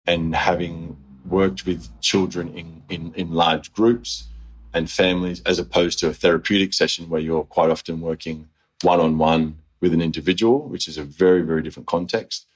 and 0.07 0.35
having 0.35 0.97
worked 1.27 1.67
with 1.67 1.89
children 2.01 2.49
in, 2.57 2.83
in, 2.89 3.13
in 3.15 3.33
large 3.33 3.73
groups 3.73 4.30
and 4.73 4.91
families 4.91 5.41
as 5.43 5.59
opposed 5.59 5.99
to 5.99 6.09
a 6.09 6.15
therapeutic 6.15 6.73
session 6.73 7.09
where 7.09 7.21
you're 7.21 7.45
quite 7.45 7.71
often 7.71 8.01
working 8.01 8.49
one 8.83 9.01
on 9.01 9.19
one 9.19 9.59
with 9.81 9.93
an 9.95 10.01
individual, 10.01 10.69
which 10.69 10.87
is 10.89 10.99
a 10.99 11.05
very, 11.05 11.43
very 11.43 11.63
different 11.63 11.87
context. 11.87 12.47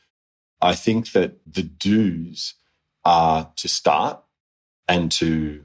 I 0.60 0.74
think 0.74 1.12
that 1.12 1.36
the 1.46 1.62
do's 1.62 2.54
are 3.04 3.50
to 3.56 3.68
start 3.68 4.22
and 4.88 5.10
to 5.12 5.64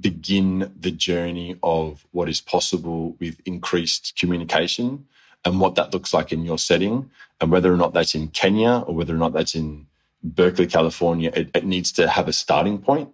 begin 0.00 0.72
the 0.78 0.90
journey 0.90 1.56
of 1.62 2.06
what 2.10 2.28
is 2.28 2.40
possible 2.40 3.16
with 3.20 3.40
increased 3.44 4.14
communication 4.18 5.06
and 5.44 5.60
what 5.60 5.76
that 5.76 5.92
looks 5.94 6.12
like 6.12 6.32
in 6.32 6.44
your 6.44 6.58
setting 6.58 7.10
and 7.40 7.50
whether 7.50 7.72
or 7.72 7.76
not 7.76 7.94
that's 7.94 8.14
in 8.14 8.28
Kenya 8.28 8.84
or 8.86 8.94
whether 8.94 9.14
or 9.14 9.18
not 9.18 9.32
that's 9.32 9.54
in 9.54 9.86
Berkeley, 10.22 10.66
California, 10.66 11.30
it, 11.34 11.50
it 11.54 11.64
needs 11.64 11.92
to 11.92 12.08
have 12.08 12.28
a 12.28 12.32
starting 12.32 12.78
point. 12.78 13.10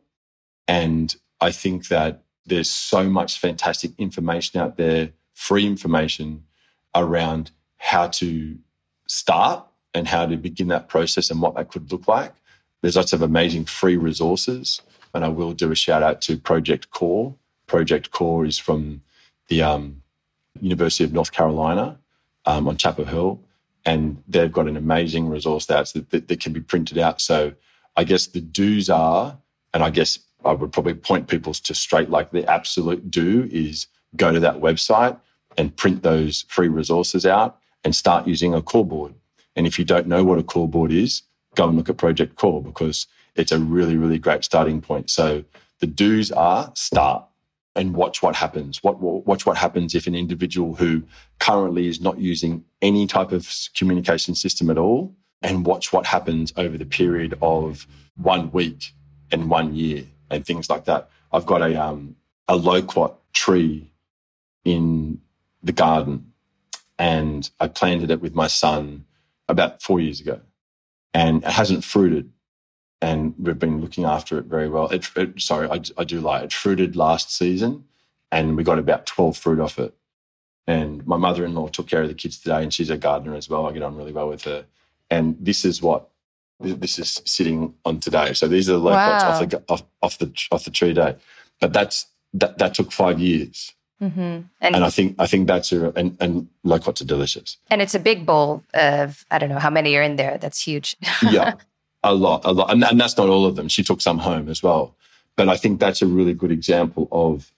And 0.66 1.14
I 1.40 1.52
think 1.52 1.88
that 1.88 2.23
there's 2.46 2.70
so 2.70 3.08
much 3.08 3.38
fantastic 3.38 3.92
information 3.98 4.60
out 4.60 4.76
there, 4.76 5.10
free 5.32 5.66
information 5.66 6.44
around 6.94 7.50
how 7.78 8.08
to 8.08 8.56
start 9.08 9.64
and 9.92 10.08
how 10.08 10.26
to 10.26 10.36
begin 10.36 10.68
that 10.68 10.88
process 10.88 11.30
and 11.30 11.40
what 11.40 11.54
that 11.54 11.68
could 11.70 11.90
look 11.90 12.08
like. 12.08 12.32
There's 12.80 12.96
lots 12.96 13.12
of 13.12 13.22
amazing 13.22 13.64
free 13.64 13.96
resources. 13.96 14.82
And 15.14 15.24
I 15.24 15.28
will 15.28 15.52
do 15.52 15.70
a 15.70 15.76
shout 15.76 16.02
out 16.02 16.20
to 16.22 16.36
Project 16.36 16.90
Core. 16.90 17.34
Project 17.66 18.10
Core 18.10 18.44
is 18.44 18.58
from 18.58 19.02
the 19.48 19.62
um, 19.62 20.02
University 20.60 21.04
of 21.04 21.12
North 21.12 21.30
Carolina 21.30 21.98
um, 22.46 22.66
on 22.66 22.76
Chapel 22.76 23.04
Hill 23.04 23.40
and 23.84 24.22
they've 24.26 24.52
got 24.52 24.66
an 24.66 24.76
amazing 24.76 25.28
resource 25.28 25.66
that, 25.66 25.92
that, 26.10 26.28
that, 26.28 26.40
can 26.40 26.52
be 26.52 26.60
printed 26.60 26.98
out. 26.98 27.20
So 27.20 27.52
I 27.96 28.04
guess 28.04 28.26
the 28.26 28.40
do's 28.40 28.88
are, 28.88 29.36
and 29.72 29.82
I 29.82 29.90
guess 29.90 30.18
I 30.44 30.52
would 30.52 30.72
probably 30.72 30.94
point 30.94 31.28
people 31.28 31.54
to 31.54 31.74
straight 31.74 32.10
like 32.10 32.30
the 32.30 32.50
absolute 32.50 33.10
do 33.10 33.48
is 33.50 33.86
go 34.16 34.32
to 34.32 34.40
that 34.40 34.60
website 34.60 35.18
and 35.56 35.76
print 35.76 36.02
those 36.02 36.44
free 36.48 36.68
resources 36.68 37.24
out 37.26 37.58
and 37.84 37.94
start 37.94 38.26
using 38.26 38.54
a 38.54 38.62
core 38.62 38.84
board. 38.84 39.14
And 39.56 39.66
if 39.66 39.78
you 39.78 39.84
don't 39.84 40.06
know 40.06 40.24
what 40.24 40.38
a 40.38 40.42
core 40.42 40.68
board 40.68 40.92
is, 40.92 41.22
go 41.54 41.68
and 41.68 41.76
look 41.76 41.88
at 41.88 41.96
Project 41.96 42.36
Core 42.36 42.62
because 42.62 43.06
it's 43.36 43.52
a 43.52 43.58
really, 43.58 43.96
really 43.96 44.18
great 44.18 44.44
starting 44.44 44.80
point. 44.80 45.10
So 45.10 45.44
the 45.80 45.86
do's 45.86 46.32
are 46.32 46.72
start 46.74 47.24
and 47.76 47.94
watch 47.94 48.22
what 48.22 48.36
happens. 48.36 48.82
What, 48.82 49.00
watch 49.00 49.46
what 49.46 49.56
happens 49.56 49.94
if 49.94 50.06
an 50.06 50.14
individual 50.14 50.74
who 50.76 51.02
currently 51.40 51.88
is 51.88 52.00
not 52.00 52.18
using 52.18 52.64
any 52.82 53.06
type 53.06 53.32
of 53.32 53.48
communication 53.76 54.34
system 54.34 54.70
at 54.70 54.78
all, 54.78 55.14
and 55.42 55.66
watch 55.66 55.92
what 55.92 56.06
happens 56.06 56.52
over 56.56 56.78
the 56.78 56.86
period 56.86 57.36
of 57.42 57.86
one 58.16 58.50
week 58.52 58.94
and 59.30 59.50
one 59.50 59.74
year 59.74 60.04
and 60.30 60.46
things 60.46 60.68
like 60.70 60.84
that. 60.86 61.10
I've 61.32 61.46
got 61.46 61.62
a 61.62 61.80
um, 61.82 62.16
a 62.48 62.56
loquat 62.56 63.18
tree 63.32 63.90
in 64.64 65.20
the 65.62 65.72
garden, 65.72 66.32
and 66.98 67.50
I 67.60 67.68
planted 67.68 68.10
it 68.10 68.20
with 68.20 68.34
my 68.34 68.46
son 68.46 69.06
about 69.48 69.82
four 69.82 70.00
years 70.00 70.20
ago, 70.20 70.40
and 71.12 71.42
it 71.42 71.50
hasn't 71.50 71.84
fruited 71.84 72.30
and 73.04 73.34
we've 73.38 73.58
been 73.58 73.82
looking 73.82 74.04
after 74.04 74.38
it 74.38 74.46
very 74.46 74.68
well. 74.68 74.88
It, 74.88 75.10
it, 75.14 75.40
sorry, 75.40 75.68
I, 75.68 75.80
I, 75.98 76.04
do 76.04 76.20
lie. 76.20 76.40
It 76.40 76.54
fruited 76.54 76.96
last 76.96 77.30
season, 77.36 77.84
and 78.32 78.56
we 78.56 78.64
got 78.64 78.78
about 78.78 79.04
twelve 79.04 79.36
fruit 79.36 79.60
off 79.60 79.78
it. 79.78 79.94
And 80.66 81.06
my 81.06 81.18
mother-in-law 81.18 81.68
took 81.68 81.86
care 81.86 82.02
of 82.02 82.08
the 82.08 82.14
kids 82.14 82.38
today, 82.38 82.62
and 82.62 82.72
she's 82.72 82.88
a 82.88 82.96
gardener 82.96 83.34
as 83.34 83.50
well. 83.50 83.66
I 83.66 83.72
get 83.72 83.82
on 83.82 83.96
really 83.96 84.12
well 84.12 84.28
with 84.28 84.44
her. 84.44 84.64
And 85.10 85.36
this 85.38 85.66
is 85.66 85.82
what 85.82 86.08
this 86.60 86.98
is 86.98 87.20
sitting 87.24 87.74
on 87.84 88.00
today. 88.00 88.32
So 88.32 88.48
these 88.48 88.68
are 88.68 88.74
the 88.74 88.78
loquats 88.78 89.24
wow. 89.24 89.30
off 89.30 89.48
the 89.48 89.62
off, 89.68 89.82
off, 90.02 90.18
the 90.18 90.46
off 90.52 90.64
the 90.64 90.70
tree 90.70 90.92
day. 90.92 91.16
But 91.60 91.72
that's 91.72 92.06
that 92.34 92.58
that 92.58 92.74
took 92.74 92.92
five 92.92 93.18
years. 93.20 93.72
Mm-hmm. 94.02 94.20
And, 94.20 94.48
and, 94.60 94.84
I 94.84 94.90
think 94.90 95.16
I 95.18 95.26
think 95.26 95.46
that's 95.46 95.72
a 95.72 95.92
and, 95.96 96.16
and 96.20 96.48
loquats 96.62 97.00
are 97.00 97.06
delicious. 97.06 97.56
And 97.70 97.80
it's 97.80 97.94
a 97.94 98.00
big 98.00 98.26
bowl 98.26 98.62
of 98.74 99.24
I 99.30 99.38
don't 99.38 99.48
know 99.48 99.58
how 99.58 99.70
many 99.70 99.96
are 99.96 100.02
in 100.02 100.16
there. 100.16 100.38
That's 100.38 100.60
huge. 100.60 100.96
yeah, 101.22 101.54
a 102.02 102.14
lot, 102.14 102.42
a 102.44 102.52
lot. 102.52 102.70
And, 102.70 102.84
and 102.84 103.00
that's 103.00 103.16
not 103.16 103.28
all 103.28 103.46
of 103.46 103.56
them. 103.56 103.68
She 103.68 103.82
took 103.82 104.00
some 104.00 104.18
home 104.18 104.48
as 104.48 104.62
well. 104.62 104.94
But 105.36 105.48
I 105.48 105.56
think 105.56 105.80
that's 105.80 106.02
a 106.02 106.06
really 106.06 106.34
good 106.34 106.52
example 106.52 107.08
of 107.10 107.50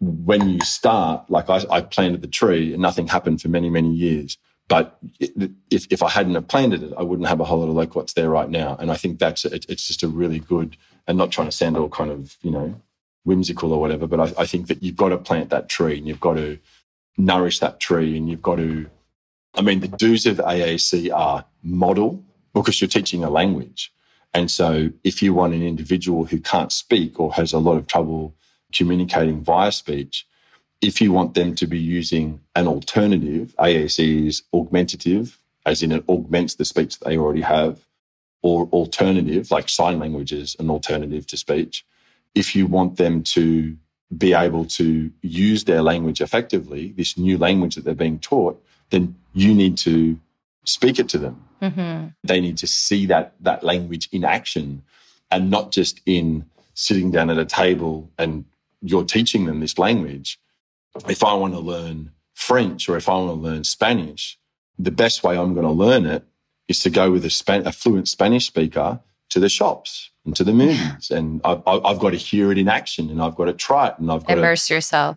when 0.00 0.48
you 0.48 0.60
start, 0.60 1.28
like 1.28 1.50
I, 1.50 1.64
I 1.70 1.80
planted 1.80 2.22
the 2.22 2.28
tree 2.28 2.72
and 2.72 2.80
nothing 2.80 3.08
happened 3.08 3.42
for 3.42 3.48
many, 3.48 3.68
many 3.68 3.92
years. 3.92 4.38
But 4.68 4.98
if, 5.18 5.86
if 5.90 6.02
I 6.02 6.10
hadn't 6.10 6.34
have 6.34 6.46
planted 6.46 6.82
it, 6.82 6.92
I 6.96 7.02
wouldn't 7.02 7.28
have 7.28 7.40
a 7.40 7.44
whole 7.44 7.60
lot 7.60 7.70
of 7.70 7.74
loquats 7.74 8.12
there 8.12 8.28
right 8.28 8.50
now. 8.50 8.76
And 8.78 8.90
I 8.90 8.96
think 8.96 9.18
that's, 9.18 9.44
it, 9.46 9.64
it's 9.68 9.88
just 9.88 10.02
a 10.02 10.08
really 10.08 10.40
good, 10.40 10.76
and 11.06 11.16
not 11.16 11.30
trying 11.30 11.48
to 11.48 11.52
sound 11.52 11.78
all 11.78 11.88
kind 11.88 12.10
of, 12.10 12.36
you 12.42 12.50
know, 12.50 12.80
whimsical 13.24 13.72
or 13.72 13.80
whatever, 13.80 14.06
but 14.06 14.20
I, 14.20 14.42
I 14.42 14.46
think 14.46 14.68
that 14.68 14.82
you've 14.82 14.96
got 14.96 15.10
to 15.10 15.18
plant 15.18 15.50
that 15.50 15.68
tree 15.68 15.98
and 15.98 16.08
you've 16.08 16.20
got 16.20 16.34
to 16.34 16.58
nourish 17.16 17.58
that 17.58 17.78
tree 17.80 18.16
and 18.16 18.28
you've 18.28 18.42
got 18.42 18.56
to, 18.56 18.88
I 19.54 19.60
mean, 19.60 19.80
the 19.80 19.88
do's 19.88 20.26
of 20.26 20.38
AAC 20.38 21.12
are 21.14 21.44
model 21.62 22.24
because 22.54 22.80
you're 22.80 22.88
teaching 22.88 23.22
a 23.24 23.30
language. 23.30 23.92
And 24.34 24.50
so 24.50 24.90
if 25.04 25.22
you 25.22 25.34
want 25.34 25.54
an 25.54 25.62
individual 25.62 26.24
who 26.26 26.40
can't 26.40 26.72
speak 26.72 27.18
or 27.20 27.32
has 27.34 27.52
a 27.52 27.58
lot 27.58 27.76
of 27.76 27.86
trouble 27.86 28.34
communicating 28.72 29.42
via 29.42 29.72
speech, 29.72 30.26
if 30.80 31.00
you 31.00 31.12
want 31.12 31.34
them 31.34 31.54
to 31.56 31.66
be 31.66 31.78
using 31.78 32.40
an 32.54 32.68
alternative, 32.68 33.54
AAC 33.58 34.26
is 34.26 34.42
augmentative, 34.54 35.38
as 35.66 35.82
in 35.82 35.92
it 35.92 36.04
augments 36.08 36.54
the 36.54 36.64
speech 36.64 36.98
that 36.98 37.08
they 37.08 37.18
already 37.18 37.40
have, 37.40 37.80
or 38.42 38.66
alternative, 38.72 39.50
like 39.50 39.68
sign 39.68 39.98
language 39.98 40.32
is 40.32 40.56
an 40.58 40.70
alternative 40.70 41.26
to 41.26 41.36
speech. 41.36 41.84
If 42.34 42.54
you 42.54 42.66
want 42.66 42.96
them 42.96 43.22
to 43.24 43.76
be 44.16 44.32
able 44.32 44.64
to 44.64 45.10
use 45.22 45.64
their 45.64 45.82
language 45.82 46.20
effectively, 46.20 46.92
this 46.96 47.18
new 47.18 47.36
language 47.36 47.74
that 47.74 47.84
they're 47.84 47.94
being 47.94 48.18
taught, 48.18 48.62
then 48.90 49.16
you 49.34 49.54
need 49.54 49.76
to 49.78 50.18
speak 50.64 50.98
it 50.98 51.08
to 51.10 51.18
them. 51.18 51.44
Mm-hmm. 51.60 52.08
They 52.22 52.40
need 52.40 52.56
to 52.58 52.66
see 52.66 53.06
that 53.06 53.34
that 53.40 53.64
language 53.64 54.08
in 54.12 54.24
action 54.24 54.82
and 55.30 55.50
not 55.50 55.72
just 55.72 56.00
in 56.06 56.48
sitting 56.74 57.10
down 57.10 57.28
at 57.30 57.38
a 57.38 57.44
table 57.44 58.10
and 58.18 58.44
you're 58.80 59.04
teaching 59.04 59.46
them 59.46 59.60
this 59.60 59.78
language. 59.78 60.38
If 61.08 61.22
I 61.24 61.34
want 61.34 61.54
to 61.54 61.60
learn 61.60 62.12
French 62.34 62.88
or 62.88 62.96
if 62.96 63.08
I 63.08 63.14
want 63.14 63.28
to 63.28 63.34
learn 63.34 63.64
Spanish, 63.64 64.38
the 64.78 64.90
best 64.90 65.22
way 65.22 65.36
I'm 65.36 65.54
going 65.54 65.66
to 65.66 65.72
learn 65.72 66.06
it 66.06 66.24
is 66.68 66.80
to 66.80 66.90
go 66.90 67.10
with 67.10 67.24
a, 67.24 67.30
Span- 67.30 67.66
a 67.66 67.72
fluent 67.72 68.08
Spanish 68.08 68.46
speaker 68.46 69.00
to 69.30 69.40
the 69.40 69.48
shops 69.48 70.10
and 70.24 70.36
to 70.36 70.44
the 70.44 70.52
movies. 70.52 71.10
and 71.10 71.40
I've, 71.44 71.62
I've, 71.66 71.98
got 71.98 72.10
to 72.10 72.16
hear 72.16 72.52
it 72.52 72.58
in 72.58 72.68
action 72.68 73.10
and 73.10 73.20
I've 73.20 73.34
got 73.34 73.46
to 73.46 73.52
try 73.52 73.88
it 73.88 73.98
and 73.98 74.10
I've 74.10 74.24
got 74.24 74.38
immerse 74.38 74.38
to 74.38 74.40
immerse 74.42 74.70
yourself. 74.70 75.16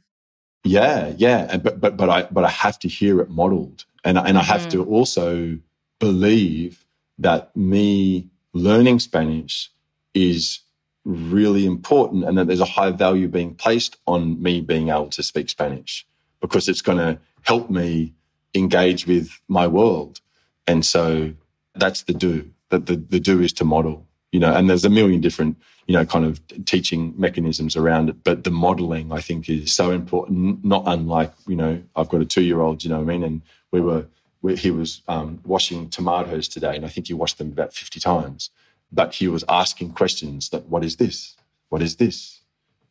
Yeah, 0.63 1.13
yeah. 1.17 1.57
But, 1.57 1.79
but, 1.79 1.97
but 1.97 2.09
I, 2.09 2.23
but 2.23 2.43
I 2.43 2.49
have 2.49 2.79
to 2.79 2.87
hear 2.87 3.21
it 3.21 3.29
modeled 3.29 3.85
and, 4.03 4.17
and 4.17 4.27
mm-hmm. 4.27 4.37
I 4.37 4.43
have 4.43 4.69
to 4.69 4.77
mm-hmm. 4.77 4.93
also 4.93 5.59
believe 5.99 6.85
that 7.19 7.55
me 7.55 8.29
learning 8.53 8.99
Spanish 8.99 9.71
is 10.13 10.59
really 11.03 11.65
important 11.65 12.23
and 12.23 12.37
that 12.37 12.47
there's 12.47 12.59
a 12.59 12.65
high 12.65 12.91
value 12.91 13.27
being 13.27 13.55
placed 13.55 13.97
on 14.07 14.41
me 14.41 14.61
being 14.61 14.89
able 14.89 15.09
to 15.09 15.23
speak 15.23 15.49
Spanish 15.49 16.05
because 16.39 16.69
it's 16.69 16.81
going 16.81 16.97
to 16.97 17.19
help 17.43 17.69
me 17.69 18.13
engage 18.53 19.07
with 19.07 19.39
my 19.47 19.67
world. 19.67 20.21
And 20.67 20.85
so 20.85 21.33
that's 21.75 22.03
the 22.03 22.13
do. 22.13 22.51
That 22.69 22.85
the, 22.85 22.95
the 22.95 23.19
do 23.19 23.41
is 23.41 23.51
to 23.53 23.65
model 23.65 24.05
you 24.31 24.39
know, 24.39 24.53
and 24.53 24.69
there's 24.69 24.85
a 24.85 24.89
million 24.89 25.19
different, 25.19 25.57
you 25.87 25.93
know, 25.93 26.05
kind 26.05 26.25
of 26.25 26.41
teaching 26.65 27.13
mechanisms 27.17 27.75
around 27.75 28.09
it. 28.09 28.23
But 28.23 28.43
the 28.43 28.51
modeling, 28.51 29.11
I 29.11 29.19
think, 29.19 29.49
is 29.49 29.73
so 29.73 29.91
important, 29.91 30.63
not 30.63 30.83
unlike, 30.85 31.33
you 31.47 31.55
know, 31.55 31.81
I've 31.95 32.09
got 32.09 32.21
a 32.21 32.25
two 32.25 32.43
year 32.43 32.61
old, 32.61 32.83
you 32.83 32.89
know 32.89 32.97
what 32.99 33.11
I 33.11 33.17
mean? 33.17 33.23
And 33.23 33.41
we 33.71 33.81
were, 33.81 34.05
we, 34.41 34.55
he 34.55 34.71
was 34.71 35.01
um, 35.07 35.39
washing 35.45 35.89
tomatoes 35.89 36.47
today, 36.47 36.75
and 36.75 36.85
I 36.85 36.87
think 36.87 37.07
he 37.07 37.13
washed 37.13 37.37
them 37.37 37.51
about 37.51 37.73
50 37.73 37.99
times. 37.99 38.49
But 38.91 39.15
he 39.15 39.27
was 39.27 39.43
asking 39.47 39.93
questions 39.93 40.49
that, 40.49 40.67
what 40.67 40.83
is 40.83 40.97
this? 40.97 41.35
What 41.69 41.81
is 41.81 41.95
this? 41.95 42.41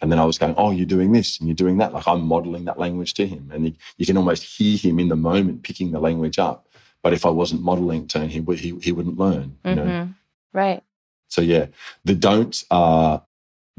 And 0.01 0.11
then 0.11 0.19
I 0.19 0.25
was 0.25 0.39
going, 0.39 0.55
oh, 0.57 0.71
you're 0.71 0.87
doing 0.87 1.13
this 1.13 1.39
and 1.39 1.49
you're 1.49 1.55
doing 1.55 1.79
that. 1.79 1.93
Like 1.93 2.09
I'm 2.09 2.23
modeling 2.23 2.65
that 2.65 2.79
language 2.79 3.15
to 3.15 3.27
him. 3.27 3.51
And 3.53 3.67
he, 3.67 3.77
you 3.99 4.07
can 4.07 4.17
almost 4.17 4.43
hear 4.45 4.79
him 4.79 4.99
in 4.99 5.09
the 5.09 5.17
moment 5.17 5.63
picking 5.63 5.93
the 5.93 6.01
language 6.01 6.39
up. 6.39 6.67
But 7.03 7.13
if 7.13 7.27
I 7.27 7.31
wasn't 7.31 7.63
modeling 7.63 8.07
to 8.09 8.21
him, 8.21 8.47
he, 8.47 8.57
he, 8.57 8.79
he 8.79 8.93
wouldn't 8.93 9.19
learn. 9.19 9.59
You 9.65 9.71
mm-hmm. 9.73 9.89
know? 9.89 10.09
Right. 10.53 10.83
So 11.29 11.43
yeah, 11.43 11.67
the 12.05 12.15
don'ts 12.15 12.65
are 12.71 13.23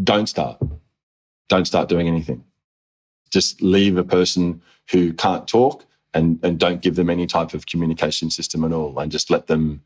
don't 0.02 0.28
start. 0.28 0.62
Don't 1.50 1.66
start 1.66 1.90
doing 1.90 2.08
anything. 2.08 2.44
Just 3.30 3.62
leave 3.62 3.98
a 3.98 4.04
person 4.04 4.62
who 4.92 5.14
can't 5.14 5.48
talk 5.48 5.86
and, 6.14 6.40
and 6.44 6.60
don't 6.60 6.82
give 6.82 6.96
them 6.96 7.10
any 7.10 7.28
type 7.28 7.54
of 7.54 7.66
communication 7.66 8.30
system 8.30 8.64
at 8.64 8.72
all 8.72 8.98
and 9.00 9.12
just 9.12 9.30
let 9.30 9.48
them 9.48 9.82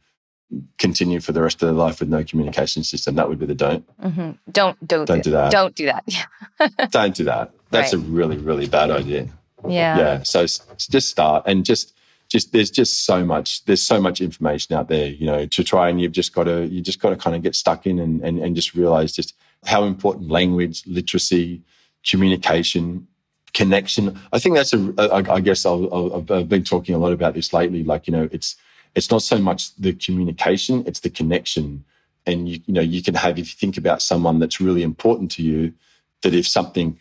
continue 0.78 1.20
for 1.20 1.32
the 1.32 1.42
rest 1.42 1.62
of 1.62 1.68
their 1.68 1.74
life 1.74 2.00
with 2.00 2.10
no 2.10 2.24
communication 2.24 2.84
system. 2.84 3.16
That 3.16 3.30
would 3.30 3.40
be 3.40 3.46
the 3.46 3.56
don't. 3.56 3.86
Mm-hmm. 4.02 4.32
Don't 4.52 4.88
don't 4.88 5.06
don't 5.06 5.24
do 5.24 5.32
that. 5.32 5.52
Don't 5.52 5.76
do 5.76 5.86
that. 5.86 6.92
don't 6.92 7.16
do 7.16 7.24
that. 7.26 7.52
That's 7.72 7.94
right. 7.94 8.04
a 8.04 8.06
really 8.06 8.38
really 8.38 8.68
bad 8.68 8.92
idea. 8.92 9.28
Yeah. 9.68 9.98
Yeah. 9.98 10.24
So 10.24 10.46
just 10.78 11.10
start 11.10 11.44
and 11.46 11.66
just 11.66 11.96
just 12.30 12.52
there's 12.52 12.72
just 12.72 13.06
so 13.06 13.24
much 13.24 13.66
there's 13.66 13.82
so 13.82 14.02
much 14.02 14.22
information 14.22 14.76
out 14.76 14.90
there 14.90 15.08
you 15.08 15.26
know 15.26 15.46
to 15.46 15.64
try 15.64 15.90
and 15.90 16.02
you've 16.02 16.12
just 16.12 16.34
got 16.34 16.46
to 16.46 16.66
you 16.66 16.82
just 16.82 17.00
got 17.00 17.10
to 17.12 17.16
kind 17.16 17.36
of 17.36 17.44
get 17.44 17.56
stuck 17.56 17.86
in 17.86 18.00
and, 18.00 18.22
and 18.22 18.40
and 18.40 18.56
just 18.56 18.74
realize 18.74 19.14
just 19.14 19.36
how 19.66 19.84
important 19.84 20.30
language 20.30 20.84
literacy 20.88 21.62
communication 22.08 23.08
connection 23.54 24.20
i 24.34 24.40
think 24.40 24.56
that's 24.56 24.74
a 24.74 24.94
i, 24.98 25.36
I 25.36 25.40
guess 25.40 25.66
i 25.66 25.72
have 25.72 26.50
been 26.50 26.64
talking 26.64 26.96
a 26.96 26.98
lot 26.98 27.14
about 27.14 27.36
this 27.36 27.54
lately 27.54 27.84
like 27.84 28.08
you 28.08 28.12
know 28.12 28.28
it's 28.32 28.56
it's 28.96 29.12
not 29.12 29.22
so 29.22 29.38
much 29.38 29.76
the 29.76 29.94
communication 29.94 30.84
it's 30.88 31.02
the 31.02 31.10
connection 31.10 31.84
and 32.26 32.50
you 32.50 32.60
you 32.66 32.74
know 32.74 32.82
you 32.82 33.04
can 33.04 33.16
have 33.16 33.38
if 33.38 33.48
you 33.48 33.58
think 33.58 33.78
about 33.78 34.02
someone 34.02 34.40
that's 34.40 34.60
really 34.60 34.84
important 34.84 35.32
to 35.32 35.44
you 35.44 35.74
that 36.22 36.34
if 36.34 36.48
something 36.48 36.98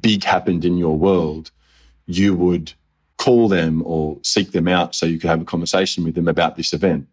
big 0.00 0.24
happened 0.24 0.64
in 0.64 0.76
your 0.76 0.96
world 0.96 1.50
you 2.06 2.34
would 2.34 2.72
call 3.20 3.48
them 3.48 3.82
or 3.84 4.18
seek 4.22 4.52
them 4.52 4.66
out 4.66 4.94
so 4.94 5.04
you 5.04 5.18
could 5.18 5.28
have 5.28 5.42
a 5.42 5.44
conversation 5.44 6.04
with 6.04 6.14
them 6.14 6.26
about 6.26 6.56
this 6.56 6.72
event. 6.72 7.06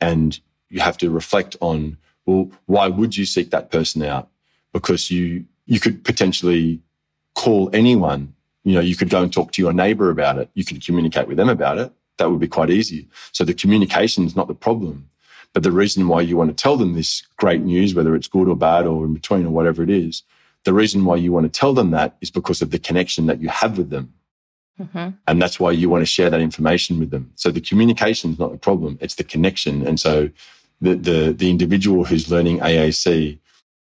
And 0.00 0.38
you 0.68 0.80
have 0.80 0.98
to 0.98 1.08
reflect 1.08 1.56
on, 1.60 1.98
well, 2.26 2.50
why 2.66 2.88
would 2.88 3.16
you 3.16 3.24
seek 3.24 3.52
that 3.52 3.70
person 3.70 4.02
out? 4.02 4.28
Because 4.72 5.08
you, 5.08 5.44
you 5.66 5.78
could 5.78 6.02
potentially 6.02 6.80
call 7.36 7.70
anyone. 7.72 8.34
You 8.64 8.74
know, 8.74 8.80
you 8.80 8.96
could 8.96 9.08
go 9.08 9.22
and 9.22 9.32
talk 9.32 9.52
to 9.52 9.62
your 9.62 9.72
neighbor 9.72 10.10
about 10.10 10.36
it. 10.38 10.50
You 10.54 10.64
could 10.64 10.84
communicate 10.84 11.28
with 11.28 11.36
them 11.36 11.48
about 11.48 11.78
it. 11.78 11.92
That 12.18 12.30
would 12.30 12.40
be 12.40 12.48
quite 12.48 12.70
easy. 12.70 13.08
So 13.32 13.44
the 13.44 13.54
communication 13.54 14.24
is 14.24 14.36
not 14.36 14.48
the 14.48 14.54
problem. 14.54 15.08
But 15.52 15.62
the 15.62 15.72
reason 15.72 16.08
why 16.08 16.22
you 16.22 16.36
want 16.36 16.56
to 16.56 16.62
tell 16.62 16.76
them 16.76 16.94
this 16.94 17.22
great 17.36 17.60
news, 17.60 17.94
whether 17.94 18.14
it's 18.14 18.28
good 18.28 18.48
or 18.48 18.56
bad 18.56 18.86
or 18.86 19.04
in 19.04 19.14
between 19.14 19.46
or 19.46 19.50
whatever 19.50 19.82
it 19.82 19.90
is, 19.90 20.22
the 20.64 20.72
reason 20.72 21.04
why 21.04 21.16
you 21.16 21.32
want 21.32 21.52
to 21.52 21.60
tell 21.60 21.74
them 21.74 21.90
that 21.90 22.16
is 22.20 22.30
because 22.30 22.62
of 22.62 22.70
the 22.70 22.78
connection 22.78 23.26
that 23.26 23.40
you 23.40 23.48
have 23.48 23.76
with 23.76 23.90
them. 23.90 24.14
Mm-hmm. 24.80 25.10
And 25.26 25.42
that's 25.42 25.60
why 25.60 25.72
you 25.72 25.90
want 25.90 26.02
to 26.02 26.06
share 26.06 26.30
that 26.30 26.40
information 26.40 26.98
with 26.98 27.10
them. 27.10 27.32
So 27.34 27.50
the 27.50 27.60
communication 27.60 28.32
is 28.32 28.38
not 28.38 28.52
the 28.52 28.58
problem; 28.58 28.98
it's 29.00 29.16
the 29.16 29.24
connection. 29.24 29.86
And 29.86 30.00
so 30.00 30.30
the 30.80 30.94
the, 30.94 31.32
the 31.32 31.50
individual 31.50 32.04
who's 32.04 32.30
learning 32.30 32.60
AAC 32.60 33.38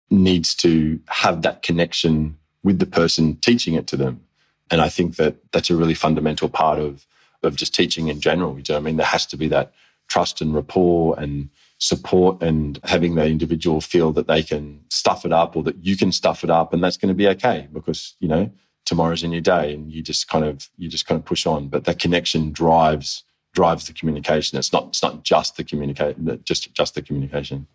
needs 0.09 0.53
to 0.55 0.99
have 1.07 1.41
that 1.43 1.61
connection 1.61 2.37
with 2.63 2.79
the 2.79 2.85
person 2.85 3.37
teaching 3.37 3.75
it 3.75 3.87
to 3.87 3.97
them. 3.97 4.21
And 4.69 4.81
I 4.81 4.89
think 4.89 5.15
that 5.15 5.37
that's 5.51 5.69
a 5.69 5.75
really 5.75 5.93
fundamental 5.93 6.49
part 6.49 6.79
of 6.79 7.05
of 7.43 7.55
just 7.55 7.73
teaching 7.73 8.07
in 8.07 8.21
general. 8.21 8.57
You 8.57 8.63
know 8.69 8.77
I 8.77 8.79
mean? 8.79 8.97
There 8.97 9.05
has 9.05 9.25
to 9.27 9.37
be 9.37 9.47
that 9.49 9.73
trust 10.07 10.41
and 10.41 10.53
rapport 10.53 11.17
and 11.19 11.49
support 11.77 12.41
and 12.43 12.79
having 12.83 13.15
the 13.15 13.25
individual 13.25 13.81
feel 13.81 14.11
that 14.11 14.27
they 14.27 14.43
can 14.43 14.81
stuff 14.89 15.25
it 15.25 15.31
up 15.31 15.55
or 15.55 15.63
that 15.63 15.83
you 15.83 15.97
can 15.97 16.11
stuff 16.11 16.43
it 16.43 16.49
up 16.49 16.73
and 16.73 16.83
that's 16.83 16.97
going 16.97 17.09
to 17.09 17.15
be 17.15 17.27
okay 17.27 17.67
because, 17.71 18.15
you 18.19 18.27
know, 18.27 18.51
tomorrow's 18.85 19.23
a 19.23 19.27
new 19.27 19.41
day 19.41 19.73
and 19.73 19.91
you 19.91 20.01
just 20.01 20.27
kind 20.27 20.43
of 20.43 20.69
you 20.77 20.89
just 20.89 21.05
kind 21.05 21.19
of 21.19 21.25
push 21.25 21.45
on 21.45 21.67
but 21.67 21.85
that 21.85 21.99
connection 21.99 22.51
drives 22.51 23.23
drives 23.53 23.87
the 23.87 23.93
communication 23.93 24.57
it's 24.57 24.73
not 24.73 24.87
it's 24.87 25.03
not 25.03 25.23
just 25.23 25.55
the 25.57 25.63
communicate 25.63 26.17
just 26.43 26.73
just 26.73 26.95
the 26.95 27.01
communication 27.01 27.67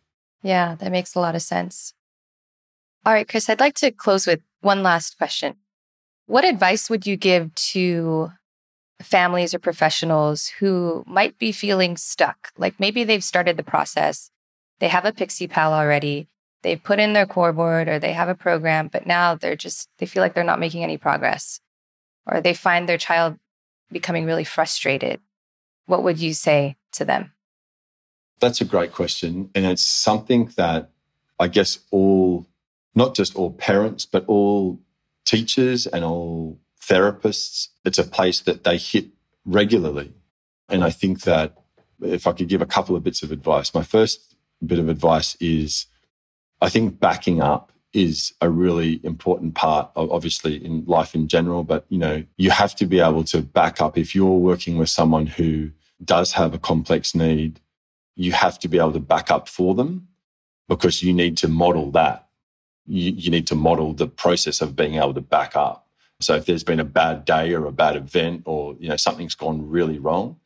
yeah 0.42 0.74
that 0.74 0.90
makes 0.90 1.14
a 1.14 1.20
lot 1.20 1.34
of 1.34 1.42
sense 1.42 1.94
all 3.04 3.12
right 3.12 3.28
chris 3.28 3.48
i'd 3.48 3.60
like 3.60 3.74
to 3.74 3.90
close 3.90 4.26
with 4.26 4.40
one 4.60 4.82
last 4.82 5.16
question 5.16 5.54
what 6.26 6.44
advice 6.44 6.90
would 6.90 7.06
you 7.06 7.16
give 7.16 7.54
to 7.54 8.30
families 9.02 9.54
or 9.54 9.58
professionals 9.58 10.48
who 10.58 11.04
might 11.06 11.38
be 11.38 11.52
feeling 11.52 11.96
stuck 11.96 12.50
like 12.56 12.80
maybe 12.80 13.04
they've 13.04 13.24
started 13.24 13.56
the 13.56 13.62
process 13.62 14.30
they 14.78 14.88
have 14.88 15.04
a 15.04 15.12
pixie 15.12 15.46
pal 15.46 15.72
already 15.72 16.28
they've 16.66 16.82
put 16.82 16.98
in 16.98 17.12
their 17.12 17.26
core 17.26 17.52
board 17.52 17.86
or 17.86 18.00
they 18.00 18.12
have 18.12 18.28
a 18.28 18.34
program, 18.34 18.88
but 18.88 19.06
now 19.06 19.36
they're 19.36 19.54
just, 19.54 19.88
they 19.98 20.06
feel 20.06 20.20
like 20.20 20.34
they're 20.34 20.42
not 20.42 20.58
making 20.58 20.82
any 20.82 20.96
progress 20.96 21.60
or 22.26 22.40
they 22.40 22.54
find 22.54 22.88
their 22.88 22.98
child 22.98 23.38
becoming 23.92 24.24
really 24.24 24.42
frustrated. 24.42 25.20
What 25.86 26.02
would 26.02 26.18
you 26.18 26.34
say 26.34 26.76
to 26.94 27.04
them? 27.04 27.32
That's 28.40 28.60
a 28.60 28.64
great 28.64 28.92
question. 28.92 29.48
And 29.54 29.64
it's 29.64 29.84
something 29.84 30.50
that 30.56 30.90
I 31.38 31.46
guess 31.46 31.78
all, 31.92 32.48
not 32.96 33.14
just 33.14 33.36
all 33.36 33.52
parents, 33.52 34.04
but 34.04 34.24
all 34.26 34.80
teachers 35.24 35.86
and 35.86 36.04
all 36.04 36.58
therapists, 36.88 37.68
it's 37.84 37.98
a 37.98 38.04
place 38.04 38.40
that 38.40 38.64
they 38.64 38.76
hit 38.76 39.06
regularly. 39.44 40.12
And 40.68 40.84
I 40.84 40.90
think 40.90 41.22
that 41.22 41.56
if 42.02 42.26
I 42.26 42.32
could 42.32 42.48
give 42.48 42.62
a 42.62 42.66
couple 42.66 42.96
of 42.96 43.04
bits 43.04 43.22
of 43.22 43.32
advice, 43.32 43.74
my 43.74 43.82
first 43.82 44.34
bit 44.64 44.78
of 44.78 44.88
advice 44.88 45.36
is 45.40 45.86
I 46.60 46.68
think 46.68 46.98
backing 46.98 47.40
up 47.40 47.72
is 47.92 48.34
a 48.40 48.50
really 48.50 49.00
important 49.04 49.54
part 49.54 49.90
of 49.96 50.10
obviously 50.10 50.62
in 50.62 50.84
life 50.86 51.14
in 51.14 51.28
general, 51.28 51.64
but 51.64 51.86
you 51.88 51.98
know, 51.98 52.24
you 52.36 52.50
have 52.50 52.74
to 52.76 52.86
be 52.86 53.00
able 53.00 53.24
to 53.24 53.40
back 53.40 53.80
up 53.80 53.96
if 53.96 54.14
you're 54.14 54.38
working 54.38 54.76
with 54.76 54.88
someone 54.88 55.26
who 55.26 55.70
does 56.04 56.32
have 56.32 56.52
a 56.54 56.58
complex 56.58 57.14
need, 57.14 57.60
you 58.14 58.32
have 58.32 58.58
to 58.58 58.68
be 58.68 58.78
able 58.78 58.92
to 58.92 59.00
back 59.00 59.30
up 59.30 59.48
for 59.48 59.74
them 59.74 60.08
because 60.68 61.02
you 61.02 61.12
need 61.12 61.36
to 61.38 61.48
model 61.48 61.90
that. 61.92 62.28
You, 62.86 63.12
you 63.12 63.30
need 63.30 63.46
to 63.48 63.54
model 63.54 63.92
the 63.92 64.06
process 64.06 64.60
of 64.60 64.76
being 64.76 64.96
able 64.96 65.14
to 65.14 65.20
back 65.20 65.56
up. 65.56 65.85
So 66.20 66.34
if 66.34 66.46
there's 66.46 66.64
been 66.64 66.80
a 66.80 66.84
bad 66.84 67.24
day 67.24 67.52
or 67.52 67.66
a 67.66 67.72
bad 67.72 67.96
event 67.96 68.42
or 68.46 68.74
you 68.78 68.88
know 68.88 68.96
something's 68.96 69.34
gone 69.34 69.68
really 69.68 69.98
wrong, 69.98 70.36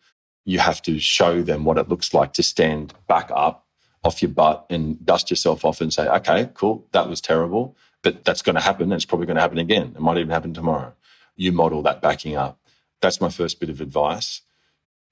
you 0.45 0.59
have 0.59 0.83
to 0.83 0.99
show 0.99 1.43
them 1.43 1.64
what 1.64 1.79
it 1.79 1.89
looks 1.89 2.12
like 2.12 2.33
to 2.35 2.43
stand 2.43 2.95
back 3.07 3.31
up 3.35 3.66
off 4.03 4.23
your 4.23 4.31
butt 4.31 4.66
and 4.71 5.05
dust 5.05 5.31
yourself 5.31 5.64
off 5.64 5.81
and 5.81 5.93
say, 5.93 6.09
okay, 6.09 6.51
cool, 6.55 6.87
that 6.93 7.09
was 7.09 7.21
terrible, 7.21 7.77
but 8.03 8.25
that's 8.25 8.43
going 8.43 8.55
to 8.55 8.61
happen. 8.61 8.85
And 8.85 8.95
it's 8.95 9.05
probably 9.05 9.27
going 9.27 9.37
to 9.37 9.43
happen 9.43 9.59
again. 9.59 9.93
It 9.95 10.01
might 10.01 10.16
even 10.16 10.31
happen 10.31 10.55
tomorrow. 10.55 10.95
You 11.37 11.53
model 11.53 11.83
that 11.83 12.01
backing 12.01 12.37
up. 12.37 12.59
That's 13.03 13.21
my 13.21 13.29
first 13.29 13.61
bit 13.61 13.71
of 13.71 13.81
advice. 13.81 14.41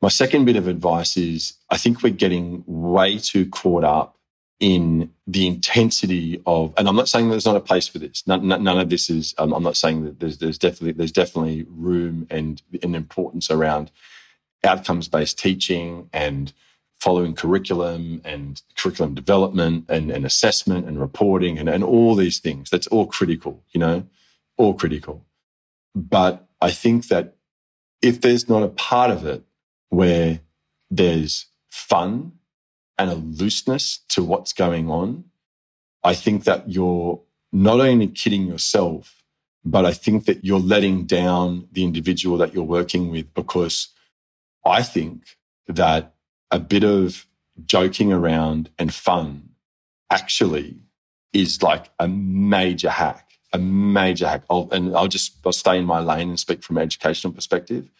My 0.00 0.08
second 0.08 0.44
bit 0.44 0.56
of 0.56 0.68
advice 0.68 1.16
is 1.16 1.54
I 1.70 1.76
think 1.76 2.02
we're 2.02 2.12
getting 2.12 2.64
way 2.66 3.18
too 3.18 3.46
caught 3.46 3.84
up 3.84 4.16
in 4.60 5.12
the 5.28 5.46
intensity 5.46 6.42
of, 6.46 6.72
and 6.78 6.88
I'm 6.88 6.96
not 6.96 7.08
saying 7.08 7.28
there's 7.28 7.44
not 7.44 7.54
a 7.54 7.60
place 7.60 7.86
for 7.86 7.98
this. 7.98 8.26
None, 8.26 8.48
none 8.48 8.66
of 8.80 8.88
this 8.88 9.10
is. 9.10 9.34
Um, 9.36 9.52
I'm 9.52 9.62
not 9.62 9.76
saying 9.76 10.04
that 10.04 10.20
there's, 10.20 10.38
there's 10.38 10.56
definitely 10.56 10.92
there's 10.92 11.12
definitely 11.12 11.66
room 11.68 12.26
and 12.30 12.62
an 12.82 12.94
importance 12.94 13.50
around 13.50 13.90
outcomes 14.64 15.06
based 15.06 15.38
teaching 15.38 16.08
and 16.14 16.54
following 16.98 17.34
curriculum 17.34 18.22
and 18.24 18.62
curriculum 18.76 19.14
development 19.14 19.84
and, 19.90 20.10
and 20.10 20.24
assessment 20.24 20.88
and 20.88 20.98
reporting 20.98 21.58
and, 21.58 21.68
and 21.68 21.84
all 21.84 22.14
these 22.14 22.38
things. 22.38 22.70
That's 22.70 22.86
all 22.86 23.06
critical, 23.06 23.62
you 23.70 23.78
know, 23.80 24.06
all 24.56 24.72
critical. 24.72 25.26
But 25.94 26.48
I 26.62 26.70
think 26.70 27.08
that 27.08 27.36
if 28.00 28.22
there's 28.22 28.48
not 28.48 28.62
a 28.62 28.68
part 28.68 29.10
of 29.10 29.26
it 29.26 29.44
where 29.90 30.40
there's 30.90 31.46
fun 31.68 32.32
and 32.98 33.10
a 33.10 33.14
looseness 33.14 33.98
to 34.08 34.22
what's 34.22 34.52
going 34.52 34.90
on, 34.90 35.24
I 36.02 36.14
think 36.14 36.44
that 36.44 36.70
you're 36.70 37.20
not 37.52 37.80
only 37.80 38.08
kidding 38.08 38.46
yourself, 38.46 39.22
but 39.64 39.84
I 39.84 39.92
think 39.92 40.24
that 40.26 40.44
you're 40.44 40.60
letting 40.60 41.04
down 41.04 41.68
the 41.72 41.84
individual 41.84 42.36
that 42.38 42.54
you're 42.54 42.64
working 42.64 43.10
with 43.10 43.32
because 43.34 43.88
I 44.64 44.82
think 44.82 45.36
that 45.66 46.14
a 46.50 46.58
bit 46.58 46.84
of 46.84 47.26
joking 47.66 48.12
around 48.12 48.70
and 48.78 48.92
fun 48.92 49.50
actually 50.10 50.76
is 51.32 51.62
like 51.62 51.90
a 51.98 52.08
major 52.08 52.90
hack, 52.90 53.30
a 53.52 53.58
major 53.58 54.28
hack. 54.28 54.44
I'll, 54.48 54.68
and 54.72 54.96
I'll 54.96 55.08
just 55.08 55.36
I'll 55.44 55.52
stay 55.52 55.78
in 55.78 55.84
my 55.84 56.00
lane 56.00 56.30
and 56.30 56.40
speak 56.40 56.62
from 56.62 56.78
an 56.78 56.82
educational 56.82 57.32
perspective. 57.32 57.90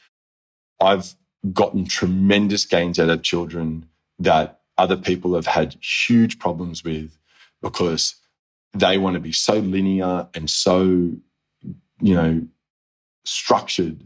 I've 0.80 1.14
gotten 1.52 1.84
tremendous 1.84 2.64
gains 2.64 2.98
out 2.98 3.10
of 3.10 3.22
children 3.22 3.88
that 4.18 4.57
other 4.78 4.96
people 4.96 5.34
have 5.34 5.46
had 5.46 5.76
huge 5.82 6.38
problems 6.38 6.84
with 6.84 7.18
because 7.60 8.14
they 8.72 8.98
want 8.98 9.14
to 9.14 9.20
be 9.20 9.32
so 9.32 9.54
linear 9.54 10.28
and 10.34 10.48
so, 10.48 10.82
you 12.00 12.14
know, 12.14 12.46
structured, 13.24 14.02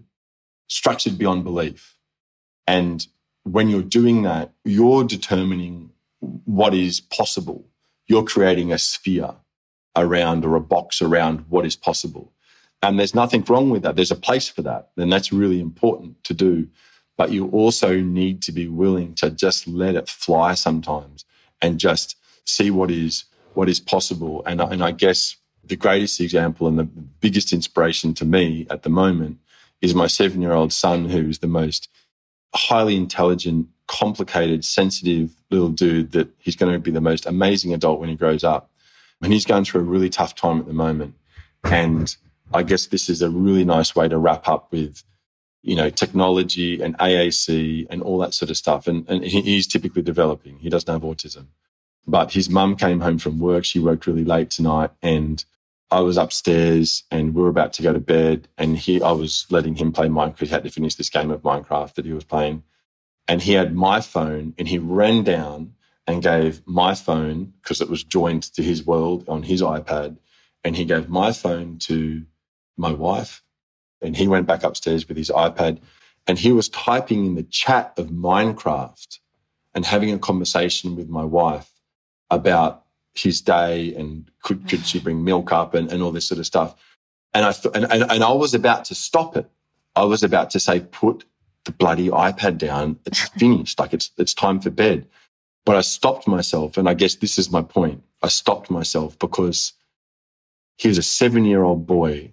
structured 0.69 1.19
beyond 1.19 1.45
belief. 1.45 1.97
And 2.67 3.07
when 3.45 3.69
you're 3.69 3.83
doing 3.83 4.23
that, 4.23 4.53
you're 4.65 5.05
determining 5.05 5.91
what 6.21 6.75
is 6.75 7.01
possible. 7.01 7.67
You're 8.07 8.25
creating 8.25 8.73
a 8.73 8.79
sphere 8.79 9.35
around 9.97 10.45
or 10.45 10.57
a 10.57 10.61
box 10.61 11.03
around 11.03 11.45
what 11.49 11.67
is 11.67 11.77
possible. 11.77 12.33
And 12.83 12.99
there's 12.99 13.15
nothing 13.15 13.45
wrong 13.49 13.71
with 13.71 13.83
that. 13.83 13.97
There's 13.97 14.11
a 14.11 14.17
place 14.17 14.49
for 14.49 14.63
that. 14.63 14.91
And 14.97 15.13
that's 15.13 15.33
really 15.33 15.61
important 15.61 16.23
to 16.25 16.35
do. 16.35 16.69
But 17.23 17.31
you 17.31 17.49
also 17.51 18.01
need 18.01 18.43
to 18.43 18.51
be 18.51 18.67
willing 18.67 19.15
to 19.15 19.31
just 19.31 19.69
let 19.69 19.95
it 19.95 20.09
fly 20.09 20.55
sometimes 20.55 21.25
and 21.61 21.79
just 21.79 22.17
see 22.45 22.69
what 22.69 22.91
is 22.91 23.27
what 23.55 23.69
is 23.69 23.79
possible. 23.79 24.43
And, 24.45 24.61
and 24.61 24.83
I 24.83 24.91
guess 24.91 25.37
the 25.63 25.77
greatest 25.77 26.21
example 26.21 26.67
and 26.67 26.81
the 26.81 26.89
biggest 27.21 27.53
inspiration 27.53 28.13
to 28.15 28.25
me 28.25 28.67
at 28.71 28.83
the 28.83 28.89
moment 28.89 29.39
is 29.81 29.95
my 29.95 30.09
seven 30.09 30.43
year 30.43 30.51
old 30.51 30.73
son, 30.73 31.11
who's 31.11 31.39
the 31.39 31.47
most 31.47 31.89
highly 32.57 32.97
intelligent, 32.97 33.69
complicated, 33.87 34.65
sensitive 34.65 35.31
little 35.49 35.69
dude 35.69 36.11
that 36.11 36.29
he's 36.39 36.57
going 36.57 36.73
to 36.73 36.81
be 36.81 36.91
the 36.91 37.01
most 37.01 37.25
amazing 37.25 37.73
adult 37.73 38.01
when 38.01 38.09
he 38.09 38.17
grows 38.17 38.43
up. 38.43 38.69
And 39.23 39.33
he's 39.33 39.47
going 39.47 39.65
through 39.65 39.83
a 39.83 39.85
really 39.85 40.11
tough 40.11 40.35
time 40.35 40.59
at 40.59 40.67
the 40.67 40.73
moment. 40.73 41.15
And 41.63 42.17
I 42.53 42.65
guess 42.65 42.87
this 42.87 43.09
is 43.09 43.23
a 43.23 43.31
really 43.31 43.65
nice 43.65 43.95
way 43.95 44.09
to 44.09 44.19
wrap 44.19 44.49
up 44.49 44.73
with, 44.73 45.05
you 45.63 45.77
know, 45.77 45.91
technology 45.91 46.83
and 46.83 46.99
AAC 46.99 47.87
and 47.91 48.03
all 48.03 48.19
that 48.19 48.35
sort 48.35 48.51
of 48.51 48.57
stuff. 48.57 48.87
And, 48.87 49.09
and 49.09 49.25
he's 49.25 49.67
typically 49.67 50.03
developing. 50.03 50.59
He 50.59 50.69
doesn't 50.69 50.93
have 50.93 51.03
autism. 51.03 51.47
But 52.07 52.33
his 52.33 52.51
mum 52.51 52.77
came 52.77 53.01
home 53.01 53.19
from 53.19 53.39
work. 53.39 53.65
She 53.65 53.79
worked 53.79 54.07
really 54.07 54.25
late 54.25 54.51
tonight 54.51 54.91
and 55.03 55.45
I 55.91 56.01
was 56.01 56.17
upstairs 56.17 57.05
and 57.11 57.35
we 57.35 57.43
were 57.43 57.49
about 57.49 57.73
to 57.75 57.83
go 57.83 57.93
to 57.93 58.01
bed 58.01 58.49
and 58.59 58.77
he, 58.77 59.01
I 59.01 59.13
was 59.13 59.47
letting 59.51 59.77
him 59.77 59.93
play 59.93 60.09
Minecraft. 60.09 60.41
He 60.41 60.47
had 60.47 60.65
to 60.65 60.71
finish 60.71 60.97
this 60.97 61.11
game 61.11 61.31
of 61.31 61.43
Minecraft 61.43 61.95
that 61.95 62.07
he 62.07 62.13
was 62.13 62.25
playing. 62.25 62.65
And 63.29 63.41
he 63.41 63.53
had 63.53 63.75
my 63.75 64.01
phone 64.01 64.55
and 64.59 64.67
he 64.67 64.79
ran 64.79 65.23
down 65.23 65.75
and 66.07 66.23
gave 66.23 66.63
my 66.67 66.95
phone, 66.95 67.53
because 67.63 67.81
it 67.81 67.89
was 67.89 68.03
joined 68.03 68.43
to 68.55 68.63
his 68.63 68.85
world 68.85 69.25
on 69.29 69.43
his 69.43 69.63
iPad, 69.63 70.17
and 70.65 70.77
he 70.77 70.85
gave 70.85 71.09
my 71.09 71.33
phone 71.33 71.79
to 71.79 72.23
my 72.77 72.93
wife. 72.93 73.43
And 74.03 74.17
he 74.17 74.29
went 74.29 74.47
back 74.47 74.65
upstairs 74.65 75.09
with 75.09 75.17
his 75.17 75.31
iPad 75.31 75.79
and 76.27 76.39
he 76.39 76.53
was 76.53 76.69
typing 76.69 77.27
in 77.27 77.35
the 77.35 77.43
chat 77.45 77.93
of 77.97 78.09
Minecraft 78.09 79.19
and 79.75 79.85
having 79.85 80.13
a 80.13 80.19
conversation 80.19 80.97
with 80.97 81.09
my 81.09 81.25
wife 81.25 81.71
about 82.31 82.85
his 83.15 83.41
day 83.41 83.95
and 83.95 84.31
could, 84.43 84.69
could 84.69 84.87
she 84.87 84.99
bring 85.01 85.25
milk 85.25 85.53
up 85.53 85.75
and, 85.75 85.91
and 85.91 86.03
all 86.03 86.13
this 86.13 86.27
sort 86.27 86.39
of 86.39 86.47
stuff. 86.47 86.75
And 87.35 87.45
I, 87.45 87.53
th- 87.53 87.75
and, 87.75 87.85
and, 87.91 88.11
and 88.11 88.25
I 88.25 88.33
was 88.33 88.55
about 88.55 88.85
to 88.87 88.95
stop 88.95 89.37
it. 89.37 89.49
I 89.97 90.05
was 90.05 90.23
about 90.23 90.51
to 90.51 90.61
say, 90.61 90.81
put 90.81 91.25
the 91.65 91.73
bloody 91.73 92.09
iPad 92.09 92.59
down. 92.59 92.99
It's 93.07 93.29
finished. 93.39 93.79
like 93.79 93.93
it's, 93.93 94.11
it's 94.19 94.35
time 94.35 94.61
for 94.61 94.71
bed. 94.71 95.07
But 95.65 95.77
I 95.77 95.81
stopped 95.81 96.27
myself. 96.27 96.77
And 96.77 96.89
I 96.89 96.95
guess 96.95 97.17
this 97.17 97.39
is 97.39 97.51
my 97.51 97.63
point. 97.63 98.03
I 98.23 98.29
stopped 98.29 98.71
myself 98.71 99.19
because 99.19 99.73
he 100.77 100.89
was 100.89 100.99
a 100.99 101.03
seven 101.03 101.45
year 101.45 101.63
old 101.63 101.87
boy 101.87 102.33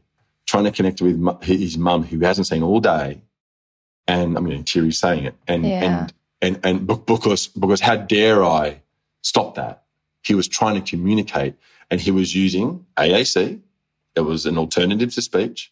trying 0.49 0.63
to 0.63 0.71
connect 0.71 0.99
with 0.99 1.43
his 1.43 1.77
mum 1.77 2.03
who 2.03 2.19
hasn't 2.21 2.47
seen 2.47 2.63
all 2.63 2.79
day. 2.79 3.21
And 4.07 4.35
I'm 4.35 4.43
mean, 4.43 4.63
teary 4.63 4.91
saying 4.91 5.25
it. 5.25 5.35
And, 5.47 5.63
yeah. 5.63 5.83
and, 5.83 6.13
and, 6.41 6.65
and 6.65 6.87
because, 6.87 7.47
because 7.47 7.81
how 7.81 7.95
dare 7.95 8.43
I 8.43 8.81
stop 9.21 9.55
that? 9.55 9.83
He 10.23 10.33
was 10.33 10.47
trying 10.47 10.81
to 10.81 10.89
communicate 10.89 11.53
and 11.91 12.01
he 12.01 12.09
was 12.09 12.35
using 12.35 12.83
AAC. 12.97 13.59
It 14.15 14.21
was 14.21 14.47
an 14.47 14.57
alternative 14.57 15.13
to 15.13 15.21
speech. 15.21 15.71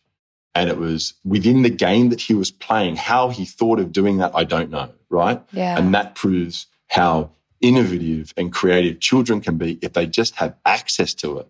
And 0.53 0.69
it 0.69 0.77
was 0.77 1.15
within 1.25 1.63
the 1.63 1.71
game 1.71 2.09
that 2.09 2.21
he 2.21 2.35
was 2.35 2.51
playing. 2.51 2.97
How 2.97 3.29
he 3.29 3.45
thought 3.45 3.79
of 3.79 3.91
doing 3.91 4.17
that, 4.17 4.31
I 4.35 4.43
don't 4.43 4.69
know. 4.69 4.91
Right. 5.09 5.41
Yeah. 5.53 5.75
And 5.75 5.91
that 5.95 6.13
proves 6.13 6.67
how 6.87 7.31
innovative 7.61 8.31
and 8.37 8.53
creative 8.53 8.99
children 8.99 9.41
can 9.41 9.57
be 9.57 9.79
if 9.81 9.93
they 9.93 10.05
just 10.05 10.35
have 10.35 10.55
access 10.65 11.15
to 11.15 11.39
it. 11.39 11.47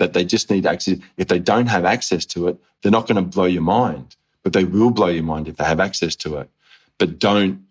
That 0.00 0.14
they 0.14 0.24
just 0.24 0.50
need 0.50 0.66
access. 0.66 0.98
If 1.16 1.28
they 1.28 1.38
don't 1.38 1.66
have 1.66 1.84
access 1.84 2.24
to 2.26 2.48
it, 2.48 2.58
they're 2.82 2.90
not 2.90 3.06
going 3.06 3.16
to 3.16 3.22
blow 3.22 3.44
your 3.44 3.62
mind, 3.62 4.16
but 4.42 4.52
they 4.54 4.64
will 4.64 4.90
blow 4.90 5.08
your 5.08 5.22
mind 5.22 5.46
if 5.46 5.56
they 5.56 5.64
have 5.64 5.78
access 5.78 6.16
to 6.16 6.38
it. 6.38 6.50
But 6.98 7.18
don't, 7.18 7.66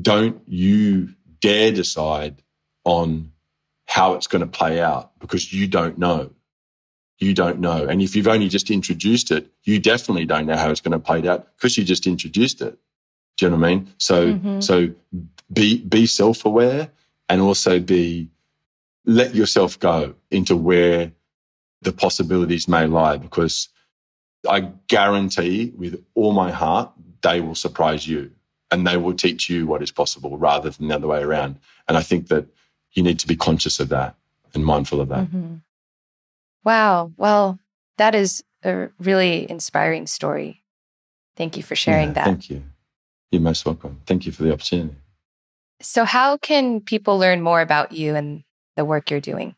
don't 0.00 0.40
you 0.46 1.14
dare 1.40 1.72
decide 1.72 2.42
on 2.84 3.32
how 3.86 4.12
it's 4.12 4.26
going 4.26 4.40
to 4.40 4.46
play 4.46 4.80
out 4.80 5.10
because 5.18 5.52
you 5.52 5.66
don't 5.66 5.98
know. 5.98 6.30
You 7.18 7.34
don't 7.34 7.60
know. 7.60 7.86
And 7.86 8.00
if 8.00 8.14
you've 8.14 8.28
only 8.28 8.48
just 8.48 8.70
introduced 8.70 9.30
it, 9.30 9.50
you 9.64 9.80
definitely 9.80 10.26
don't 10.26 10.46
know 10.46 10.56
how 10.56 10.70
it's 10.70 10.80
going 10.80 10.92
to 10.92 10.98
play 10.98 11.26
out 11.26 11.48
because 11.56 11.76
you 11.76 11.84
just 11.84 12.06
introduced 12.06 12.62
it. 12.62 12.78
Do 13.36 13.46
you 13.46 13.50
know 13.50 13.56
what 13.56 13.66
I 13.66 13.74
mean? 13.74 13.94
So, 13.98 14.34
mm-hmm. 14.34 14.60
so 14.60 14.90
be, 15.52 15.78
be 15.78 16.06
self 16.06 16.44
aware 16.44 16.90
and 17.28 17.40
also 17.40 17.80
be, 17.80 18.30
let 19.06 19.34
yourself 19.34 19.78
go 19.78 20.14
into 20.30 20.54
where 20.54 21.12
the 21.82 21.92
possibilities 21.92 22.68
may 22.68 22.86
lie 22.86 23.16
because 23.16 23.68
I 24.48 24.72
guarantee 24.88 25.72
with 25.76 26.02
all 26.14 26.32
my 26.32 26.50
heart, 26.50 26.92
they 27.22 27.40
will 27.40 27.54
surprise 27.54 28.06
you 28.06 28.30
and 28.70 28.86
they 28.86 28.96
will 28.96 29.14
teach 29.14 29.50
you 29.50 29.66
what 29.66 29.82
is 29.82 29.90
possible 29.90 30.38
rather 30.38 30.70
than 30.70 30.88
the 30.88 30.94
other 30.94 31.06
way 31.08 31.22
around. 31.22 31.58
And 31.88 31.96
I 31.96 32.02
think 32.02 32.28
that 32.28 32.46
you 32.92 33.02
need 33.02 33.18
to 33.20 33.26
be 33.26 33.36
conscious 33.36 33.80
of 33.80 33.88
that 33.90 34.14
and 34.54 34.64
mindful 34.64 35.00
of 35.00 35.08
that. 35.08 35.26
Mm-hmm. 35.26 35.56
Wow. 36.64 37.12
Well, 37.16 37.58
that 37.98 38.14
is 38.14 38.42
a 38.62 38.88
really 38.98 39.50
inspiring 39.50 40.06
story. 40.06 40.62
Thank 41.36 41.56
you 41.56 41.62
for 41.62 41.74
sharing 41.74 42.08
yeah, 42.08 42.14
that. 42.14 42.24
Thank 42.24 42.50
you. 42.50 42.62
You're 43.30 43.42
most 43.42 43.64
welcome. 43.64 44.00
Thank 44.06 44.26
you 44.26 44.32
for 44.32 44.42
the 44.42 44.52
opportunity. 44.52 44.96
So, 45.80 46.04
how 46.04 46.36
can 46.36 46.80
people 46.80 47.18
learn 47.18 47.40
more 47.40 47.60
about 47.60 47.92
you 47.92 48.14
and 48.14 48.44
the 48.76 48.84
work 48.84 49.10
you're 49.10 49.20
doing? 49.20 49.54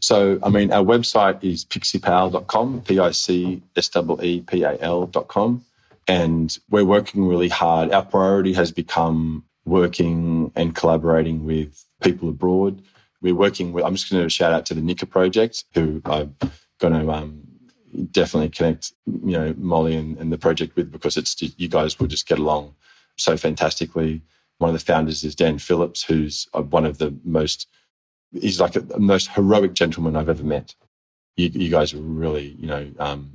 So, 0.00 0.38
I 0.42 0.48
mean, 0.48 0.72
our 0.72 0.84
website 0.84 1.42
is 1.42 1.64
picseepal.com, 1.64 2.82
P 2.82 2.98
I 2.98 3.10
C 3.10 3.62
S 3.76 3.90
E 3.96 4.16
E 4.22 4.40
P 4.40 4.62
A 4.62 4.78
L.com. 4.80 5.64
And 6.06 6.58
we're 6.70 6.84
working 6.84 7.26
really 7.26 7.48
hard. 7.48 7.92
Our 7.92 8.04
priority 8.04 8.52
has 8.54 8.72
become 8.72 9.44
working 9.66 10.50
and 10.56 10.74
collaborating 10.74 11.44
with 11.44 11.84
people 12.00 12.28
abroad. 12.28 12.82
We're 13.20 13.34
working 13.34 13.72
with, 13.72 13.84
I'm 13.84 13.94
just 13.94 14.10
going 14.10 14.22
to 14.22 14.30
shout 14.30 14.52
out 14.52 14.64
to 14.66 14.74
the 14.74 14.80
Nika 14.80 15.04
Project, 15.04 15.64
who 15.74 16.00
I'm 16.06 16.34
going 16.78 16.94
to 16.94 17.10
um, 17.12 17.42
definitely 18.10 18.50
connect, 18.50 18.92
you 19.06 19.32
know, 19.32 19.54
Molly 19.58 19.96
and, 19.96 20.16
and 20.18 20.32
the 20.32 20.38
project 20.38 20.76
with 20.76 20.90
because 20.90 21.16
it's 21.16 21.36
you 21.58 21.68
guys 21.68 21.98
will 21.98 22.06
just 22.06 22.26
get 22.26 22.38
along 22.38 22.74
so 23.16 23.36
fantastically. 23.36 24.22
One 24.58 24.70
of 24.70 24.74
the 24.74 24.84
founders 24.84 25.24
is 25.24 25.34
Dan 25.34 25.58
Phillips, 25.58 26.02
who's 26.02 26.48
uh, 26.54 26.62
one 26.62 26.86
of 26.86 26.98
the 26.98 27.14
most, 27.24 27.68
he's 28.32 28.60
like 28.60 28.72
the 28.72 28.98
most 28.98 29.28
heroic 29.28 29.74
gentleman 29.74 30.16
I've 30.16 30.28
ever 30.28 30.44
met. 30.44 30.74
You, 31.36 31.48
you 31.48 31.70
guys 31.70 31.94
are 31.94 31.98
really, 31.98 32.56
you 32.58 32.66
know, 32.66 32.90
um, 32.98 33.30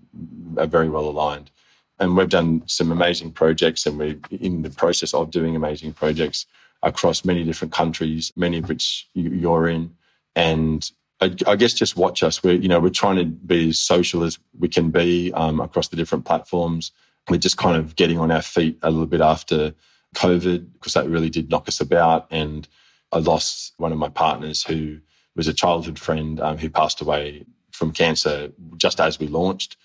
are 0.57 0.67
very 0.67 0.89
well 0.89 1.05
aligned. 1.05 1.51
And 1.99 2.17
we've 2.17 2.29
done 2.29 2.63
some 2.67 2.91
amazing 2.91 3.31
projects 3.31 3.85
and 3.85 3.97
we're 3.97 4.19
in 4.31 4.61
the 4.61 4.69
process 4.69 5.13
of 5.13 5.31
doing 5.31 5.55
amazing 5.55 5.93
projects 5.93 6.45
across 6.81 7.23
many 7.23 7.43
different 7.43 7.73
countries, 7.73 8.31
many 8.35 8.57
of 8.57 8.67
which 8.67 9.09
you're 9.13 9.67
in. 9.67 9.95
And 10.35 10.89
I, 11.21 11.33
I 11.47 11.55
guess 11.55 11.73
just 11.73 11.95
watch 11.95 12.23
us. 12.23 12.43
We're, 12.43 12.59
you 12.59 12.67
know, 12.67 12.79
we're 12.79 12.89
trying 12.89 13.17
to 13.17 13.25
be 13.25 13.69
as 13.69 13.79
social 13.79 14.23
as 14.23 14.37
we 14.59 14.67
can 14.67 14.91
be 14.91 15.31
um, 15.33 15.59
across 15.61 15.87
the 15.87 15.95
different 15.95 16.25
platforms. 16.25 16.91
We're 17.29 17.37
just 17.37 17.57
kind 17.57 17.77
of 17.77 17.95
getting 17.95 18.19
on 18.19 18.31
our 18.31 18.41
feet 18.41 18.77
a 18.81 18.91
little 18.91 19.05
bit 19.05 19.21
after 19.21 19.73
COVID 20.15 20.73
because 20.73 20.93
that 20.93 21.07
really 21.07 21.29
did 21.29 21.49
knock 21.49 21.67
us 21.67 21.79
about. 21.79 22.27
And 22.31 22.67
I 23.13 23.19
lost 23.19 23.73
one 23.77 23.91
of 23.91 23.97
my 23.97 24.09
partners 24.09 24.63
who 24.63 24.99
was 25.35 25.47
a 25.47 25.53
childhood 25.53 25.99
friend 25.99 26.39
um, 26.39 26.57
who 26.57 26.69
passed 26.69 27.01
away 27.01 27.45
from 27.71 27.91
cancer 27.91 28.51
just 28.77 28.99
as 28.99 29.19
we 29.19 29.27
launched, 29.27 29.77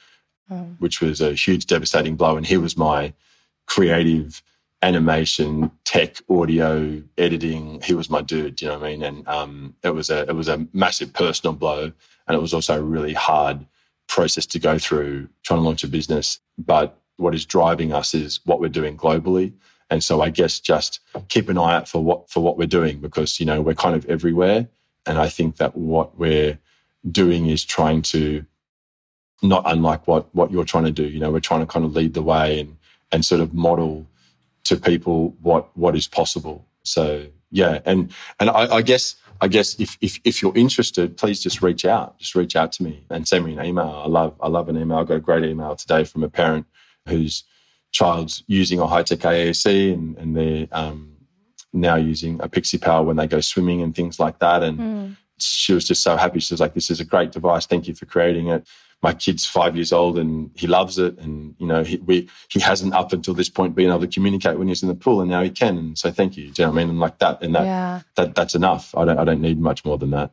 mm. 0.51 0.77
which 0.79 1.01
was 1.01 1.21
a 1.21 1.35
huge, 1.35 1.67
devastating 1.67 2.17
blow. 2.17 2.37
And 2.37 2.47
he 2.47 2.57
was 2.57 2.77
my 2.77 3.13
creative 3.67 4.43
animation, 4.83 5.71
tech, 5.85 6.17
audio, 6.29 7.03
editing. 7.17 7.81
He 7.83 7.95
was 7.95 8.11
my 8.11 8.23
dude. 8.23 8.61
You 8.61 8.69
know 8.69 8.79
what 8.79 8.87
I 8.87 8.91
mean? 8.91 9.03
And 9.03 9.29
um, 9.29 9.75
it 9.83 9.91
was 9.91 10.11
a 10.11 10.21
it 10.29 10.35
was 10.35 10.49
a 10.49 10.67
massive 10.73 11.13
personal 11.13 11.55
blow, 11.55 11.93
and 12.27 12.37
it 12.37 12.41
was 12.41 12.55
also 12.55 12.79
a 12.79 12.83
really 12.83 13.15
hard 13.15 13.67
process 14.09 14.47
to 14.47 14.59
go 14.59 14.79
through 14.79 15.29
trying 15.43 15.61
to 15.61 15.65
launch 15.65 15.85
a 15.85 15.89
business. 15.89 16.41
But 16.57 16.99
what 17.17 17.35
is 17.35 17.45
driving 17.45 17.93
us 17.93 18.15
is 18.15 18.41
what 18.45 18.61
we're 18.61 18.69
doing 18.69 18.97
globally. 18.97 19.53
And 19.91 20.05
so 20.05 20.21
I 20.21 20.31
guess 20.31 20.61
just 20.61 21.01
keep 21.29 21.49
an 21.49 21.59
eye 21.59 21.77
out 21.77 21.89
for 21.89 22.03
what 22.03 22.31
for 22.31 22.43
what 22.43 22.59
we're 22.59 22.67
doing 22.67 23.01
because 23.01 23.41
you 23.41 23.47
know 23.47 23.61
we're 23.61 23.75
kind 23.75 23.97
of 23.97 24.05
everywhere. 24.07 24.69
And 25.07 25.19
I 25.19 25.29
think 25.29 25.57
that 25.57 25.77
what 25.77 26.19
we're 26.19 26.59
doing 27.11 27.47
is 27.47 27.65
trying 27.65 28.03
to 28.03 28.45
not 29.43 29.63
unlike 29.67 30.07
what 30.07 30.35
what 30.35 30.51
you're 30.51 30.65
trying 30.65 30.85
to 30.85 30.91
do. 30.91 31.05
You 31.05 31.21
know, 31.21 31.31
we're 31.31 31.41
trying 31.41 31.61
to 31.61 31.67
kind 31.67 31.85
of 31.85 31.95
lead 31.95 32.15
the 32.15 32.23
way 32.23 32.61
and 32.61 32.77
and 33.13 33.25
sort 33.25 33.41
of 33.41 33.55
model 33.55 34.07
to 34.65 34.77
people 34.77 35.35
what 35.41 35.75
what 35.77 35.97
is 35.97 36.07
possible. 36.07 36.67
So 36.83 37.27
yeah. 37.51 37.81
And 37.85 38.13
and 38.41 38.51
I, 38.51 38.77
I 38.77 38.83
guess 38.83 39.15
I 39.41 39.49
guess 39.49 39.79
if, 39.81 39.97
if 40.01 40.21
if 40.25 40.43
you're 40.43 40.57
interested, 40.57 41.17
please 41.17 41.41
just 41.41 41.63
reach 41.63 41.85
out. 41.85 42.19
Just 42.19 42.35
reach 42.35 42.57
out 42.57 42.73
to 42.73 42.83
me 42.83 43.05
and 43.11 43.27
send 43.27 43.45
me 43.45 43.57
an 43.57 43.65
email. 43.65 44.03
I 44.05 44.09
love 44.09 44.35
I 44.41 44.49
love 44.49 44.69
an 44.69 44.77
email. 44.77 44.99
I 44.99 45.05
got 45.05 45.15
a 45.15 45.21
great 45.21 45.45
email 45.45 45.77
today 45.77 46.05
from 46.05 46.25
a 46.25 46.29
parent 46.29 46.67
whose 47.07 47.45
child's 47.93 48.45
using 48.47 48.81
a 48.81 48.87
high 48.87 49.03
tech 49.03 49.21
AAC 49.21 49.93
and, 49.93 50.17
and 50.19 50.37
they're 50.37 50.69
um, 50.73 51.17
now 51.73 51.97
using 51.97 52.41
a 52.43 52.49
Pixie 52.49 52.79
Pal 52.79 53.05
when 53.05 53.17
they 53.17 53.27
go 53.27 53.41
swimming 53.41 53.83
and 53.83 53.95
things 53.95 54.19
like 54.21 54.39
that. 54.39 54.63
And 54.63 54.79
mm. 54.79 55.17
she 55.39 55.73
was 55.73 55.87
just 55.87 56.03
so 56.03 56.17
happy. 56.17 56.41
She 56.41 56.55
was 56.55 56.61
like, 56.61 56.75
"This 56.75 56.91
is 56.91 57.01
a 57.01 57.05
great 57.05 57.33
device. 57.33 57.67
Thank 57.67 57.89
you 57.89 57.95
for 57.95 58.07
creating 58.07 58.49
it." 58.49 58.67
my 59.03 59.15
kid's 59.15 59.47
five 59.47 59.77
years 59.77 59.93
old 59.93 60.19
and 60.19 60.51
he 60.55 60.67
loves 60.67 60.99
it. 60.99 61.17
And, 61.19 61.55
you 61.59 61.67
know, 61.67 61.85
he, 61.85 61.99
we, 61.99 62.29
he 62.49 62.59
hasn't 62.59 62.95
up 62.95 63.13
until 63.13 63.35
this 63.35 63.49
point 63.49 63.75
been 63.75 63.91
able 63.91 64.01
to 64.01 64.09
communicate 64.09 64.59
when 64.59 64.69
he's 64.69 64.83
in 64.83 64.89
the 64.89 64.95
pool 64.95 65.21
and 65.21 65.31
now 65.31 65.43
he 65.43 65.51
can. 65.51 65.79
And 65.79 65.99
so 65.99 66.11
thank 66.11 66.37
you. 66.37 66.51
Do 66.51 66.63
you 66.63 66.67
know 66.67 66.73
what 66.73 66.81
I 66.81 66.83
mean? 66.83 66.91
And 66.91 67.01
like 67.01 67.19
that, 67.19 67.43
and 67.43 67.55
that, 67.55 67.65
yeah. 67.65 68.01
that, 68.17 68.35
that's 68.35 68.55
enough. 68.55 68.95
I 68.97 69.05
don't, 69.05 69.19
I 69.19 69.25
don't 69.25 69.41
need 69.41 69.61
much 69.61 69.85
more 69.85 69.99
than 69.99 70.11
that. 70.11 70.33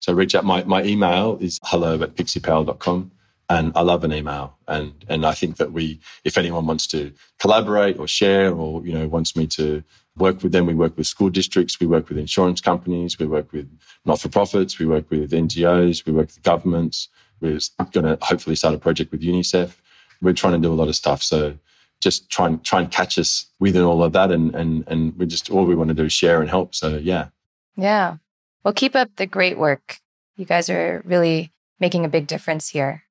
So 0.00 0.12
reach 0.12 0.34
out. 0.34 0.44
My, 0.44 0.64
my 0.64 0.82
email 0.82 1.38
is 1.40 1.60
hello 1.62 2.02
at 2.02 2.16
picseepal.com. 2.16 3.12
And 3.50 3.72
I 3.74 3.82
love 3.82 4.04
an 4.04 4.12
email. 4.12 4.56
And, 4.68 4.94
and 5.08 5.26
I 5.26 5.32
think 5.32 5.56
that 5.56 5.72
we, 5.72 6.00
if 6.24 6.38
anyone 6.38 6.66
wants 6.66 6.86
to 6.88 7.12
collaborate 7.40 7.98
or 7.98 8.06
share 8.06 8.54
or, 8.54 8.86
you 8.86 8.92
know, 8.92 9.08
wants 9.08 9.34
me 9.34 9.46
to 9.48 9.82
work 10.16 10.42
with 10.42 10.52
them, 10.52 10.66
we 10.66 10.74
work 10.74 10.96
with 10.96 11.08
school 11.08 11.30
districts, 11.30 11.80
we 11.80 11.86
work 11.86 12.08
with 12.08 12.16
insurance 12.16 12.60
companies, 12.60 13.18
we 13.18 13.26
work 13.26 13.52
with 13.52 13.68
not 14.04 14.20
for 14.20 14.28
profits, 14.28 14.78
we 14.78 14.86
work 14.86 15.10
with 15.10 15.32
NGOs, 15.32 16.06
we 16.06 16.12
work 16.12 16.28
with 16.28 16.42
governments, 16.42 17.08
we're 17.40 17.58
going 17.92 18.06
to 18.06 18.18
hopefully 18.22 18.54
start 18.54 18.74
a 18.74 18.78
project 18.78 19.10
with 19.10 19.22
UNICEF. 19.22 19.76
We're 20.22 20.32
trying 20.32 20.52
to 20.52 20.58
do 20.58 20.72
a 20.72 20.74
lot 20.74 20.88
of 20.88 20.96
stuff. 20.96 21.22
So 21.22 21.58
just 22.00 22.30
try 22.30 22.46
and 22.46 22.62
try 22.64 22.80
and 22.80 22.90
catch 22.90 23.18
us 23.18 23.46
within 23.58 23.82
all 23.82 24.02
of 24.02 24.12
that, 24.12 24.30
and 24.30 24.54
and 24.54 24.84
and 24.86 25.16
we 25.16 25.26
just 25.26 25.50
all 25.50 25.64
we 25.64 25.74
want 25.74 25.88
to 25.88 25.94
do 25.94 26.04
is 26.04 26.12
share 26.12 26.40
and 26.40 26.48
help. 26.48 26.74
So 26.74 26.96
yeah, 26.96 27.28
yeah. 27.76 28.16
Well, 28.64 28.74
keep 28.74 28.96
up 28.96 29.10
the 29.16 29.26
great 29.26 29.58
work. 29.58 29.98
You 30.36 30.44
guys 30.44 30.70
are 30.70 31.02
really 31.04 31.52
making 31.78 32.04
a 32.04 32.08
big 32.08 32.26
difference 32.26 32.70
here. 32.70 33.04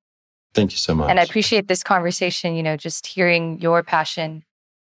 Thank 0.53 0.71
you 0.71 0.77
so 0.77 0.95
much. 0.95 1.09
And 1.09 1.19
I 1.19 1.23
appreciate 1.23 1.67
this 1.67 1.83
conversation. 1.83 2.55
You 2.55 2.63
know, 2.63 2.77
just 2.77 3.07
hearing 3.07 3.59
your 3.59 3.83
passion 3.83 4.43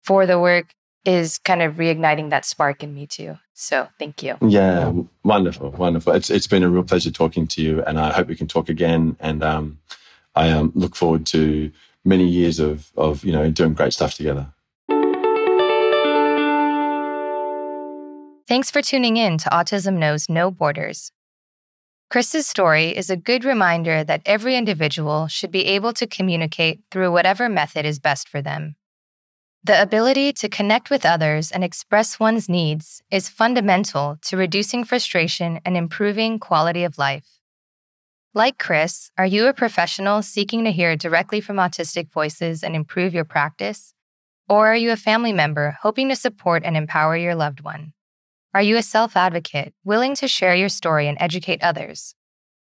for 0.03 0.25
the 0.25 0.39
work 0.39 0.73
is 1.05 1.39
kind 1.39 1.61
of 1.61 1.75
reigniting 1.75 2.29
that 2.29 2.45
spark 2.45 2.83
in 2.83 2.93
me 2.93 3.07
too. 3.07 3.37
So 3.53 3.87
thank 3.99 4.23
you. 4.23 4.37
Yeah, 4.41 4.91
wonderful, 5.23 5.71
wonderful. 5.71 6.13
It's 6.13 6.29
it's 6.29 6.47
been 6.47 6.63
a 6.63 6.69
real 6.69 6.83
pleasure 6.83 7.11
talking 7.11 7.47
to 7.47 7.61
you, 7.61 7.83
and 7.83 7.99
I 7.99 8.11
hope 8.11 8.27
we 8.27 8.35
can 8.35 8.47
talk 8.47 8.69
again. 8.69 9.15
And 9.19 9.43
um, 9.43 9.79
I 10.35 10.49
um, 10.49 10.71
look 10.75 10.95
forward 10.95 11.25
to 11.27 11.71
many 12.05 12.27
years 12.27 12.59
of 12.59 12.91
of 12.97 13.23
you 13.23 13.31
know 13.31 13.49
doing 13.51 13.73
great 13.73 13.93
stuff 13.93 14.15
together. 14.15 14.47
Thanks 18.47 18.69
for 18.69 18.81
tuning 18.81 19.17
in 19.17 19.37
to 19.39 19.49
Autism 19.49 19.97
Knows 19.97 20.27
No 20.27 20.51
Borders. 20.51 21.11
Chris's 22.11 22.45
story 22.45 22.89
is 22.89 23.09
a 23.09 23.15
good 23.15 23.45
reminder 23.45 24.03
that 24.03 24.21
every 24.25 24.57
individual 24.57 25.29
should 25.29 25.49
be 25.49 25.65
able 25.67 25.93
to 25.93 26.05
communicate 26.05 26.81
through 26.91 27.09
whatever 27.09 27.47
method 27.47 27.85
is 27.85 27.99
best 27.99 28.27
for 28.27 28.41
them. 28.41 28.75
The 29.63 29.81
ability 29.81 30.33
to 30.33 30.49
connect 30.49 30.89
with 30.89 31.05
others 31.05 31.51
and 31.53 31.63
express 31.63 32.19
one's 32.19 32.49
needs 32.49 33.01
is 33.09 33.29
fundamental 33.29 34.17
to 34.23 34.35
reducing 34.35 34.83
frustration 34.83 35.61
and 35.63 35.77
improving 35.77 36.37
quality 36.37 36.83
of 36.83 36.97
life. 36.97 37.39
Like 38.33 38.57
Chris, 38.57 39.09
are 39.17 39.25
you 39.25 39.47
a 39.47 39.53
professional 39.53 40.21
seeking 40.21 40.65
to 40.65 40.71
hear 40.73 40.97
directly 40.97 41.39
from 41.39 41.55
autistic 41.55 42.11
voices 42.11 42.61
and 42.61 42.75
improve 42.75 43.13
your 43.13 43.23
practice? 43.23 43.93
Or 44.49 44.67
are 44.67 44.75
you 44.75 44.91
a 44.91 44.97
family 44.97 45.31
member 45.31 45.77
hoping 45.81 46.09
to 46.09 46.17
support 46.17 46.63
and 46.65 46.75
empower 46.75 47.15
your 47.15 47.35
loved 47.35 47.61
one? 47.61 47.93
Are 48.53 48.61
you 48.61 48.75
a 48.75 48.83
self 48.83 49.15
advocate 49.15 49.73
willing 49.85 50.13
to 50.15 50.27
share 50.27 50.55
your 50.55 50.67
story 50.67 51.07
and 51.07 51.17
educate 51.21 51.63
others? 51.63 52.15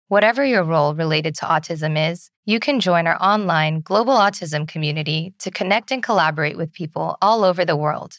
Whatever 0.08 0.42
your 0.42 0.64
role 0.64 0.94
related 0.94 1.34
to 1.36 1.44
autism 1.44 2.10
is, 2.10 2.30
you 2.46 2.58
can 2.58 2.80
join 2.80 3.06
our 3.06 3.22
online 3.22 3.82
global 3.82 4.14
autism 4.14 4.66
community 4.66 5.34
to 5.40 5.50
connect 5.50 5.90
and 5.90 6.02
collaborate 6.02 6.56
with 6.56 6.72
people 6.72 7.18
all 7.20 7.44
over 7.44 7.66
the 7.66 7.76
world. 7.76 8.14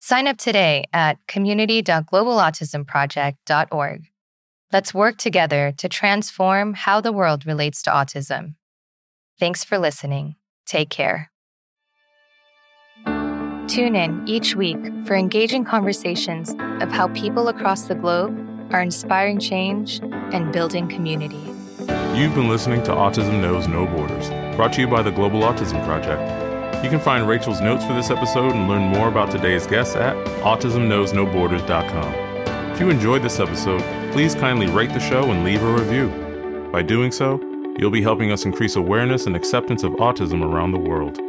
Sign 0.00 0.26
up 0.26 0.36
today 0.36 0.84
at 0.92 1.16
community.globalautismproject.org. 1.26 4.02
Let's 4.70 4.92
work 4.92 5.16
together 5.16 5.72
to 5.78 5.88
transform 5.88 6.74
how 6.74 7.00
the 7.00 7.12
world 7.12 7.46
relates 7.46 7.80
to 7.82 7.90
autism. 7.90 8.56
Thanks 9.40 9.64
for 9.64 9.78
listening. 9.78 10.36
Take 10.66 10.90
care. 10.90 11.30
Tune 13.68 13.96
in 13.96 14.26
each 14.26 14.56
week 14.56 14.78
for 15.04 15.14
engaging 15.14 15.62
conversations 15.62 16.54
of 16.80 16.90
how 16.90 17.08
people 17.08 17.48
across 17.48 17.82
the 17.82 17.94
globe 17.94 18.34
are 18.72 18.80
inspiring 18.80 19.38
change 19.38 20.00
and 20.32 20.50
building 20.54 20.88
community. 20.88 21.36
You've 22.14 22.34
been 22.34 22.48
listening 22.48 22.82
to 22.84 22.92
Autism 22.92 23.42
Knows 23.42 23.68
No 23.68 23.84
Borders, 23.84 24.30
brought 24.56 24.72
to 24.72 24.80
you 24.80 24.88
by 24.88 25.02
the 25.02 25.10
Global 25.10 25.42
Autism 25.42 25.84
Project. 25.84 26.22
You 26.82 26.88
can 26.88 26.98
find 26.98 27.28
Rachel's 27.28 27.60
notes 27.60 27.84
for 27.84 27.92
this 27.92 28.08
episode 28.08 28.54
and 28.54 28.68
learn 28.68 28.84
more 28.84 29.08
about 29.08 29.30
today's 29.30 29.66
guests 29.66 29.96
at 29.96 30.16
autismknowsnoborders.com. 30.42 32.14
If 32.72 32.80
you 32.80 32.88
enjoyed 32.88 33.22
this 33.22 33.38
episode, 33.38 33.82
please 34.12 34.34
kindly 34.34 34.68
rate 34.68 34.94
the 34.94 34.98
show 34.98 35.30
and 35.30 35.44
leave 35.44 35.62
a 35.62 35.70
review. 35.70 36.08
By 36.72 36.80
doing 36.80 37.12
so, 37.12 37.38
you'll 37.78 37.90
be 37.90 38.00
helping 38.00 38.32
us 38.32 38.46
increase 38.46 38.76
awareness 38.76 39.26
and 39.26 39.36
acceptance 39.36 39.82
of 39.82 39.92
autism 39.92 40.42
around 40.42 40.72
the 40.72 40.78
world. 40.78 41.20